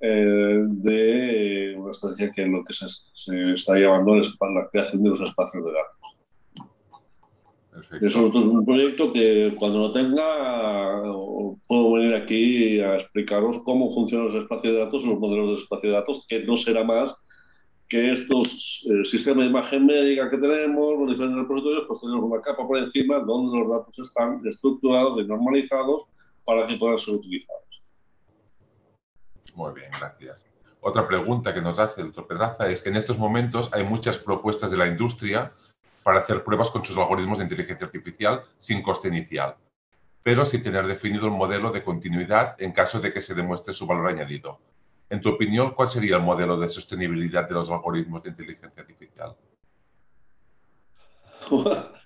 de 0.00 1.74
una 1.76 1.92
estrategia 1.92 2.32
que 2.32 2.42
es 2.42 2.48
lo 2.48 2.64
que 2.64 2.72
se, 2.72 2.86
se 2.88 3.52
está 3.52 3.78
llamando 3.78 4.16
la 4.16 4.68
creación 4.70 5.02
de 5.02 5.10
los 5.10 5.20
espacios 5.20 5.64
de 5.64 5.72
datos. 5.72 6.00
Es 8.00 8.16
un 8.16 8.64
proyecto 8.64 9.12
que 9.12 9.54
cuando 9.58 9.78
lo 9.80 9.92
tenga 9.92 11.02
puedo 11.66 11.92
venir 11.92 12.14
aquí 12.14 12.80
a 12.80 12.96
explicaros 12.96 13.62
cómo 13.62 13.92
funcionan 13.92 14.26
los 14.26 14.34
espacios 14.34 14.74
de 14.74 14.80
datos, 14.80 15.04
los 15.04 15.18
modelos 15.18 15.50
de 15.50 15.62
espacio 15.62 15.90
de 15.90 15.96
datos, 15.96 16.26
que 16.28 16.40
no 16.44 16.56
será 16.56 16.82
más 16.84 17.14
que 17.88 18.12
estos 18.12 18.86
eh, 18.88 19.04
sistemas 19.04 19.44
de 19.44 19.50
imagen 19.50 19.84
médica 19.84 20.30
que 20.30 20.38
tenemos, 20.38 20.98
los 20.98 21.10
diferentes 21.10 21.42
repositorios, 21.42 21.84
pues 21.88 22.00
tenemos 22.00 22.24
una 22.24 22.40
capa 22.40 22.66
por 22.66 22.78
encima 22.78 23.18
donde 23.18 23.58
los 23.58 23.68
datos 23.68 23.98
están 23.98 24.40
estructurados 24.46 25.20
y 25.20 25.26
normalizados 25.26 26.04
para 26.44 26.66
que 26.66 26.76
puedan 26.76 26.98
ser 26.98 27.14
utilizados. 27.14 27.69
Muy 29.60 29.74
bien, 29.74 29.90
gracias. 30.00 30.46
Otra 30.80 31.06
pregunta 31.06 31.52
que 31.52 31.60
nos 31.60 31.78
hace 31.78 32.00
el 32.00 32.06
doctor 32.06 32.28
Pedraza 32.28 32.70
es 32.70 32.80
que 32.80 32.88
en 32.88 32.96
estos 32.96 33.18
momentos 33.18 33.68
hay 33.74 33.84
muchas 33.84 34.18
propuestas 34.18 34.70
de 34.70 34.78
la 34.78 34.86
industria 34.86 35.52
para 36.02 36.20
hacer 36.20 36.42
pruebas 36.42 36.70
con 36.70 36.82
sus 36.82 36.96
algoritmos 36.96 37.36
de 37.36 37.44
inteligencia 37.44 37.84
artificial 37.84 38.40
sin 38.58 38.80
coste 38.80 39.08
inicial, 39.08 39.56
pero 40.22 40.46
sin 40.46 40.62
tener 40.62 40.86
definido 40.86 41.26
el 41.26 41.32
modelo 41.32 41.70
de 41.72 41.84
continuidad 41.84 42.56
en 42.56 42.72
caso 42.72 43.00
de 43.00 43.12
que 43.12 43.20
se 43.20 43.34
demuestre 43.34 43.74
su 43.74 43.86
valor 43.86 44.06
añadido. 44.06 44.60
En 45.10 45.20
tu 45.20 45.28
opinión, 45.28 45.74
¿cuál 45.74 45.90
sería 45.90 46.16
el 46.16 46.22
modelo 46.22 46.58
de 46.58 46.66
sostenibilidad 46.66 47.46
de 47.46 47.54
los 47.56 47.68
algoritmos 47.68 48.22
de 48.22 48.30
inteligencia 48.30 48.80
artificial? 48.80 49.36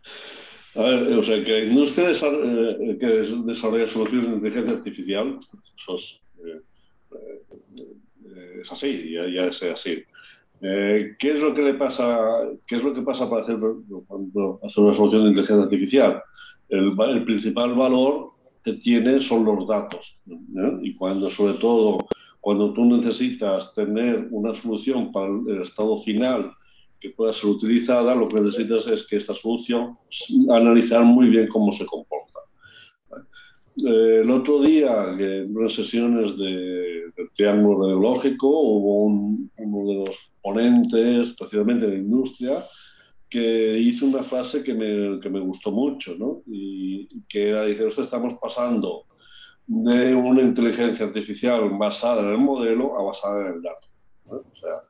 A 0.77 0.83
ver, 0.83 1.17
o 1.17 1.23
sea, 1.23 1.45
que 1.45 1.53
la 1.53 1.65
industria 1.67 2.11
eh, 2.11 2.97
que 2.99 3.07
desarrolla 3.07 3.87
soluciones 3.87 4.29
de 4.29 4.35
inteligencia 4.35 4.73
artificial, 4.73 5.39
eso 5.79 5.95
es, 5.95 6.21
eh, 6.45 6.61
eh, 7.13 7.43
es 8.61 8.71
así, 8.73 9.13
ya, 9.13 9.27
ya 9.29 9.49
es 9.49 9.63
así. 9.63 10.03
Eh, 10.61 11.17
¿Qué 11.19 11.33
es 11.33 11.41
lo 11.41 11.53
que 11.53 11.63
le 11.63 11.75
pasa? 11.75 12.19
¿Qué 12.67 12.77
es 12.77 12.83
lo 12.83 12.95
que 12.95 13.03
pasa 13.03 13.29
para 13.29 13.43
hacer, 13.43 13.57
hacer 13.57 14.83
una 14.83 14.95
solución 14.95 15.25
de 15.25 15.29
inteligencia 15.29 15.65
artificial? 15.65 16.23
El, 16.69 17.25
principal 17.25 17.75
valor 17.75 18.31
que 18.65 18.75
tiene 18.75 19.21
son 19.21 19.45
los 19.45 19.67
datos. 19.67 20.19
Y 20.83 20.95
cuando, 20.95 21.29
sobre 21.29 21.55
todo, 21.55 21.99
cuando 22.41 22.73
tú 22.73 22.85
necesitas 22.85 23.75
tener 23.75 24.29
una 24.31 24.55
solución 24.55 25.13
para 25.13 25.27
el 25.27 25.63
estado 25.63 25.99
final 25.99 26.53
que 26.99 27.11
pueda 27.11 27.33
ser 27.35 27.51
utilizada, 27.51 28.15
lo 28.15 28.29
que 28.29 28.41
necesitas 28.41 28.87
es 28.87 29.07
que 29.07 29.17
esta 29.17 29.35
solución 29.35 29.99
analizar 30.51 31.05
muy 31.05 31.29
bien 31.29 31.49
cómo 31.49 31.73
se 31.75 31.85
comporta. 31.85 32.24
Eh, 33.77 34.20
el 34.22 34.31
otro 34.31 34.61
día, 34.61 35.14
en 35.18 35.57
unas 35.57 35.75
sesiones 35.75 36.37
de, 36.39 37.11
del 37.16 37.31
triángulo 37.35 37.87
radiológico, 37.87 38.49
hubo 38.49 39.05
uno 39.05 39.89
de 39.89 39.95
los 40.07 40.33
ponentes, 40.41 41.31
especialmente 41.31 41.87
de 41.87 41.93
la 41.93 41.99
industria, 41.99 42.64
que 43.29 43.79
hizo 43.79 44.07
una 44.07 44.22
frase 44.22 44.62
que 44.62 44.75
me, 44.75 45.18
que 45.18 45.29
me 45.29 45.41
gustó 45.41 45.72
mucho, 45.72 46.14
¿no? 46.16 46.43
Y 46.47 47.09
que 47.29 47.49
era, 47.49 47.64
dice, 47.64 47.89
estamos 47.89 48.35
pasando 48.41 49.07
de 49.66 50.14
una 50.14 50.43
inteligencia 50.43 51.07
artificial 51.07 51.70
basada 51.70 52.22
en 52.22 52.29
el 52.29 52.39
modelo 52.39 52.99
a 52.99 53.03
basada 53.03 53.41
en 53.41 53.55
el 53.55 53.62
dato. 53.62 53.89
O 54.27 54.55
sea, 54.55 54.83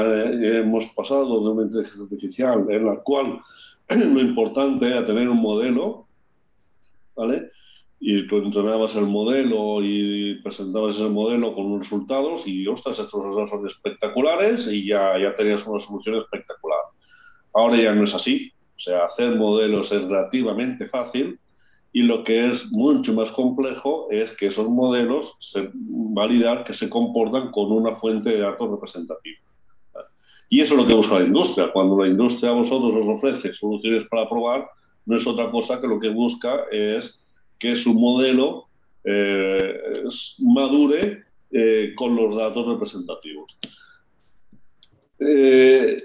eh, 0.00 0.60
hemos 0.60 0.86
pasado 0.86 1.40
de 1.40 1.50
una 1.50 1.62
inteligencia 1.64 2.02
artificial 2.02 2.66
en 2.68 2.86
la 2.86 2.96
cual 2.96 3.40
lo 3.88 4.20
importante 4.20 4.86
era 4.86 5.04
tener 5.04 5.28
un 5.28 5.38
modelo, 5.38 6.08
¿vale? 7.14 7.50
Y 8.06 8.26
tú 8.26 8.36
entrenabas 8.36 8.94
el 8.96 9.06
modelo 9.06 9.82
y 9.82 10.34
presentabas 10.42 10.96
ese 10.96 11.08
modelo 11.08 11.54
con 11.54 11.64
unos 11.64 11.84
resultados 11.84 12.46
y, 12.46 12.66
ostras, 12.66 12.98
estos 12.98 13.18
resultados 13.18 13.48
son 13.48 13.66
espectaculares 13.66 14.66
y 14.66 14.86
ya, 14.86 15.18
ya 15.18 15.34
tenías 15.34 15.66
una 15.66 15.80
solución 15.80 16.16
espectacular. 16.16 16.80
Ahora 17.54 17.80
ya 17.80 17.94
no 17.94 18.04
es 18.04 18.14
así. 18.14 18.52
O 18.76 18.78
sea, 18.78 19.06
hacer 19.06 19.36
modelos 19.36 19.90
es 19.90 20.02
relativamente 20.02 20.86
fácil 20.86 21.40
y 21.94 22.02
lo 22.02 22.22
que 22.24 22.50
es 22.50 22.70
mucho 22.72 23.14
más 23.14 23.30
complejo 23.30 24.08
es 24.10 24.32
que 24.32 24.48
esos 24.48 24.68
modelos 24.68 25.36
se 25.40 25.70
validar 25.72 26.62
que 26.62 26.74
se 26.74 26.90
comportan 26.90 27.52
con 27.52 27.72
una 27.72 27.96
fuente 27.96 28.28
de 28.28 28.40
datos 28.40 28.70
representativa. 28.70 29.38
Y 30.50 30.60
eso 30.60 30.74
es 30.74 30.80
lo 30.82 30.86
que 30.86 30.94
busca 30.94 31.20
la 31.20 31.24
industria. 31.24 31.72
Cuando 31.72 32.02
la 32.02 32.08
industria 32.10 32.50
a 32.50 32.54
vosotros 32.54 32.96
os 32.96 33.08
ofrece 33.08 33.54
soluciones 33.54 34.06
para 34.08 34.28
probar, 34.28 34.68
no 35.06 35.16
es 35.16 35.26
otra 35.26 35.48
cosa 35.48 35.80
que 35.80 35.88
lo 35.88 35.98
que 35.98 36.10
busca 36.10 36.64
es 36.70 37.23
que 37.58 37.76
su 37.76 37.94
modelo 37.94 38.66
eh, 39.04 40.02
madure 40.40 41.24
eh, 41.50 41.92
con 41.94 42.16
los 42.16 42.36
datos 42.36 42.66
representativos. 42.66 43.56
Eh, 45.20 46.02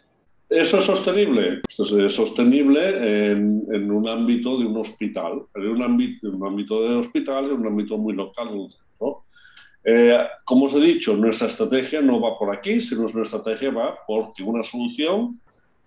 ¿Eso 0.49 0.79
es 0.79 0.85
sostenible? 0.85 1.61
es 1.77 2.13
sostenible 2.15 3.31
en, 3.31 3.91
un 3.91 4.09
ámbito 4.09 4.57
de 4.59 4.65
un 4.65 4.77
hospital, 4.77 5.43
en 5.55 5.67
un 5.67 5.81
ámbito, 5.83 6.29
un 6.29 6.45
ámbito 6.45 6.81
de 6.81 6.95
hospital, 6.95 7.45
en 7.45 7.51
un 7.51 7.67
ámbito 7.67 7.97
muy 7.97 8.13
local, 8.13 8.49
Eh, 9.85 10.17
como 10.43 10.65
os 10.65 10.73
he 10.73 10.81
dicho, 10.81 11.15
nuestra 11.15 11.47
estrategia 11.47 12.01
no 12.01 12.19
va 12.19 12.37
por 12.37 12.53
aquí, 12.53 12.81
sino 12.81 13.01
nuestra 13.01 13.23
estrategia 13.23 13.71
va 13.71 13.97
porque 14.05 14.43
una 14.43 14.61
solución 14.61 15.31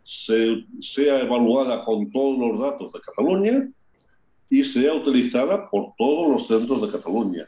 sea 0.05 1.21
evaluada 1.21 1.83
con 1.83 2.11
todos 2.11 2.39
los 2.39 2.59
datos 2.59 2.93
de 2.93 3.01
Cataluña 3.01 3.69
y 4.53 4.63
sea 4.65 4.93
utilizada 4.93 5.71
por 5.71 5.95
todos 5.97 6.31
los 6.31 6.47
centros 6.47 6.83
de 6.83 6.89
Cataluña. 6.99 7.47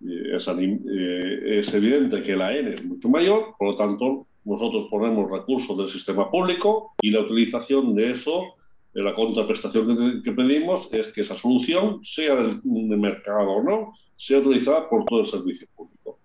Es, 0.00 0.48
eh, 0.48 1.58
es, 1.58 1.74
evidente 1.74 2.22
que 2.22 2.34
la 2.34 2.56
N 2.56 2.72
es 2.72 2.82
mucho 2.82 3.10
mayor, 3.10 3.54
por 3.58 3.68
lo 3.68 3.76
tanto, 3.76 4.26
nosotros 4.46 4.88
ponemos 4.90 5.30
recursos 5.30 5.76
del 5.76 5.90
sistema 5.90 6.30
público 6.30 6.94
y 7.02 7.10
la 7.10 7.20
utilización 7.20 7.94
de 7.94 8.12
eso, 8.12 8.54
de 8.94 9.02
la 9.02 9.14
contraprestación 9.14 10.22
que, 10.22 10.32
pedimos, 10.32 10.90
es 10.90 11.08
que 11.08 11.20
esa 11.20 11.34
solución, 11.34 12.02
sea 12.02 12.34
del, 12.34 12.62
mercado 12.64 13.50
o 13.50 13.62
no, 13.62 13.92
sea 14.16 14.38
utilizada 14.38 14.88
por 14.88 15.04
todo 15.04 15.20
el 15.20 15.26
servicio 15.26 15.68
público. 15.76 16.18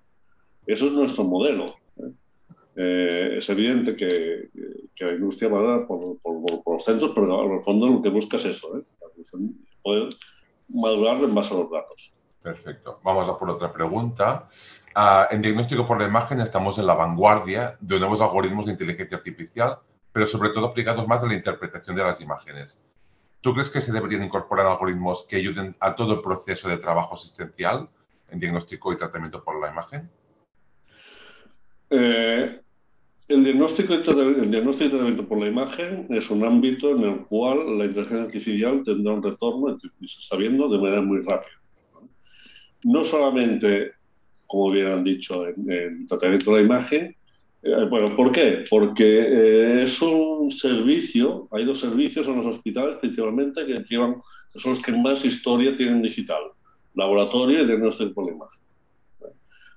Eso 0.66 0.86
es 0.86 0.94
nuestro 0.94 1.26
modelo. 1.26 1.76
¿Eh? 2.78 3.38
Es 3.38 3.50
evidente 3.50 3.96
que, 3.96 4.50
la 5.00 5.12
industria 5.14 5.50
va 5.50 5.60
a 5.60 5.78
dar 5.78 5.88
por, 5.88 6.18
los 6.66 6.84
centros, 6.84 7.12
pero 7.14 7.46
en 7.46 7.58
el 7.58 7.64
fondo 7.64 7.88
lo 7.88 8.02
que 8.02 8.10
busca 8.10 8.38
es 8.38 8.46
eso, 8.46 8.78
¿eh? 8.78 8.84
poder 9.82 10.10
madurar 10.70 11.22
en 11.24 11.36
base 11.36 11.54
a 11.54 11.58
los 11.58 11.72
datos. 11.72 12.14
Perfecto. 12.42 13.00
Vamos 13.04 13.28
a 13.28 13.38
por 13.38 13.50
otra 13.50 13.74
pregunta. 13.74 14.48
Ah, 14.96 15.28
en 15.32 15.42
diagnóstico 15.42 15.86
por 15.86 16.00
la 16.00 16.08
imagen 16.08 16.40
estamos 16.40 16.78
en 16.78 16.88
la 16.88 16.94
vanguardia 16.94 17.78
de 17.82 18.00
nuevos 18.00 18.22
algoritmos 18.22 18.66
de 18.66 18.72
inteligencia 18.72 19.18
artificial, 19.18 19.78
pero 20.12 20.26
sobre 20.26 20.50
todo 20.50 20.68
aplicados 20.68 21.08
más 21.08 21.24
a 21.24 21.28
la 21.28 21.36
interpretación 21.36 21.96
de 21.96 22.04
las 22.04 22.22
imágenes. 22.22 22.84
¿Tú 23.42 23.54
crees 23.54 23.70
que 23.70 23.82
se 23.82 23.92
deberían 23.92 24.24
incorporar 24.24 24.66
algoritmos 24.66 25.26
que 25.30 25.36
ayuden 25.36 25.76
a 25.80 25.96
todo 25.96 26.16
el 26.16 26.22
proceso 26.22 26.70
de 26.70 26.78
trabajo 26.78 27.14
asistencial 27.14 27.88
en 28.30 28.40
diagnóstico 28.40 28.92
y 28.92 28.98
tratamiento 28.98 29.44
por 29.44 29.62
la 29.62 29.70
imagen? 29.70 30.10
Eh, 31.90 32.62
el 33.28 33.44
diagnóstico, 33.44 33.94
y 33.94 34.04
tratamiento 34.04 35.28
por 35.28 35.40
la 35.40 35.48
imagen 35.48 36.08
es 36.10 36.30
un 36.32 36.46
ámbito 36.46 36.92
en 36.92 37.04
el 37.04 37.18
cual 37.26 37.78
la 37.78 37.86
inteligencia 37.86 38.24
artificial 38.24 38.84
tendrá 38.84 39.14
un 39.14 39.24
retorno, 39.24 39.78
y 40.00 40.08
se 40.08 40.20
está 40.20 40.38
viendo, 40.38 40.70
de 40.70 40.78
manera 40.78 41.02
muy 41.02 41.22
rápida. 41.22 41.60
No 42.84 43.04
solamente, 43.04 43.92
como 44.46 44.72
bien 44.72 44.88
han 44.88 45.04
dicho, 45.04 45.46
en 45.46 46.08
tratamiento 46.08 46.52
de 46.52 46.58
la 46.58 46.66
imagen, 46.66 47.16
eh, 47.64 47.86
bueno, 47.90 48.16
¿por 48.16 48.32
qué? 48.32 48.64
Porque 48.70 49.20
eh, 49.20 49.84
es 49.84 50.02
un 50.02 50.50
servicio, 50.50 51.50
hay 51.52 51.66
dos 51.66 51.82
servicios 51.82 52.28
en 52.28 52.38
los 52.38 52.46
hospitales 52.46 52.98
principalmente 53.00 53.66
que 53.66 53.84
llevan, 53.90 54.22
que 54.54 54.60
son 54.60 54.74
los 54.74 54.82
que 54.82 54.94
más 54.94 55.26
historia 55.26 55.76
tienen 55.76 56.02
digital, 56.02 56.44
laboratorio 56.96 57.64
y 57.64 57.68
diagnóstico 57.68 58.14
por 58.14 58.28
la 58.28 58.36
imagen. 58.36 58.62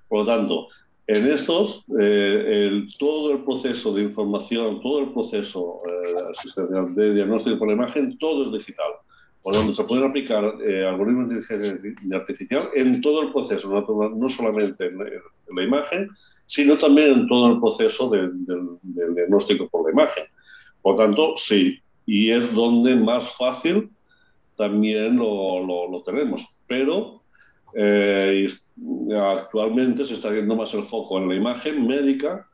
Por 0.07 0.19
lo 0.19 0.25
tanto, 0.25 0.67
en 1.13 1.31
estos, 1.31 1.85
eh, 1.99 2.87
todo 2.99 3.31
el 3.31 3.43
proceso 3.43 3.93
de 3.93 4.03
información, 4.03 4.81
todo 4.81 4.99
el 4.99 5.11
proceso 5.11 5.81
asistencial 6.29 6.93
de 6.95 7.13
diagnóstico 7.13 7.59
por 7.59 7.67
la 7.67 7.73
imagen, 7.75 8.17
todo 8.17 8.45
es 8.45 8.51
digital 8.51 8.91
por 9.41 9.55
donde 9.55 9.73
se 9.73 9.83
pueden 9.83 10.05
aplicar 10.05 10.43
eh, 10.63 10.85
algoritmos 10.85 11.29
de 11.29 11.35
inteligencia 11.35 12.17
artificial 12.17 12.69
en 12.75 13.01
todo 13.01 13.23
el 13.23 13.31
proceso, 13.31 13.69
no, 13.69 14.29
solamente 14.29 14.85
en, 14.85 14.99
la 15.55 15.63
imagen, 15.63 16.09
sino 16.45 16.77
también 16.77 17.11
en 17.11 17.27
todo 17.27 17.51
el 17.53 17.59
proceso 17.59 18.09
del 18.09 18.31
diagnóstico 19.15 19.67
por 19.67 19.85
la 19.85 19.91
imagen. 19.91 20.23
Por 20.81 20.97
tanto, 20.97 21.33
sí, 21.37 21.79
y 22.05 22.31
es 22.31 22.53
donde 22.53 22.95
más 22.95 23.35
fácil 23.35 23.89
también 24.55 25.17
lo, 25.17 25.65
lo, 25.89 26.03
tenemos. 26.03 26.45
Pero 26.67 27.20
eh, 27.73 28.47
actualmente 29.15 30.05
se 30.05 30.13
está 30.13 30.29
viendo 30.29 30.55
más 30.55 30.73
el 30.73 30.83
foco 30.83 31.17
en 31.17 31.29
la 31.29 31.35
imagen 31.35 31.85
médica 31.85 32.47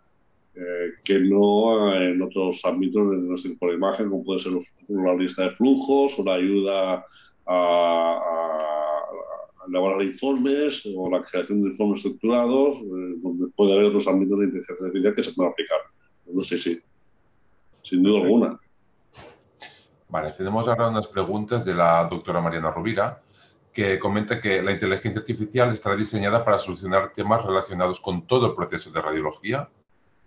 eh, 0.59 0.93
que 1.03 1.20
no 1.20 1.93
en 1.93 2.20
otros 2.20 2.65
ámbitos 2.65 3.11
de 3.11 3.18
nuestra 3.18 3.51
por 3.59 3.72
imagen, 3.72 4.09
como 4.09 4.24
puede 4.24 4.39
ser 4.39 4.53
la 4.88 5.13
lista 5.13 5.43
de 5.43 5.51
flujos 5.51 6.18
o 6.18 6.24
la 6.24 6.34
ayuda 6.34 7.05
a, 7.45 8.22
elaborar 9.68 10.01
informes 10.01 10.82
o 10.95 11.11
la 11.11 11.22
creación 11.22 11.61
de 11.61 11.70
informes 11.70 11.99
estructurados, 11.99 12.78
eh, 12.78 13.15
donde 13.22 13.51
puede 13.55 13.74
haber 13.74 13.86
otros 13.86 14.07
ámbitos 14.07 14.39
de 14.39 14.45
inteligencia 14.45 14.86
artificial 14.86 15.13
que 15.13 15.24
se 15.24 15.34
pueden 15.34 15.51
aplicar. 15.51 15.78
No 16.26 16.41
sé 16.41 16.57
si, 16.57 16.80
sin 17.84 18.01
duda 18.01 18.22
alguna. 18.22 18.59
Vale, 20.09 20.32
tenemos 20.32 20.68
ahora 20.68 20.89
unas 20.89 21.05
preguntas 21.05 21.65
de 21.65 21.76
la 21.76 22.05
doctora 22.05 22.41
Mariana 22.41 22.72
Rubira, 22.72 23.22
que 23.78 23.99
comenta 23.99 24.41
que 24.41 24.63
la 24.63 24.71
inteligencia 24.71 25.19
artificial 25.19 25.71
estará 25.71 25.95
diseñada 25.95 26.43
para 26.43 26.57
solucionar 26.57 27.13
temas 27.13 27.45
relacionados 27.45 27.99
con 27.99 28.25
todo 28.25 28.47
el 28.47 28.55
proceso 28.55 28.89
de 28.89 28.99
radiología, 28.99 29.69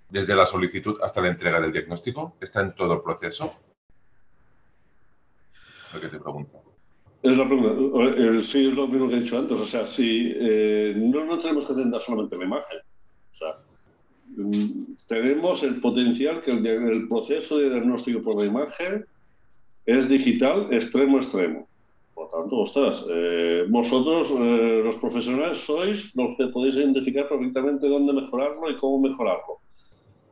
desde 0.09 0.37
la 0.37 0.47
solicitud 0.47 0.99
hasta 1.03 1.21
la 1.21 1.31
entrega 1.31 1.61
del 1.61 1.73
diagnóstico? 1.73 2.37
¿Está 2.41 2.61
en 2.61 2.77
todo 2.77 2.95
el 2.95 3.01
proceso? 3.01 3.53
Lo 5.93 6.01
que 6.01 6.07
te 6.07 6.21
pregunto. 6.21 6.63
Es 7.25 7.37
la 7.37 7.45
pregunta. 7.45 8.43
Sí, 8.45 8.69
es 8.69 8.75
lo 8.77 8.87
mismo 8.87 9.09
que 9.09 9.17
he 9.17 9.21
dicho 9.21 9.37
antes. 9.37 9.59
O 9.59 9.67
sea, 9.67 9.85
si 9.85 10.33
eh, 10.33 10.95
no, 10.97 11.25
no 11.25 11.41
tenemos 11.41 11.67
que 11.67 11.73
atender 11.73 12.01
solamente 12.01 12.39
la 12.39 12.45
imagen. 12.45 12.79
O 13.33 13.35
sea, 13.35 13.57
mm, 14.29 14.95
tenemos 15.09 15.65
el 15.65 15.81
potencial 15.81 16.41
que 16.41 16.53
el, 16.53 17.09
proceso 17.09 17.59
de 17.59 17.71
diagnóstico 17.71 18.23
por 18.23 18.41
la 18.41 18.47
imagen 18.47 19.05
es 19.87 20.09
digital 20.09 20.69
extremo 20.71 21.17
extremo. 21.17 21.69
Por 22.21 22.29
tanto, 22.29 22.59
ostras, 22.67 23.05
eh, 23.09 23.65
vosotros, 23.69 24.29
eh, 24.31 24.83
los 24.85 24.97
profesionales, 24.97 25.59
sois 25.65 26.15
los 26.15 26.37
que 26.37 26.49
podéis 26.49 26.77
identificar 26.77 27.29
perfectamente 27.33 27.89
dónde 27.89 28.13
mejorarlo 28.13 28.71
y 28.71 28.77
cómo 28.77 29.01
mejorarlo 29.09 29.61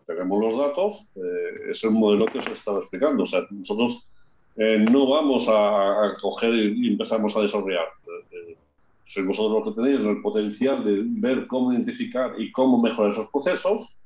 tenemos 0.08 0.40
los 0.40 0.56
datos, 0.56 1.06
eh, 1.16 1.70
es 1.70 1.84
el 1.84 1.90
modelo 1.90 2.24
que 2.24 2.38
os 2.38 2.46
he 2.46 2.52
estado 2.52 2.78
explicando. 2.80 3.24
O 3.24 3.26
sea, 3.26 3.42
nosotros 3.50 4.08
eh, 4.56 4.84
no 4.90 5.06
vamos 5.06 5.46
a, 5.48 6.14
coger 6.20 6.54
y, 6.54 6.88
empezamos 6.88 7.36
a 7.36 7.42
desarrollar. 7.42 7.88
Eh, 8.32 8.56
sois 9.04 9.26
vosotros 9.26 9.52
los 9.52 9.64
que 9.68 9.80
tenéis 9.80 10.00
el 10.00 10.22
potencial 10.22 10.82
de 10.82 11.02
ver 11.04 11.46
cómo 11.46 11.72
identificar 11.72 12.34
y 12.38 12.50
cómo 12.52 12.80
mejorar 12.80 13.12
esos 13.12 13.28
procesos. 13.30 14.00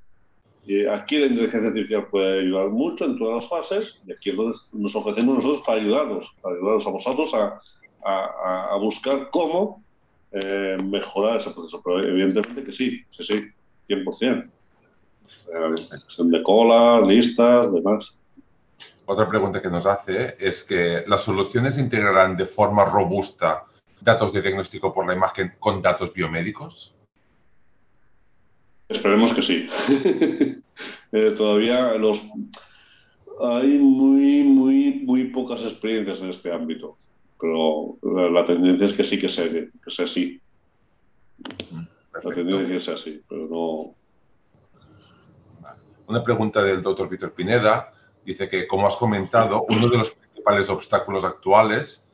Y 0.64 0.86
aquí 0.86 1.18
la 1.18 1.26
inteligencia 1.26 1.68
artificial 1.68 2.06
puede 2.06 2.40
ayudar 2.40 2.68
mucho 2.68 3.04
en 3.04 3.18
todas 3.18 3.42
las 3.42 3.48
fases 3.48 3.98
y 4.06 4.12
aquí 4.12 4.30
es 4.30 4.36
donde 4.36 4.58
nos 4.72 4.94
ofrecemos 4.94 5.36
nosotros 5.36 5.62
para 5.66 5.80
ayudarnos, 5.80 6.36
para 6.40 6.54
ayudaros 6.54 6.86
a 6.86 6.90
vosotros 6.90 7.34
a, 7.34 8.76
buscar 8.80 9.30
cómo 9.30 9.82
mejorar 10.84 11.38
ese 11.38 11.50
proceso. 11.50 11.82
Pero 11.84 12.04
evidentemente 12.04 12.62
que 12.62 12.72
sí, 12.72 13.02
sí, 13.10 13.24
sí, 13.24 13.48
100% 13.88 14.48
de 16.18 16.42
cola, 16.42 17.00
listas, 17.06 17.72
demás. 17.72 18.16
Otra 19.06 19.28
pregunta 19.28 19.60
que 19.60 19.68
nos 19.68 19.86
hace 19.86 20.36
es 20.38 20.62
que 20.62 21.04
las 21.06 21.22
soluciones 21.22 21.78
integrarán 21.78 22.36
de 22.36 22.46
forma 22.46 22.84
robusta 22.84 23.64
datos 24.00 24.32
de 24.32 24.42
diagnóstico 24.42 24.92
por 24.92 25.06
la 25.06 25.14
imagen 25.14 25.54
con 25.58 25.82
datos 25.82 26.12
biomédicos. 26.12 26.94
Esperemos 28.92 29.32
que 29.32 29.42
sí. 29.42 29.68
Eh, 31.14 31.34
todavía 31.36 31.92
los 31.92 32.24
hay 33.38 33.76
muy, 33.76 34.42
muy, 34.44 35.02
muy 35.04 35.24
pocas 35.24 35.62
experiencias 35.62 36.22
en 36.22 36.30
este 36.30 36.50
ámbito, 36.50 36.96
pero 37.38 37.98
la, 38.30 38.42
tendencia 38.46 38.86
es 38.86 38.94
que 38.94 39.04
sí 39.04 39.18
que 39.20 39.28
sea, 39.28 39.46
que 39.50 39.90
sea 39.90 40.06
así. 40.06 40.40
La 42.14 42.34
tendencia 42.34 42.76
es 42.76 42.88
así, 42.88 43.20
pero 43.28 43.46
no, 43.46 43.94
una 46.06 46.22
pregunta 46.22 46.62
del 46.62 46.82
doctor 46.82 47.08
Víctor 47.08 47.32
Pineda. 47.32 47.92
Dice 48.24 48.48
que, 48.48 48.66
como 48.68 48.86
has 48.86 48.96
comentado, 48.96 49.64
uno 49.68 49.88
de 49.88 49.98
los 49.98 50.10
principales 50.10 50.68
obstáculos 50.68 51.24
actuales 51.24 52.08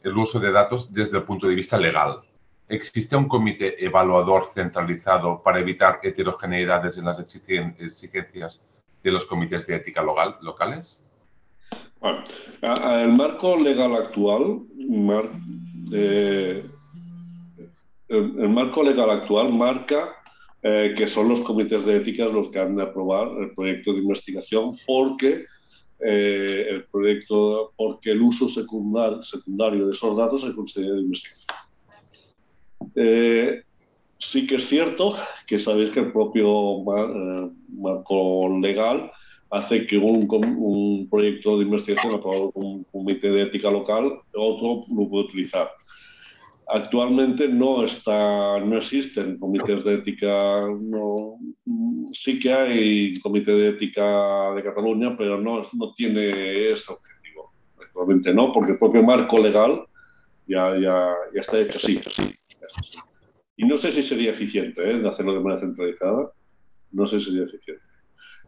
es 0.00 0.06
el 0.06 0.16
uso 0.16 0.40
de 0.40 0.50
datos 0.50 0.92
desde 0.92 1.18
el 1.18 1.24
punto 1.24 1.46
de 1.46 1.54
vista 1.54 1.78
legal. 1.78 2.20
¿Existe 2.68 3.14
un 3.14 3.28
comité 3.28 3.84
evaluador 3.84 4.44
centralizado 4.44 5.40
para 5.42 5.60
evitar 5.60 6.00
heterogeneidades 6.02 6.98
en 6.98 7.04
las 7.04 7.20
exigencias 7.20 8.66
de 9.02 9.10
los 9.12 9.24
comités 9.24 9.66
de 9.66 9.76
ética 9.76 10.02
local, 10.02 10.36
locales? 10.42 11.04
Bueno, 12.00 12.24
el 12.60 13.12
marco 13.12 13.56
legal 13.56 13.94
actual, 13.94 14.62
eh, 15.92 16.64
el 18.08 18.48
marco 18.48 18.82
legal 18.82 19.10
actual 19.10 19.52
marca 19.52 20.16
eh, 20.62 20.94
que 20.96 21.06
son 21.06 21.28
los 21.28 21.42
comités 21.42 21.84
de 21.84 21.96
ética 21.96 22.24
los 22.26 22.48
que 22.48 22.58
han 22.58 22.74
de 22.74 22.82
aprobar 22.82 23.28
el 23.40 23.54
proyecto 23.54 23.92
de 23.92 24.00
investigación 24.00 24.76
porque 24.84 25.44
eh, 26.00 26.66
el 26.70 26.84
proyecto, 26.86 27.72
porque 27.76 28.10
el 28.10 28.22
uso 28.22 28.48
secundario, 28.48 29.22
secundario 29.22 29.86
de 29.86 29.92
esos 29.92 30.16
datos 30.16 30.42
se 30.42 30.52
considera 30.54 30.94
de 30.94 31.02
investigación. 31.02 31.65
Eh, 32.96 33.62
sí 34.18 34.46
que 34.46 34.56
es 34.56 34.66
cierto 34.66 35.16
que 35.46 35.58
sabéis 35.58 35.90
que 35.90 36.00
el 36.00 36.12
propio 36.12 36.82
marco 37.68 38.58
legal 38.58 39.10
hace 39.50 39.86
que 39.86 39.96
un, 39.98 40.26
un, 40.30 41.08
proyecto 41.08 41.58
de 41.58 41.64
investigación 41.64 42.14
aprobado 42.14 42.50
por 42.50 42.64
un 42.64 42.84
comité 42.84 43.30
de 43.30 43.42
ética 43.42 43.70
local, 43.70 44.20
otro 44.34 44.84
lo 44.92 45.08
puede 45.08 45.26
utilizar. 45.26 45.70
Actualmente 46.68 47.46
no, 47.46 47.84
está, 47.84 48.58
no 48.58 48.76
existen 48.76 49.38
comités 49.38 49.84
de 49.84 49.94
ética, 49.94 50.66
no, 50.80 51.38
sí 52.12 52.40
que 52.40 52.52
hay 52.52 53.20
comité 53.20 53.52
de 53.52 53.68
ética 53.68 54.52
de 54.52 54.64
Cataluña, 54.64 55.16
pero 55.16 55.40
no, 55.40 55.64
no 55.74 55.92
tiene 55.92 56.72
ese 56.72 56.92
objetivo. 56.92 57.52
Actualmente 57.80 58.34
no, 58.34 58.52
porque 58.52 58.72
el 58.72 58.78
propio 58.78 59.04
marco 59.04 59.38
legal 59.38 59.84
ya, 60.48 60.76
ya, 60.76 61.14
ya 61.32 61.40
está 61.40 61.60
hecho 61.60 61.78
así, 61.78 62.00
Y 63.56 63.64
no 63.64 63.76
sé 63.76 63.90
si 63.92 64.02
sería 64.02 64.30
eficiente 64.30 64.88
¿eh? 64.88 64.98
de 64.98 65.08
hacerlo 65.08 65.34
de 65.34 65.40
manera 65.40 65.60
centralizada, 65.60 66.30
no 66.92 67.06
sé 67.06 67.20
si 67.20 67.26
sería 67.26 67.44
eficiente. 67.44 67.82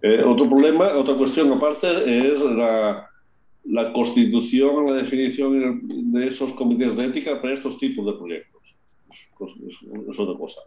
Eh, 0.02 0.22
otro 0.24 0.48
problema, 0.48 0.88
otra 0.94 1.14
cuestión 1.14 1.52
aparte 1.52 1.88
es 2.32 2.40
la, 2.40 3.08
la 3.64 3.92
constitución, 3.92 4.86
la 4.86 4.92
definición 4.92 6.12
de 6.12 6.26
esos 6.26 6.52
comités 6.52 6.96
de 6.96 7.06
ética 7.06 7.40
para 7.40 7.54
estos 7.54 7.78
tipos 7.78 8.06
de 8.06 8.12
proyectos. 8.12 8.58
Es, 9.40 10.18
otra 10.18 10.38
cosa. 10.38 10.60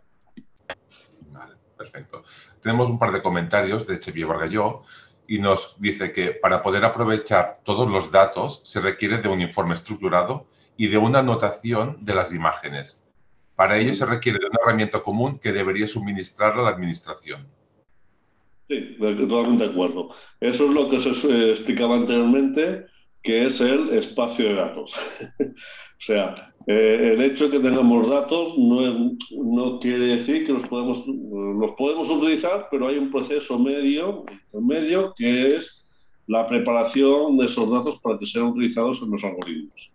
Vale, 1.32 1.56
perfecto. 1.78 2.24
Tenemos 2.62 2.90
un 2.90 3.00
par 3.00 3.12
de 3.12 3.22
comentarios 3.22 3.88
de 3.88 4.00
Chevier 4.00 4.28
Vargalló 4.28 4.84
y 5.28 5.40
nos 5.40 5.80
dice 5.80 6.12
que 6.12 6.32
para 6.32 6.62
poder 6.62 6.84
aprovechar 6.84 7.60
todos 7.64 7.90
los 7.90 8.12
datos 8.12 8.62
se 8.64 8.82
requiere 8.82 9.18
de 9.20 9.30
un 9.30 9.42
informe 9.42 9.74
estructurado 9.74 10.48
y 10.78 10.88
de 10.88 10.98
una 10.98 11.20
anotación 11.20 11.98
de 12.02 12.16
las 12.16 12.34
imágenes. 12.34 13.04
Para 13.62 13.78
ello 13.78 13.94
se 13.94 14.08
requiere 14.08 14.40
de 14.40 14.48
una 14.48 14.58
herramienta 14.64 15.04
común 15.04 15.38
que 15.38 15.52
debería 15.52 15.86
suministrar 15.86 16.58
a 16.58 16.64
la 16.64 16.70
administración. 16.70 17.46
Sí, 18.68 18.98
totalmente 18.98 19.66
de 19.66 19.70
acuerdo. 19.70 20.10
Eso 20.40 20.66
es 20.66 20.72
lo 20.72 20.90
que 20.90 21.00
se 21.00 21.52
explicaba 21.52 21.96
anteriormente 21.98 22.88
que 23.22 23.46
es 23.46 23.62
el 23.62 23.94
espacio 23.94 24.46
de 24.46 24.56
datos. 24.56 24.96
o 25.40 25.54
sea, 26.00 26.34
eh, 26.66 27.12
el 27.14 27.22
hecho 27.22 27.50
de 27.50 27.60
que 27.60 27.64
tengamos 27.64 28.10
datos 28.10 28.58
no, 28.58 29.16
no, 29.30 29.80
quiere 29.80 30.08
decir 30.08 30.48
que 30.48 30.54
los 30.54 30.68
podemos, 30.68 31.06
los 31.06 31.72
podemos 31.78 32.10
utilizar, 32.10 32.68
pero 32.72 32.88
hay 32.88 32.98
un 32.98 33.12
proceso 33.12 33.60
medio, 33.60 34.26
medio 34.54 35.14
que 35.16 35.58
es 35.58 35.88
la 36.26 36.48
preparación 36.48 37.38
de 37.38 37.46
esos 37.46 37.70
datos 37.70 38.00
para 38.00 38.18
que 38.18 38.26
sean 38.26 38.46
utilizados 38.46 39.04
en 39.04 39.12
los 39.12 39.24
algoritmos. 39.24 39.92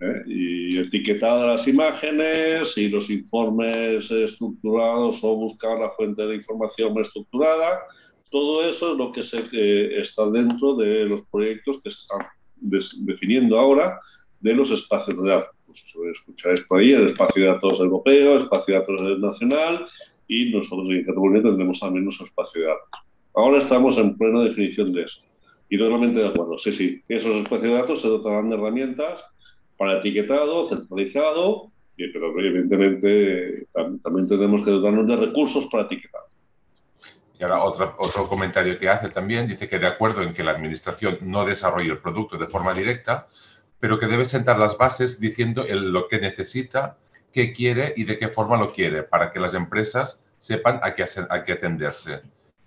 ¿Eh? 0.00 0.22
Y 0.26 0.78
etiquetar 0.78 1.46
las 1.46 1.66
imágenes 1.68 2.76
y 2.76 2.88
los 2.88 3.10
informes 3.10 4.10
estructurados 4.10 5.22
o 5.22 5.36
buscar 5.36 5.78
la 5.78 5.90
fuente 5.90 6.26
de 6.26 6.36
información 6.36 6.98
estructurada, 7.00 7.80
todo 8.30 8.68
eso 8.68 8.92
es 8.92 8.98
lo 8.98 9.12
que 9.12 9.22
se, 9.22 9.42
eh, 9.52 10.00
está 10.00 10.28
dentro 10.30 10.74
de 10.74 11.08
los 11.08 11.22
proyectos 11.26 11.80
que 11.82 11.90
se 11.90 12.00
están 12.00 12.26
definiendo 12.56 13.58
ahora 13.58 13.98
de 14.40 14.54
los 14.54 14.70
espacios 14.70 15.22
de 15.22 15.28
datos. 15.28 15.62
Pues 15.66 15.84
escucháis 16.18 16.60
por 16.62 16.80
ahí 16.80 16.92
el 16.92 17.06
espacio 17.06 17.44
de 17.44 17.48
datos 17.50 17.80
europeo, 17.80 18.36
el 18.36 18.42
espacio 18.42 18.74
de 18.74 18.80
datos 18.80 19.18
nacional 19.18 19.86
y 20.28 20.50
nosotros 20.50 20.88
en 20.90 21.04
Cataluña 21.04 21.42
tendremos 21.42 21.82
menos 21.90 22.20
un 22.20 22.26
espacio 22.26 22.62
de 22.62 22.66
datos. 22.68 23.00
Ahora 23.34 23.58
estamos 23.58 23.98
en 23.98 24.16
plena 24.16 24.42
definición 24.42 24.92
de 24.92 25.02
eso. 25.02 25.22
Y 25.68 25.78
totalmente 25.78 26.20
de 26.20 26.28
acuerdo. 26.28 26.58
Sí, 26.58 26.72
sí, 26.72 27.02
esos 27.08 27.36
espacios 27.36 27.70
de 27.70 27.78
datos 27.78 28.00
se 28.00 28.08
dotarán 28.08 28.48
de 28.48 28.56
herramientas 28.56 29.20
para 29.76 29.98
etiquetado, 29.98 30.68
centralizado, 30.68 31.70
pero 31.96 32.38
evidentemente 32.38 33.66
también 34.02 34.28
tenemos 34.28 34.64
que 34.64 34.70
dotarnos 34.70 35.06
de 35.06 35.16
recursos 35.16 35.66
para 35.66 35.84
etiquetar. 35.84 36.22
Y 37.38 37.42
ahora 37.42 37.62
otro, 37.62 37.94
otro 37.98 38.28
comentario 38.28 38.78
que 38.78 38.88
hace 38.88 39.10
también, 39.10 39.46
dice 39.46 39.68
que 39.68 39.78
de 39.78 39.86
acuerdo 39.86 40.22
en 40.22 40.32
que 40.32 40.42
la 40.42 40.52
administración 40.52 41.18
no 41.22 41.44
desarrolle 41.44 41.90
el 41.90 41.98
producto 41.98 42.38
de 42.38 42.46
forma 42.46 42.72
directa, 42.72 43.28
pero 43.78 43.98
que 43.98 44.06
debe 44.06 44.24
sentar 44.24 44.58
las 44.58 44.78
bases 44.78 45.20
diciendo 45.20 45.64
lo 45.68 46.08
que 46.08 46.18
necesita, 46.18 46.96
qué 47.32 47.52
quiere 47.52 47.92
y 47.96 48.04
de 48.04 48.18
qué 48.18 48.28
forma 48.28 48.56
lo 48.56 48.72
quiere, 48.72 49.02
para 49.02 49.30
que 49.30 49.38
las 49.38 49.54
empresas 49.54 50.22
sepan 50.38 50.80
a 50.82 50.94
qué, 50.94 51.04
a 51.28 51.44
qué 51.44 51.52
atenderse. 51.52 52.22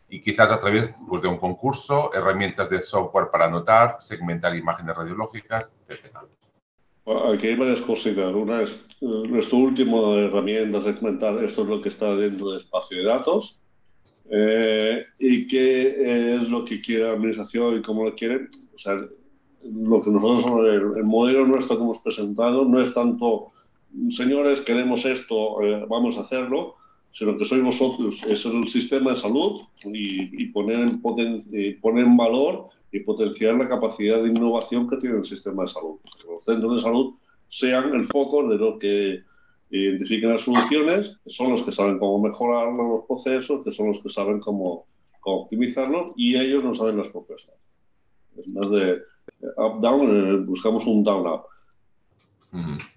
Y 0.08 0.22
quizás 0.22 0.52
a 0.52 0.60
través 0.60 0.90
pues, 1.08 1.22
de 1.22 1.28
un 1.28 1.38
concurso, 1.38 2.12
herramientas 2.14 2.70
de 2.70 2.82
software 2.82 3.30
para 3.32 3.46
anotar, 3.46 3.98
segmentar 4.00 4.56
imágenes 4.56 4.96
radiológicas, 4.96 5.74
etc. 5.88 6.18
Aquí 7.10 7.48
hay 7.48 7.56
varias 7.56 7.82
cositas. 7.82 8.34
Una 8.34 8.62
es 8.62 8.72
eh, 9.02 9.06
nuestro 9.28 9.58
último 9.58 10.16
herramienta, 10.16 10.82
segmentar, 10.82 11.44
esto 11.44 11.64
es 11.64 11.68
lo 11.68 11.82
que 11.82 11.90
está 11.90 12.16
dentro 12.16 12.52
del 12.52 12.62
espacio 12.62 12.98
de 12.98 13.04
datos 13.04 13.62
eh, 14.30 15.06
y 15.18 15.48
qué 15.48 16.36
es 16.36 16.50
lo 16.50 16.64
que 16.64 16.80
quiere 16.82 17.06
la 17.06 17.14
administración 17.14 17.78
y 17.78 17.82
cómo 17.82 18.06
lo 18.06 18.16
quiere. 18.16 18.48
O 18.76 18.78
sea, 18.78 18.94
lo 19.64 20.02
que 20.02 20.12
nosotros, 20.12 20.96
el, 20.98 21.04
modelo 21.04 21.46
nuestro 21.46 21.78
que 21.78 21.84
hemos 21.84 22.00
presentado 22.00 22.64
no 22.66 22.82
es 22.82 22.94
tanto, 22.94 23.52
señores, 24.10 24.62
queremos 24.62 25.06
esto, 25.06 25.62
eh, 25.64 25.86
vamos 25.90 26.18
a 26.18 26.22
hacerlo, 26.22 26.76
sino 27.12 27.36
que 27.36 27.46
sois 27.46 27.64
vosotros, 27.64 28.22
es 28.28 28.46
el 28.46 28.68
sistema 28.68 29.12
de 29.12 29.18
salud 29.18 29.62
y, 29.86 30.46
poner, 30.48 30.80
en 30.80 31.02
poner 31.02 32.06
en 32.06 32.18
valor 32.18 32.70
y 32.92 33.00
potenciar 33.02 33.56
la 33.56 33.68
capacidad 33.68 34.22
de 34.22 34.30
innovación 34.30 34.88
que 34.88 34.98
tiene 34.98 35.18
el 35.18 35.26
sistema 35.26 35.64
de 35.64 35.70
salud. 35.70 36.00
Que 36.04 36.28
los 36.28 36.44
centros 36.46 36.76
de 36.76 36.82
salud 36.82 37.14
sean 37.48 37.94
el 37.94 38.06
foco 38.06 38.48
de 38.48 38.58
lo 38.58 38.80
que 38.80 39.24
identifiquen 39.72 40.32
las 40.32 40.42
soluciones, 40.42 41.18
que 41.24 41.30
son 41.30 41.52
los 41.52 41.62
que 41.64 41.72
saben 41.72 42.00
cómo 42.00 42.20
mejorar 42.20 42.74
los 42.74 43.04
procesos, 43.04 43.64
que 43.64 43.72
son 43.72 43.88
los 43.88 44.00
que 44.02 44.10
saben 44.10 44.40
cómo, 44.40 44.86
cómo 45.20 45.44
optimizarlos 45.44 46.12
y 46.16 46.36
ellos 46.36 46.64
nos 46.64 46.82
hacen 46.82 46.98
las 46.98 47.08
propuestas. 47.08 47.56
Es 48.38 48.48
más 48.48 48.70
de 48.70 49.02
up-down, 49.58 50.10
eh, 50.10 50.38
buscamos 50.46 50.86
un 50.86 51.04
down-up. 51.04 51.44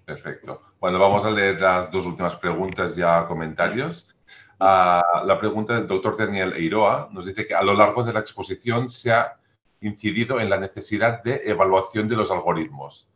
perfecto. 0.05 0.61
Bueno, 0.83 0.99
vamos 0.99 1.23
a 1.23 1.31
leer 1.31 1.61
las 1.61 1.89
dos 1.89 2.05
últimas 2.05 2.35
preguntas 2.35 2.93
ya 2.97 3.25
comentarios. 3.25 4.17
Ah, 4.59 5.23
la 5.25 5.39
pregunta 5.39 5.75
del 5.75 5.87
doctor 5.87 6.17
Daniel 6.17 6.51
Eiroa 6.57 7.07
nos 7.09 7.25
dice 7.25 7.47
que 7.47 7.55
a 7.55 7.63
lo 7.63 7.73
largo 7.73 8.03
de 8.03 8.11
la 8.11 8.19
exposición 8.19 8.89
se 8.89 9.13
ha 9.13 9.39
incidido 9.79 10.41
en 10.41 10.49
la 10.49 10.59
necesidad 10.59 11.23
de 11.23 11.41
evaluación 11.45 12.09
de 12.09 12.17
los 12.17 12.31
algoritmos. 12.31 13.09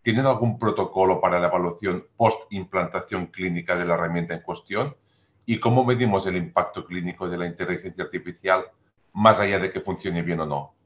¿Tienen 0.00 0.26
algún 0.26 0.60
protocolo 0.60 1.20
para 1.20 1.40
la 1.40 1.48
evaluación 1.48 2.06
post-implantación 2.16 3.26
clínica 3.26 3.76
de 3.76 3.84
la 3.84 3.94
herramienta 3.94 4.34
en 4.34 4.42
cuestión? 4.42 4.96
¿Y 5.44 5.58
cómo 5.58 5.84
medimos 5.84 6.24
el 6.26 6.36
impacto 6.36 6.84
clínico 6.84 7.28
de 7.28 7.36
la 7.36 7.46
inteligencia 7.46 8.04
artificial 8.04 8.66
más 9.12 9.40
allá 9.40 9.58
de 9.58 9.72
que 9.72 9.80
funcione 9.80 10.22
bien 10.22 10.38
o 10.38 10.46
no? 10.46 10.77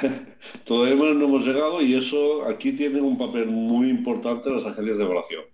Todavía 0.64 0.94
no 0.94 1.24
hemos 1.24 1.46
llegado 1.46 1.80
y 1.82 1.94
eso 1.94 2.44
aquí 2.46 2.72
tiene 2.72 3.00
un 3.00 3.18
papel 3.18 3.46
muy 3.46 3.90
importante 3.90 4.50
las 4.50 4.66
agencias 4.66 4.98
de 4.98 5.04
evaluación. 5.04 5.44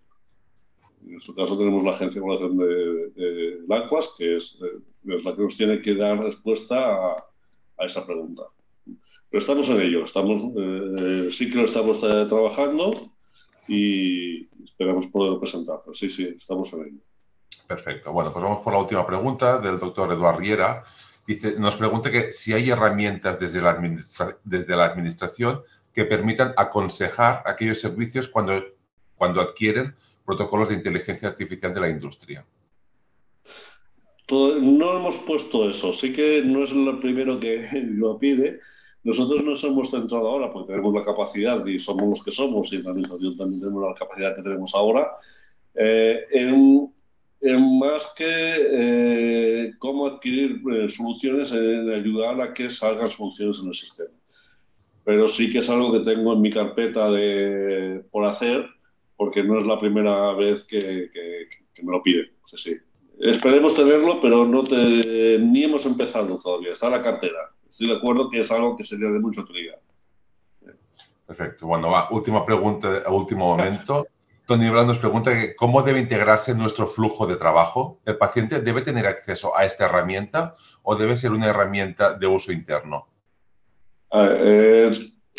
En 1.05 1.12
nuestro 1.12 1.34
caso 1.34 1.57
tenemos 1.57 1.84
la 1.84 1.92
agencia 1.92 2.20
de 2.20 2.26
evaluación 2.26 2.59
de, 2.59 3.11
de, 3.11 3.59
LACUAS, 3.68 4.14
que 4.18 4.36
es, 4.36 4.59
la 5.05 5.34
que 5.34 5.42
nos 5.42 5.57
tiene 5.57 5.80
que 5.80 5.94
dar 5.94 6.18
respuesta 6.18 7.16
a 7.78 7.84
esa 7.84 8.05
pregunta. 8.05 8.42
Pero 9.30 9.40
estamos 9.40 9.68
en 9.68 9.80
ello, 9.80 10.05
estamos, 10.05 10.53
eh, 10.57 11.28
sí 11.30 11.51
que 11.51 11.59
lo 11.59 11.64
estamos 11.64 11.99
eh, 12.03 12.26
trabajando 12.28 13.12
y 13.68 14.47
esperamos 14.64 15.07
poder 15.09 15.38
presentarlo. 15.38 15.92
Sí, 15.94 16.11
sí, 16.11 16.36
estamos 16.38 16.72
en 16.72 16.80
ello. 16.80 17.01
Perfecto. 17.66 18.12
Bueno, 18.12 18.32
pues 18.32 18.42
vamos 18.42 18.62
por 18.62 18.72
la 18.72 18.80
última 18.80 19.07
pregunta 19.07 19.59
del 19.59 19.78
doctor 19.78 20.12
Eduard 20.12 20.38
Riera. 20.38 20.84
Dice, 21.27 21.59
nos 21.59 21.77
pregunta 21.77 22.11
que 22.11 22.31
si 22.31 22.53
hay 22.53 22.70
herramientas 22.70 23.41
desde 23.41 23.61
la, 23.61 23.77
desde 24.45 24.77
la 24.77 24.85
administración 24.85 25.62
que 25.93 26.05
permitan 26.05 26.53
aconsejar 26.57 27.43
aquellos 27.47 27.81
servicios 27.81 28.29
cuando, 28.29 28.62
cuando 29.16 29.41
adquieren 29.41 29.95
protocolos 30.24 30.68
de 30.68 30.74
inteligencia 30.74 31.29
artificial 31.29 31.72
de 31.72 31.81
la 31.81 31.89
industria. 31.89 32.45
no 34.31 34.97
hemos 34.97 35.16
puesto 35.27 35.70
eso. 35.70 35.93
Sí 35.93 36.12
que 36.12 36.43
no 36.45 36.64
es 36.64 36.72
lo 36.72 37.01
primero 37.01 37.41
que 37.41 37.68
lo 37.72 38.18
pide, 38.18 38.61
nosotros 39.07 39.45
nos 39.45 39.62
hemos 39.62 39.91
centrado 39.91 40.29
ahora, 40.29 40.53
porque 40.53 40.72
tenemos 40.72 40.93
la 40.93 41.05
capacidad 41.05 41.64
y 41.64 41.79
somos 41.79 42.09
los 42.09 42.24
que 42.24 42.33
somos, 42.33 42.72
y 42.72 42.77
en 42.77 42.85
la 42.85 42.91
administración 42.91 43.37
también 43.37 43.61
tenemos 43.61 43.89
la 43.89 43.95
capacidad 43.95 44.35
que 44.35 44.43
tenemos 44.43 44.74
ahora, 44.74 45.12
eh, 45.77 46.24
en, 46.33 46.93
más 47.55 48.12
que 48.16 48.24
eh, 48.26 49.72
cómo 49.78 50.07
adquirir 50.07 50.61
eh, 50.72 50.88
soluciones, 50.88 51.53
en 51.53 51.90
ayudar 51.90 52.40
a 52.40 52.55
que 52.55 52.70
salgan 52.70 53.11
soluciones 53.11 53.59
en 53.61 53.68
el 53.68 53.74
sistema. 53.74 54.11
Pero 55.05 55.28
sí 55.28 55.51
que 55.51 55.59
es 55.59 55.70
algo 55.70 55.92
que 55.92 56.01
tengo 56.01 56.32
en 56.32 56.40
mi 56.40 56.51
carpeta 56.51 57.11
de, 57.11 58.05
por 58.11 58.24
hacer, 58.24 58.66
porque 59.16 59.42
no 59.42 59.59
es 59.59 59.66
la 59.66 59.78
primera 59.78 60.32
vez 60.32 60.64
que, 60.64 61.11
me 61.82 61.92
lo 61.92 62.03
piden. 62.03 62.30
Esperemos 63.20 63.74
tenerlo, 63.74 64.20
pero 64.20 64.47
no 64.47 64.62
ni 64.62 65.64
hemos 65.64 65.86
empezado 65.86 66.38
todavía. 66.42 66.72
Está 66.72 66.86
en 66.86 66.92
la 66.92 67.03
cartera 67.03 67.57
estoy 67.76 67.88
de 67.88 67.97
acuerdo 67.97 68.30
que 68.30 68.40
es 68.40 68.51
algo 68.51 68.74
que 68.74 68.84
sería 68.84 69.11
de 69.11 69.18
mucha 69.18 69.42
utilidad. 69.42 69.76
Perfecto. 71.26 71.66
Bueno, 71.66 71.90
va, 71.90 72.09
última 72.11 72.44
pregunta 72.44 73.03
último 73.11 73.55
momento. 73.55 74.07
Tony 74.47 74.70
Brown 74.70 74.86
nos 74.86 74.99
pregunta 74.99 75.32
cómo 75.57 75.82
debe 75.82 76.01
integrarse 76.01 76.55
nuestro 76.55 76.86
flujo 76.86 77.26
de 77.26 77.36
trabajo. 77.36 78.01
¿El 78.05 78.16
paciente 78.16 78.61
debe 78.61 78.82
tener 78.82 79.07
acceso 79.07 79.57
a 79.57 79.64
esta 79.64 79.86
herramienta 79.86 80.55
o 80.82 80.94
debe 80.94 81.16
ser 81.16 81.32
una 81.32 81.49
herramienta 81.49 82.14
de 82.14 82.26
uso 82.28 82.53
interno? 82.53 83.09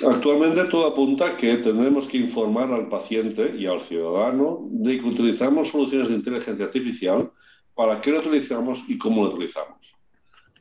Actualmente 0.06 0.66
todo 0.66 0.88
apunta 0.88 1.36
que 1.38 1.58
tendremos 1.58 2.08
que 2.08 2.18
informar 2.18 2.72
al 2.72 2.88
paciente 2.88 3.56
y 3.58 3.66
al 3.66 3.82
ciudadano 3.82 4.60
de 4.70 5.00
que 5.00 5.06
utilizamos 5.06 5.70
soluciones 5.70 6.10
de 6.10 6.16
inteligencia 6.16 6.66
artificial, 6.66 7.32
para 7.74 8.00
qué 8.02 8.12
lo 8.12 8.20
utilizamos 8.20 8.84
y 8.88 8.98
cómo 8.98 9.24
lo 9.24 9.32
utilizamos. 9.32 9.97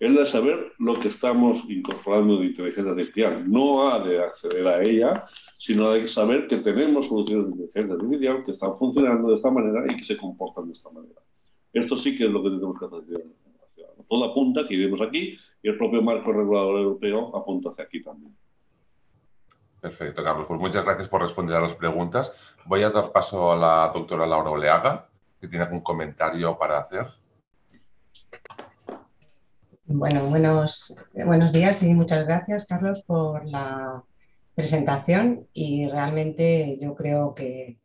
Él 0.01 0.15
de 0.15 0.27
saber 0.27 0.73
lo 0.79 0.99
que 1.01 1.09
estamos 1.09 1.65
incorporando 1.69 2.39
de 2.39 2.47
inteligencia 2.47 2.93
artificial. 2.93 3.51
No 3.51 3.89
ha 3.89 4.01
de 4.01 4.23
acceder 4.23 4.67
a 4.67 4.83
ella, 4.83 5.25
sino 5.59 5.91
de 5.91 6.07
saber 6.07 6.47
que 6.47 6.59
tenemos 6.59 7.07
soluciones 7.07 7.47
de 7.47 7.51
inteligencia 7.53 7.95
artificial 7.95 8.45
que 8.45 8.53
están 8.53 8.77
funcionando 8.77 9.29
de 9.29 9.37
esta 9.37 9.51
manera 9.51 9.85
y 9.91 9.97
que 9.97 10.05
se 10.05 10.17
comportan 10.17 10.67
de 10.67 10.73
esta 10.73 10.91
manera. 10.91 11.21
Esto 11.73 11.97
sí 11.97 12.17
que 12.17 12.25
es 12.25 12.31
lo 12.31 12.43
que 12.43 12.51
tenemos 12.51 12.79
que 12.79 12.87
hacer. 12.87 13.27
Todo 14.09 14.25
apunta 14.25 14.67
que 14.67 14.75
iremos 14.75 15.01
aquí 15.01 15.37
y 15.63 15.69
el 15.69 15.77
propio 15.77 16.01
marco 16.01 16.33
regulador 16.33 16.79
europeo 16.79 17.37
apunta 17.37 17.71
hacia 17.71 17.85
aquí 17.85 18.03
también. 18.03 18.35
Perfecto, 19.81 20.23
Carlos. 20.23 20.47
Pues 20.47 20.61
muchas 20.61 20.85
gracias 20.85 21.09
por 21.09 21.23
responder 21.23 21.57
a 21.57 21.61
las 21.61 21.75
preguntas. 21.75 22.55
Voy 22.67 22.83
a 22.83 22.91
dar 22.91 23.13
paso 23.13 23.53
a 23.53 23.57
la 23.57 23.91
doctora 23.93 24.27
Laura 24.27 24.51
Oleaga, 24.51 25.09
que 25.41 25.49
tiene 25.49 25.65
algún 25.65 25.81
comentario 25.81 26.57
para 26.57 26.79
hacer. 26.79 27.07
Bueno, 29.89 30.25
buenos, 30.27 31.05
buenos 31.15 31.53
días 31.53 31.83
y 31.83 31.95
muchas 31.95 32.27
gracias, 32.27 32.67
Carlos, 32.67 33.03
por 33.03 33.47
la 33.47 34.05
presentación. 34.55 35.49
Y 35.53 35.89
realmente 35.89 36.77
yo 36.81 36.95
creo 36.95 37.35
que 37.35 37.79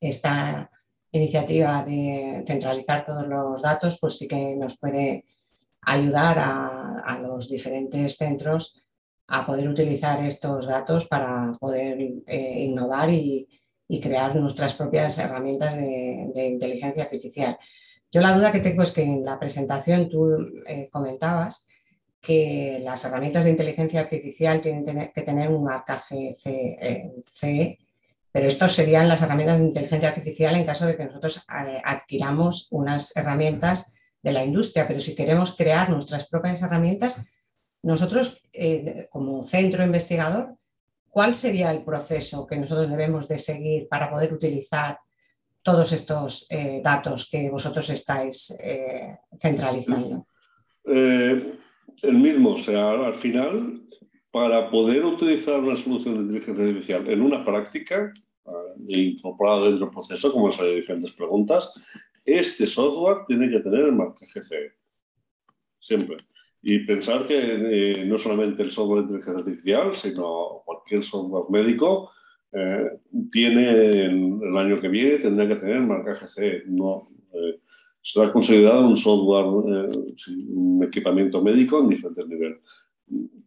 esta 0.00 0.70
iniciativa 1.12 1.82
de 1.82 2.44
centralizar 2.46 3.06
todos 3.06 3.26
los 3.26 3.62
datos, 3.62 3.98
pues 4.00 4.18
sí 4.18 4.28
que 4.28 4.56
nos 4.56 4.78
puede 4.78 5.24
ayudar 5.82 6.38
a 6.38 7.18
los 7.20 7.48
diferentes 7.48 8.16
centros 8.16 8.84
a 9.28 9.46
poder 9.46 9.68
utilizar 9.68 10.22
estos 10.24 10.66
datos 10.66 11.06
para 11.06 11.50
poder 11.58 11.98
eh, 12.26 12.64
innovar 12.64 13.10
y, 13.10 13.48
crear 14.02 14.34
nuestras 14.34 14.74
propias 14.74 15.18
herramientas 15.18 15.76
de, 15.76 16.48
inteligencia 16.48 17.04
artificial. 17.04 17.56
Yo 18.14 18.20
la 18.20 18.32
duda 18.32 18.52
que 18.52 18.60
tengo 18.60 18.84
es 18.84 18.92
que 18.92 19.02
en 19.02 19.24
la 19.24 19.40
presentación 19.40 20.08
tú 20.08 20.62
eh, 20.68 20.88
comentabas 20.92 21.66
que 22.20 22.78
las 22.80 23.04
herramientas 23.04 23.42
de 23.42 23.50
inteligencia 23.50 23.98
artificial 23.98 24.60
tienen 24.60 25.10
que 25.12 25.22
tener 25.22 25.50
un 25.50 25.64
marcaje 25.64 26.32
CE, 26.32 27.78
pero 28.30 28.46
estos 28.46 28.72
serían 28.72 29.08
las 29.08 29.20
herramientas 29.20 29.58
de 29.58 29.64
inteligencia 29.64 30.10
artificial 30.10 30.54
en 30.54 30.64
caso 30.64 30.86
de 30.86 30.96
que 30.96 31.06
nosotros 31.06 31.38
eh, 31.38 31.82
adquiramos 31.84 32.68
unas 32.70 33.16
herramientas 33.16 33.92
de 34.22 34.32
la 34.32 34.44
industria, 34.44 34.86
pero 34.86 35.00
si 35.00 35.16
queremos 35.16 35.56
crear 35.56 35.90
nuestras 35.90 36.28
propias 36.28 36.62
herramientas, 36.62 37.28
nosotros, 37.82 38.48
eh, 38.52 39.08
como 39.10 39.42
centro 39.42 39.82
investigador, 39.82 40.56
¿cuál 41.10 41.34
sería 41.34 41.72
el 41.72 41.82
proceso 41.82 42.46
que 42.46 42.58
nosotros 42.58 42.88
debemos 42.88 43.26
de 43.26 43.38
seguir 43.38 43.88
para 43.88 44.08
poder 44.08 44.32
utilizar 44.32 45.00
todos 45.64 45.92
estos 45.92 46.46
eh, 46.50 46.80
datos 46.84 47.28
que 47.30 47.50
vosotros 47.50 47.88
estáis 47.90 48.56
eh, 48.62 49.18
centralizando? 49.40 50.26
el 50.86 52.18
mismo, 52.18 52.50
o 52.50 52.58
sea, 52.58 52.90
al 52.90 53.14
final, 53.14 53.82
para 54.30 54.70
poder 54.70 55.02
utilizar 55.06 55.58
una 55.60 55.74
solución 55.74 56.16
de 56.16 56.20
inteligencia 56.20 56.64
artificial 56.66 57.08
en 57.08 57.22
una 57.22 57.42
práctica 57.42 58.12
incorporada 58.88 59.64
dentro 59.64 59.86
del 59.86 59.94
proceso, 59.94 60.30
como 60.30 60.48
han 60.48 60.74
diferentes 60.74 61.12
preguntas, 61.12 61.72
este 62.24 62.66
software 62.66 63.24
tiene 63.26 63.50
que 63.50 63.60
tener 63.60 63.86
el 63.86 63.92
marcaje 63.92 64.42
CE. 64.42 64.72
Siempre. 65.78 66.16
Y 66.62 66.80
pensar 66.80 67.26
que 67.26 67.38
eh, 67.38 68.04
no 68.06 68.16
solamente 68.16 68.62
el 68.62 68.70
software 68.70 69.00
de 69.00 69.14
inteligencia 69.14 69.40
artificial, 69.40 69.96
sino 69.96 70.62
cualquier 70.64 71.02
software 71.02 71.44
médico 71.50 72.10
eh, 72.54 72.98
tiene 73.32 74.06
el, 74.06 74.56
año 74.56 74.80
que 74.80 74.88
viene, 74.88 75.18
tendrá 75.18 75.48
que 75.48 75.56
tener 75.56 75.80
marcaje 75.80 76.26
C. 76.28 76.62
No, 76.66 77.04
eh, 77.32 77.58
será 78.02 78.32
considerado 78.32 78.86
un 78.86 78.96
software, 78.96 79.90
un 80.48 80.84
equipamiento 80.84 81.42
médico 81.42 81.80
en 81.80 81.88
diferentes 81.88 82.28
niveles. 82.28 82.58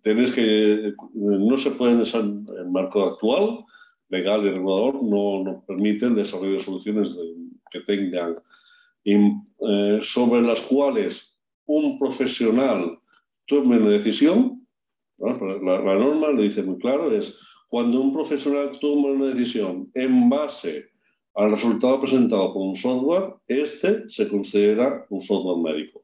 Tenéis 0.01 0.31
que, 0.31 0.93
no 1.13 1.57
se 1.57 1.71
puede, 1.71 2.03
el 2.03 2.69
marco 2.69 3.03
actual, 3.03 3.63
legal 4.09 4.45
y 4.45 4.51
regulador, 4.51 5.03
no, 5.03 5.43
no 5.43 5.63
permite 5.65 6.05
el 6.05 6.15
desarrollo 6.15 6.53
de 6.53 6.59
soluciones 6.59 7.17
que 7.71 7.81
tengan 7.81 8.35
sobre 10.01 10.41
las 10.41 10.61
cuales 10.61 11.37
un 11.65 11.97
profesional 11.97 12.99
tome 13.45 13.77
una 13.77 13.91
decisión, 13.91 14.67
la, 15.17 15.33
norma 15.33 16.29
lo 16.29 16.41
dice 16.41 16.61
muy 16.63 16.77
claro, 16.77 17.11
es 17.11 17.39
cuando 17.67 18.01
un 18.01 18.13
profesional 18.13 18.77
toma 18.79 19.09
una 19.09 19.33
decisión 19.33 19.91
en 19.93 20.29
base 20.29 20.85
al 21.35 21.51
resultado 21.51 22.01
presentado 22.01 22.53
por 22.53 22.63
un 22.63 22.75
software, 22.75 23.35
este 23.47 24.09
se 24.09 24.27
considera 24.27 25.05
un 25.09 25.21
software 25.21 25.57
médico, 25.57 26.03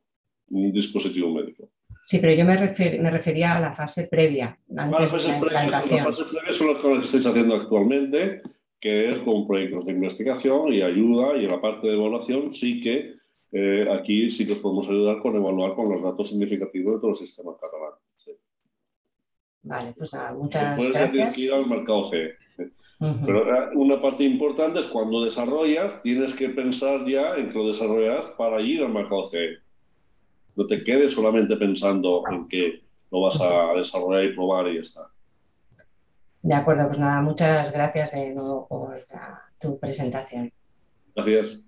un 0.50 0.72
dispositivo 0.72 1.34
médico. 1.34 1.70
Sí, 2.04 2.20
pero 2.20 2.34
yo 2.34 2.46
me, 2.46 2.56
me 3.00 3.12
refería 3.12 3.56
a 3.56 3.62
la 3.62 3.72
fase 3.72 4.08
previa, 4.12 4.60
antes 4.76 5.12
de 5.12 5.30
la 5.30 5.38
implantación. 5.38 6.06
Las 6.06 6.18
fases 6.18 6.26
previas 6.32 6.56
son 6.56 6.68
las 6.68 6.82
que 6.82 7.06
estáis 7.06 7.26
haciendo 7.26 7.56
actualmente, 7.56 8.42
que 8.80 9.10
es 9.10 9.20
con 9.20 9.48
proyectos 9.48 9.86
de 9.86 9.94
investigación 9.94 10.74
y 10.74 10.82
ayuda, 10.82 11.38
y 11.38 11.46
en 11.46 11.52
la 11.52 11.62
parte 11.62 11.88
de 11.88 11.94
evaluación 11.94 12.54
sí 12.54 12.82
que 12.82 13.14
eh, 13.54 13.88
aquí 13.90 14.30
sí 14.30 14.46
que 14.46 14.56
podemos 14.56 14.90
ayudar 14.90 15.20
con 15.20 15.36
evaluar 15.36 15.74
con 15.74 15.90
los 15.90 16.04
datos 16.04 16.28
significativos 16.28 16.94
de 16.94 17.00
todo 17.00 17.12
el 17.12 17.18
sistema 17.18 17.56
catalán. 17.60 17.94
Vale, 19.64 19.94
pues 19.98 20.14
nada, 20.14 20.34
muchas 20.34 20.76
Puedes 20.78 20.94
gracias. 20.94 21.36
que 21.36 21.42
ir 21.42 21.54
al 21.54 21.68
mercado 21.68 22.06
C. 22.06 22.34
Pero 23.26 23.54
eh, 23.54 23.70
una 23.76 24.02
parte 24.02 24.24
importante 24.24 24.80
es 24.80 24.88
cuando 24.88 25.26
desarrollas, 25.26 26.02
tienes 26.04 26.34
que 26.34 26.50
pensar 26.50 27.06
ya 27.06 27.36
en 27.36 27.50
que 27.50 27.58
lo 27.58 27.68
desarrollas 27.68 28.26
para 28.38 28.62
ir 28.62 28.82
al 28.82 28.94
mercado 28.94 29.26
C. 29.26 29.58
No 30.56 30.66
te 30.68 30.84
quedes 30.84 31.14
solamente 31.14 31.58
pensando 31.58 32.24
en 32.32 32.48
que 32.48 32.82
lo 33.12 33.22
vas 33.22 33.40
a 33.42 33.74
desarrollar 33.76 34.24
y 34.24 34.34
probar 34.34 34.68
y 34.68 34.76
ya 34.76 34.82
está. 34.82 35.10
De 36.42 36.54
acuerdo, 36.54 36.88
pues 36.88 37.00
nada, 37.00 37.22
muchas 37.22 37.72
gracias 37.72 38.12
de 38.12 38.34
nuevo 38.34 38.68
por 38.68 38.98
tu 39.60 39.80
presentación. 39.80 40.52
Gracias. 41.16 41.64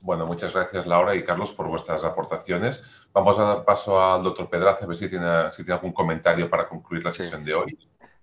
Bueno, 0.00 0.26
muchas 0.26 0.54
gracias 0.54 0.86
Laura 0.86 1.14
y 1.14 1.24
Carlos 1.24 1.52
por 1.52 1.68
vuestras 1.68 2.04
aportaciones. 2.04 2.82
Vamos 3.12 3.38
a 3.38 3.42
dar 3.42 3.64
paso 3.64 4.02
al 4.02 4.22
doctor 4.22 4.48
Pedraza 4.48 4.84
a 4.84 4.88
ver 4.88 4.96
si 4.96 5.08
tiene, 5.08 5.52
si 5.52 5.62
tiene 5.62 5.74
algún 5.74 5.92
comentario 5.92 6.48
para 6.48 6.68
concluir 6.68 7.04
la 7.04 7.12
sesión 7.12 7.44
de 7.44 7.54
hoy. 7.54 7.78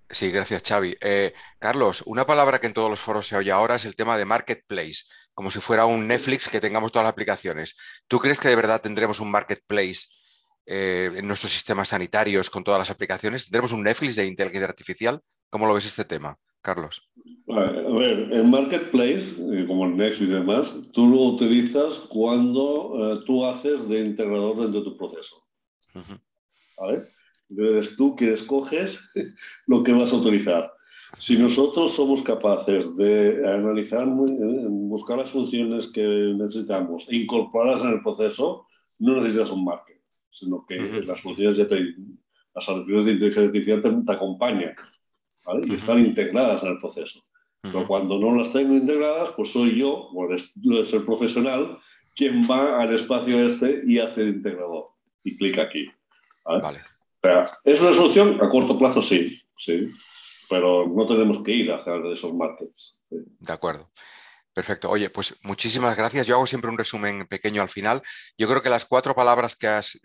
Sí, 0.09 0.32
gracias 0.32 0.63
Xavi. 0.65 0.97
Eh, 1.01 1.34
Carlos, 1.59 2.01
una 2.05 2.25
palabra 2.25 2.59
que 2.59 2.67
en 2.67 2.73
todos 2.73 2.89
los 2.89 2.99
foros 2.99 3.28
se 3.28 3.36
oye 3.36 3.51
ahora 3.51 3.75
es 3.75 3.86
el 3.86 3.95
tema 3.95 4.17
de 4.17 4.25
marketplace, 4.25 5.03
como 5.34 5.51
si 5.51 5.59
fuera 5.59 5.86
un 5.86 6.07
Netflix 6.07 6.49
que 6.49 6.61
tengamos 6.61 6.91
todas 6.91 7.03
las 7.05 7.11
aplicaciones. 7.11 7.78
¿Tú 8.07 8.19
crees 8.19 8.39
que 8.39 8.47
de 8.47 8.55
verdad 8.55 8.82
tendremos 8.82 9.19
un 9.19 9.30
marketplace 9.30 10.07
eh, 10.65 11.11
en 11.13 11.28
nuestros 11.28 11.51
sistemas 11.51 11.89
sanitarios 11.89 12.49
con 12.49 12.63
todas 12.63 12.80
las 12.80 12.89
aplicaciones? 12.89 13.45
¿Tendremos 13.45 13.71
un 13.71 13.84
Netflix 13.84 14.15
de 14.15 14.25
inteligencia 14.25 14.67
artificial? 14.67 15.21
¿Cómo 15.49 15.67
lo 15.67 15.73
ves 15.73 15.86
este 15.86 16.05
tema? 16.05 16.38
Carlos. 16.61 17.07
A 17.49 17.61
ver, 17.61 18.29
el 18.33 18.43
marketplace, 18.43 19.35
eh, 19.51 19.65
como 19.67 19.85
el 19.85 19.95
Netflix 19.95 20.29
y 20.29 20.33
demás, 20.33 20.75
tú 20.91 21.07
lo 21.07 21.21
utilizas 21.21 21.95
cuando 22.09 23.13
eh, 23.13 23.23
tú 23.25 23.45
haces 23.45 23.87
de 23.87 24.01
integrador 24.01 24.57
dentro 24.57 24.81
de 24.81 24.85
tu 24.85 24.97
proceso. 24.97 25.47
¿Vale? 26.77 27.03
Eres 27.57 27.95
tú 27.95 28.15
que 28.15 28.33
escoges 28.33 28.99
lo 29.67 29.81
que 29.81 29.93
vas 29.93 30.11
a 30.11 30.17
utilizar. 30.17 30.71
Si 31.17 31.37
nosotros 31.37 31.93
somos 31.93 32.21
capaces 32.21 32.97
de 32.97 33.41
analizar, 33.47 34.03
eh, 34.03 34.65
buscar 34.67 35.19
las 35.19 35.29
funciones 35.29 35.87
que 35.87 36.03
necesitamos 36.37 37.07
e 37.07 37.15
incorporarlas 37.15 37.81
en 37.83 37.91
el 37.91 38.01
proceso, 38.01 38.67
no 38.99 39.21
necesitas 39.21 39.51
un 39.51 39.63
market, 39.63 40.01
sino 40.29 40.65
que 40.65 40.77
las 41.05 41.21
funciones 41.21 41.55
de 41.55 41.95
las 42.53 42.65
soluciones 42.65 43.05
de 43.05 43.11
inteligencia 43.13 43.47
artificial 43.47 44.03
te 44.05 44.11
acompañan 44.11 44.75
y 45.63 45.73
están 45.73 45.99
integradas 45.99 46.63
en 46.63 46.69
el 46.69 46.77
proceso. 46.77 47.23
Pero 47.61 47.85
cuando 47.87 48.17
no 48.19 48.35
las 48.35 48.51
tengo 48.53 48.73
integradas, 48.75 49.29
pues 49.35 49.51
soy 49.51 49.77
yo, 49.77 49.91
o 49.91 50.33
es 50.33 50.53
el 50.93 51.03
profesional, 51.03 51.77
quien 52.15 52.43
va 52.49 52.81
al 52.81 52.95
espacio 52.95 53.45
este 53.45 53.83
y 53.85 53.99
hace 53.99 54.21
el 54.21 54.29
integrador 54.29 54.89
y 55.23 55.37
clica 55.37 55.63
aquí. 55.63 55.87
¿vale? 56.45 56.81
¿Es 57.63 57.81
una 57.81 57.93
solución? 57.93 58.39
A 58.41 58.49
corto 58.49 58.77
plazo 58.77 59.01
sí, 59.01 59.41
sí, 59.57 59.89
pero 60.49 60.87
no 60.87 61.05
tenemos 61.05 61.43
que 61.43 61.51
ir 61.51 61.71
hacia 61.71 61.95
esos 62.11 62.33
markets. 62.33 62.97
De 63.09 63.53
acuerdo. 63.53 63.89
Perfecto. 64.53 64.89
Oye, 64.89 65.11
pues 65.11 65.35
muchísimas 65.43 65.95
gracias. 65.95 66.25
Yo 66.25 66.33
hago 66.35 66.47
siempre 66.47 66.71
un 66.71 66.79
resumen 66.79 67.27
pequeño 67.27 67.61
al 67.61 67.69
final. 67.69 68.01
Yo 68.39 68.47
creo 68.47 68.63
que 68.63 68.71
las 68.71 68.85
cuatro 68.85 69.13
palabras 69.13 69.55
que 69.55 69.67
has 69.67 69.99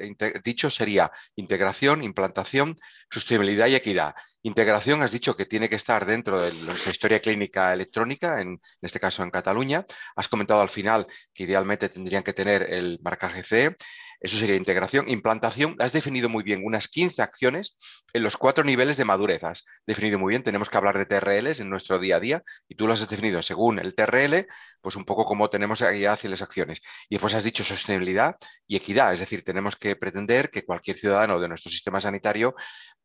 dicho 0.45 0.69
sería 0.69 1.11
integración, 1.37 2.03
implantación, 2.03 2.79
sostenibilidad 3.11 3.69
y 3.69 3.77
equidad. 3.77 4.15
Integración, 4.45 5.03
has 5.03 5.13
dicho 5.13 5.37
que 5.37 5.47
tiene 5.47 5.69
que 5.69 5.77
estar 5.77 6.05
dentro 6.05 6.41
de 6.41 6.53
nuestra 6.53 6.91
historia 6.91 7.21
clínica 7.21 7.73
electrónica, 7.73 8.41
en, 8.41 8.61
este 8.81 8.99
caso 8.99 9.23
en 9.23 9.31
Cataluña. 9.31 9.87
Has 10.17 10.27
comentado 10.27 10.61
al 10.61 10.69
final 10.69 11.07
que 11.33 11.45
idealmente 11.45 11.89
tendrían 11.89 12.25
que 12.25 12.33
tener 12.33 12.67
el 12.73 12.99
marcaje 13.05 13.45
C. 13.45 13.77
Eso 14.23 14.39
sería 14.39 14.55
integración. 14.55 15.09
Implantación, 15.09 15.75
has 15.81 15.93
definido 15.93 16.29
muy 16.29 16.45
bien 16.45 16.63
unas 16.65 16.87
15 16.87 17.23
acciones 17.23 17.77
en 18.13 18.23
los 18.23 18.37
cuatro 18.37 18.63
niveles 18.63 18.97
de 18.97 19.05
madurez. 19.05 19.43
Has 19.43 19.65
definido 19.85 20.19
muy 20.19 20.31
bien, 20.31 20.45
tenemos 20.45 20.71
que 20.71 20.77
hablar 20.77 20.97
de 20.97 21.07
TRLs 21.07 21.59
en 21.59 21.69
nuestro 21.69 21.99
día 21.99 22.17
a 22.17 22.21
día 22.21 22.43
y 22.69 22.77
tú 22.77 22.87
lo 22.87 22.93
has 22.93 23.09
definido 23.09 23.43
según 23.43 23.81
el 23.81 23.97
TRL, 23.97 24.47
pues 24.81 24.95
un 24.95 25.05
poco 25.05 25.25
como 25.25 25.51
tenemos 25.51 25.83
ahí 25.83 26.05
hacia 26.05 26.31
las 26.31 26.41
acciones. 26.41 26.81
Y 27.09 27.17
después 27.17 27.35
has 27.35 27.43
dicho 27.43 27.65
sostenibilidad 27.65 28.37
y 28.69 28.77
equidad, 28.77 29.13
es 29.13 29.21
decir, 29.21 29.43
tenemos 29.43 29.75
que 29.75 29.97
pretender 29.97 30.51
que 30.51 30.65
cualquier 30.65 30.99
ciudadano 30.99 31.41
de 31.41 31.49
nuestro 31.49 31.71
sistema 31.71 32.01
sanitario 32.01 32.55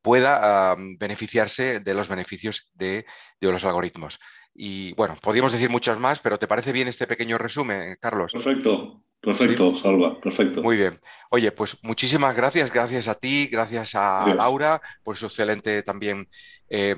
pueda 0.03 0.75
beneficiarse 0.99 1.79
de 1.79 1.93
los 1.95 2.07
beneficios 2.07 2.69
de, 2.75 3.05
de 3.41 3.51
los 3.51 3.63
algoritmos. 3.63 4.19
Y 4.53 4.93
bueno, 4.93 5.15
podríamos 5.21 5.51
decir 5.51 5.69
muchas 5.69 5.99
más, 5.99 6.19
pero 6.19 6.37
¿te 6.37 6.47
parece 6.47 6.71
bien 6.71 6.87
este 6.87 7.07
pequeño 7.07 7.37
resumen, 7.37 7.97
Carlos? 7.99 8.31
Perfecto. 8.31 9.03
Perfecto, 9.27 9.75
Salva, 9.75 10.17
perfecto. 10.21 10.63
Muy 10.63 10.77
bien. 10.77 10.97
Oye, 11.29 11.51
pues 11.51 11.77
muchísimas 11.81 12.33
gracias, 12.33 12.71
gracias 12.71 13.09
a 13.09 13.15
ti, 13.15 13.47
gracias 13.47 13.93
a 13.93 14.33
Laura 14.33 14.81
por 15.03 15.17
su 15.17 15.25
excelente 15.25 15.83
también 15.83 16.29
eh, 16.69 16.95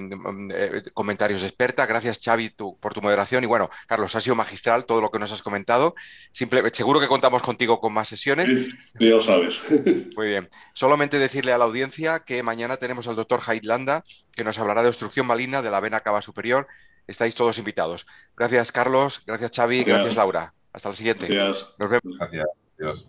eh, 0.54 0.84
comentarios 0.94 1.42
de 1.42 1.48
experta. 1.48 1.88
Gracias, 1.88 2.20
Xavi, 2.24 2.52
por 2.52 2.94
tu 2.94 3.02
moderación. 3.02 3.44
Y 3.44 3.48
bueno, 3.48 3.68
Carlos, 3.88 4.16
ha 4.16 4.22
sido 4.22 4.36
magistral 4.36 4.86
todo 4.86 5.02
lo 5.02 5.10
que 5.10 5.18
nos 5.18 5.32
has 5.32 5.42
comentado. 5.42 5.96
seguro 6.32 7.00
que 7.00 7.08
contamos 7.08 7.42
contigo 7.42 7.80
con 7.80 7.94
más 7.94 8.08
sesiones. 8.08 8.46
Sí, 8.46 8.70
ya 9.00 9.10
lo 9.10 9.24
sabes. 9.24 9.62
Muy 10.16 10.28
bien. 10.28 10.50
Solamente 10.74 11.18
decirle 11.18 11.52
a 11.52 11.58
la 11.58 11.66
audiencia 11.66 12.20
que 12.20 12.44
mañana 12.44 12.78
tenemos 12.78 13.08
al 13.08 13.16
doctor 13.16 13.42
Landa, 13.64 14.04
que 14.36 14.44
nos 14.44 14.60
hablará 14.60 14.84
de 14.84 14.90
obstrucción 14.90 15.26
maligna 15.26 15.64
de 15.64 15.72
la 15.72 15.80
vena 15.80 16.02
cava 16.02 16.22
superior. 16.22 16.68
Estáis 17.08 17.34
todos 17.34 17.58
invitados. 17.58 18.06
Gracias, 18.38 18.72
Carlos. 18.72 19.22
Gracias, 19.26 19.50
Xavi. 19.56 19.84
Gracias, 19.84 20.16
Laura. 20.16 20.54
Hasta 20.74 20.90
la 20.90 20.96
siguiente. 20.96 21.28
Gracias. 21.28 21.70
Nos 21.78 21.90
vemos. 21.90 22.18
Gracias. 22.18 22.48
Adiós. 22.80 23.08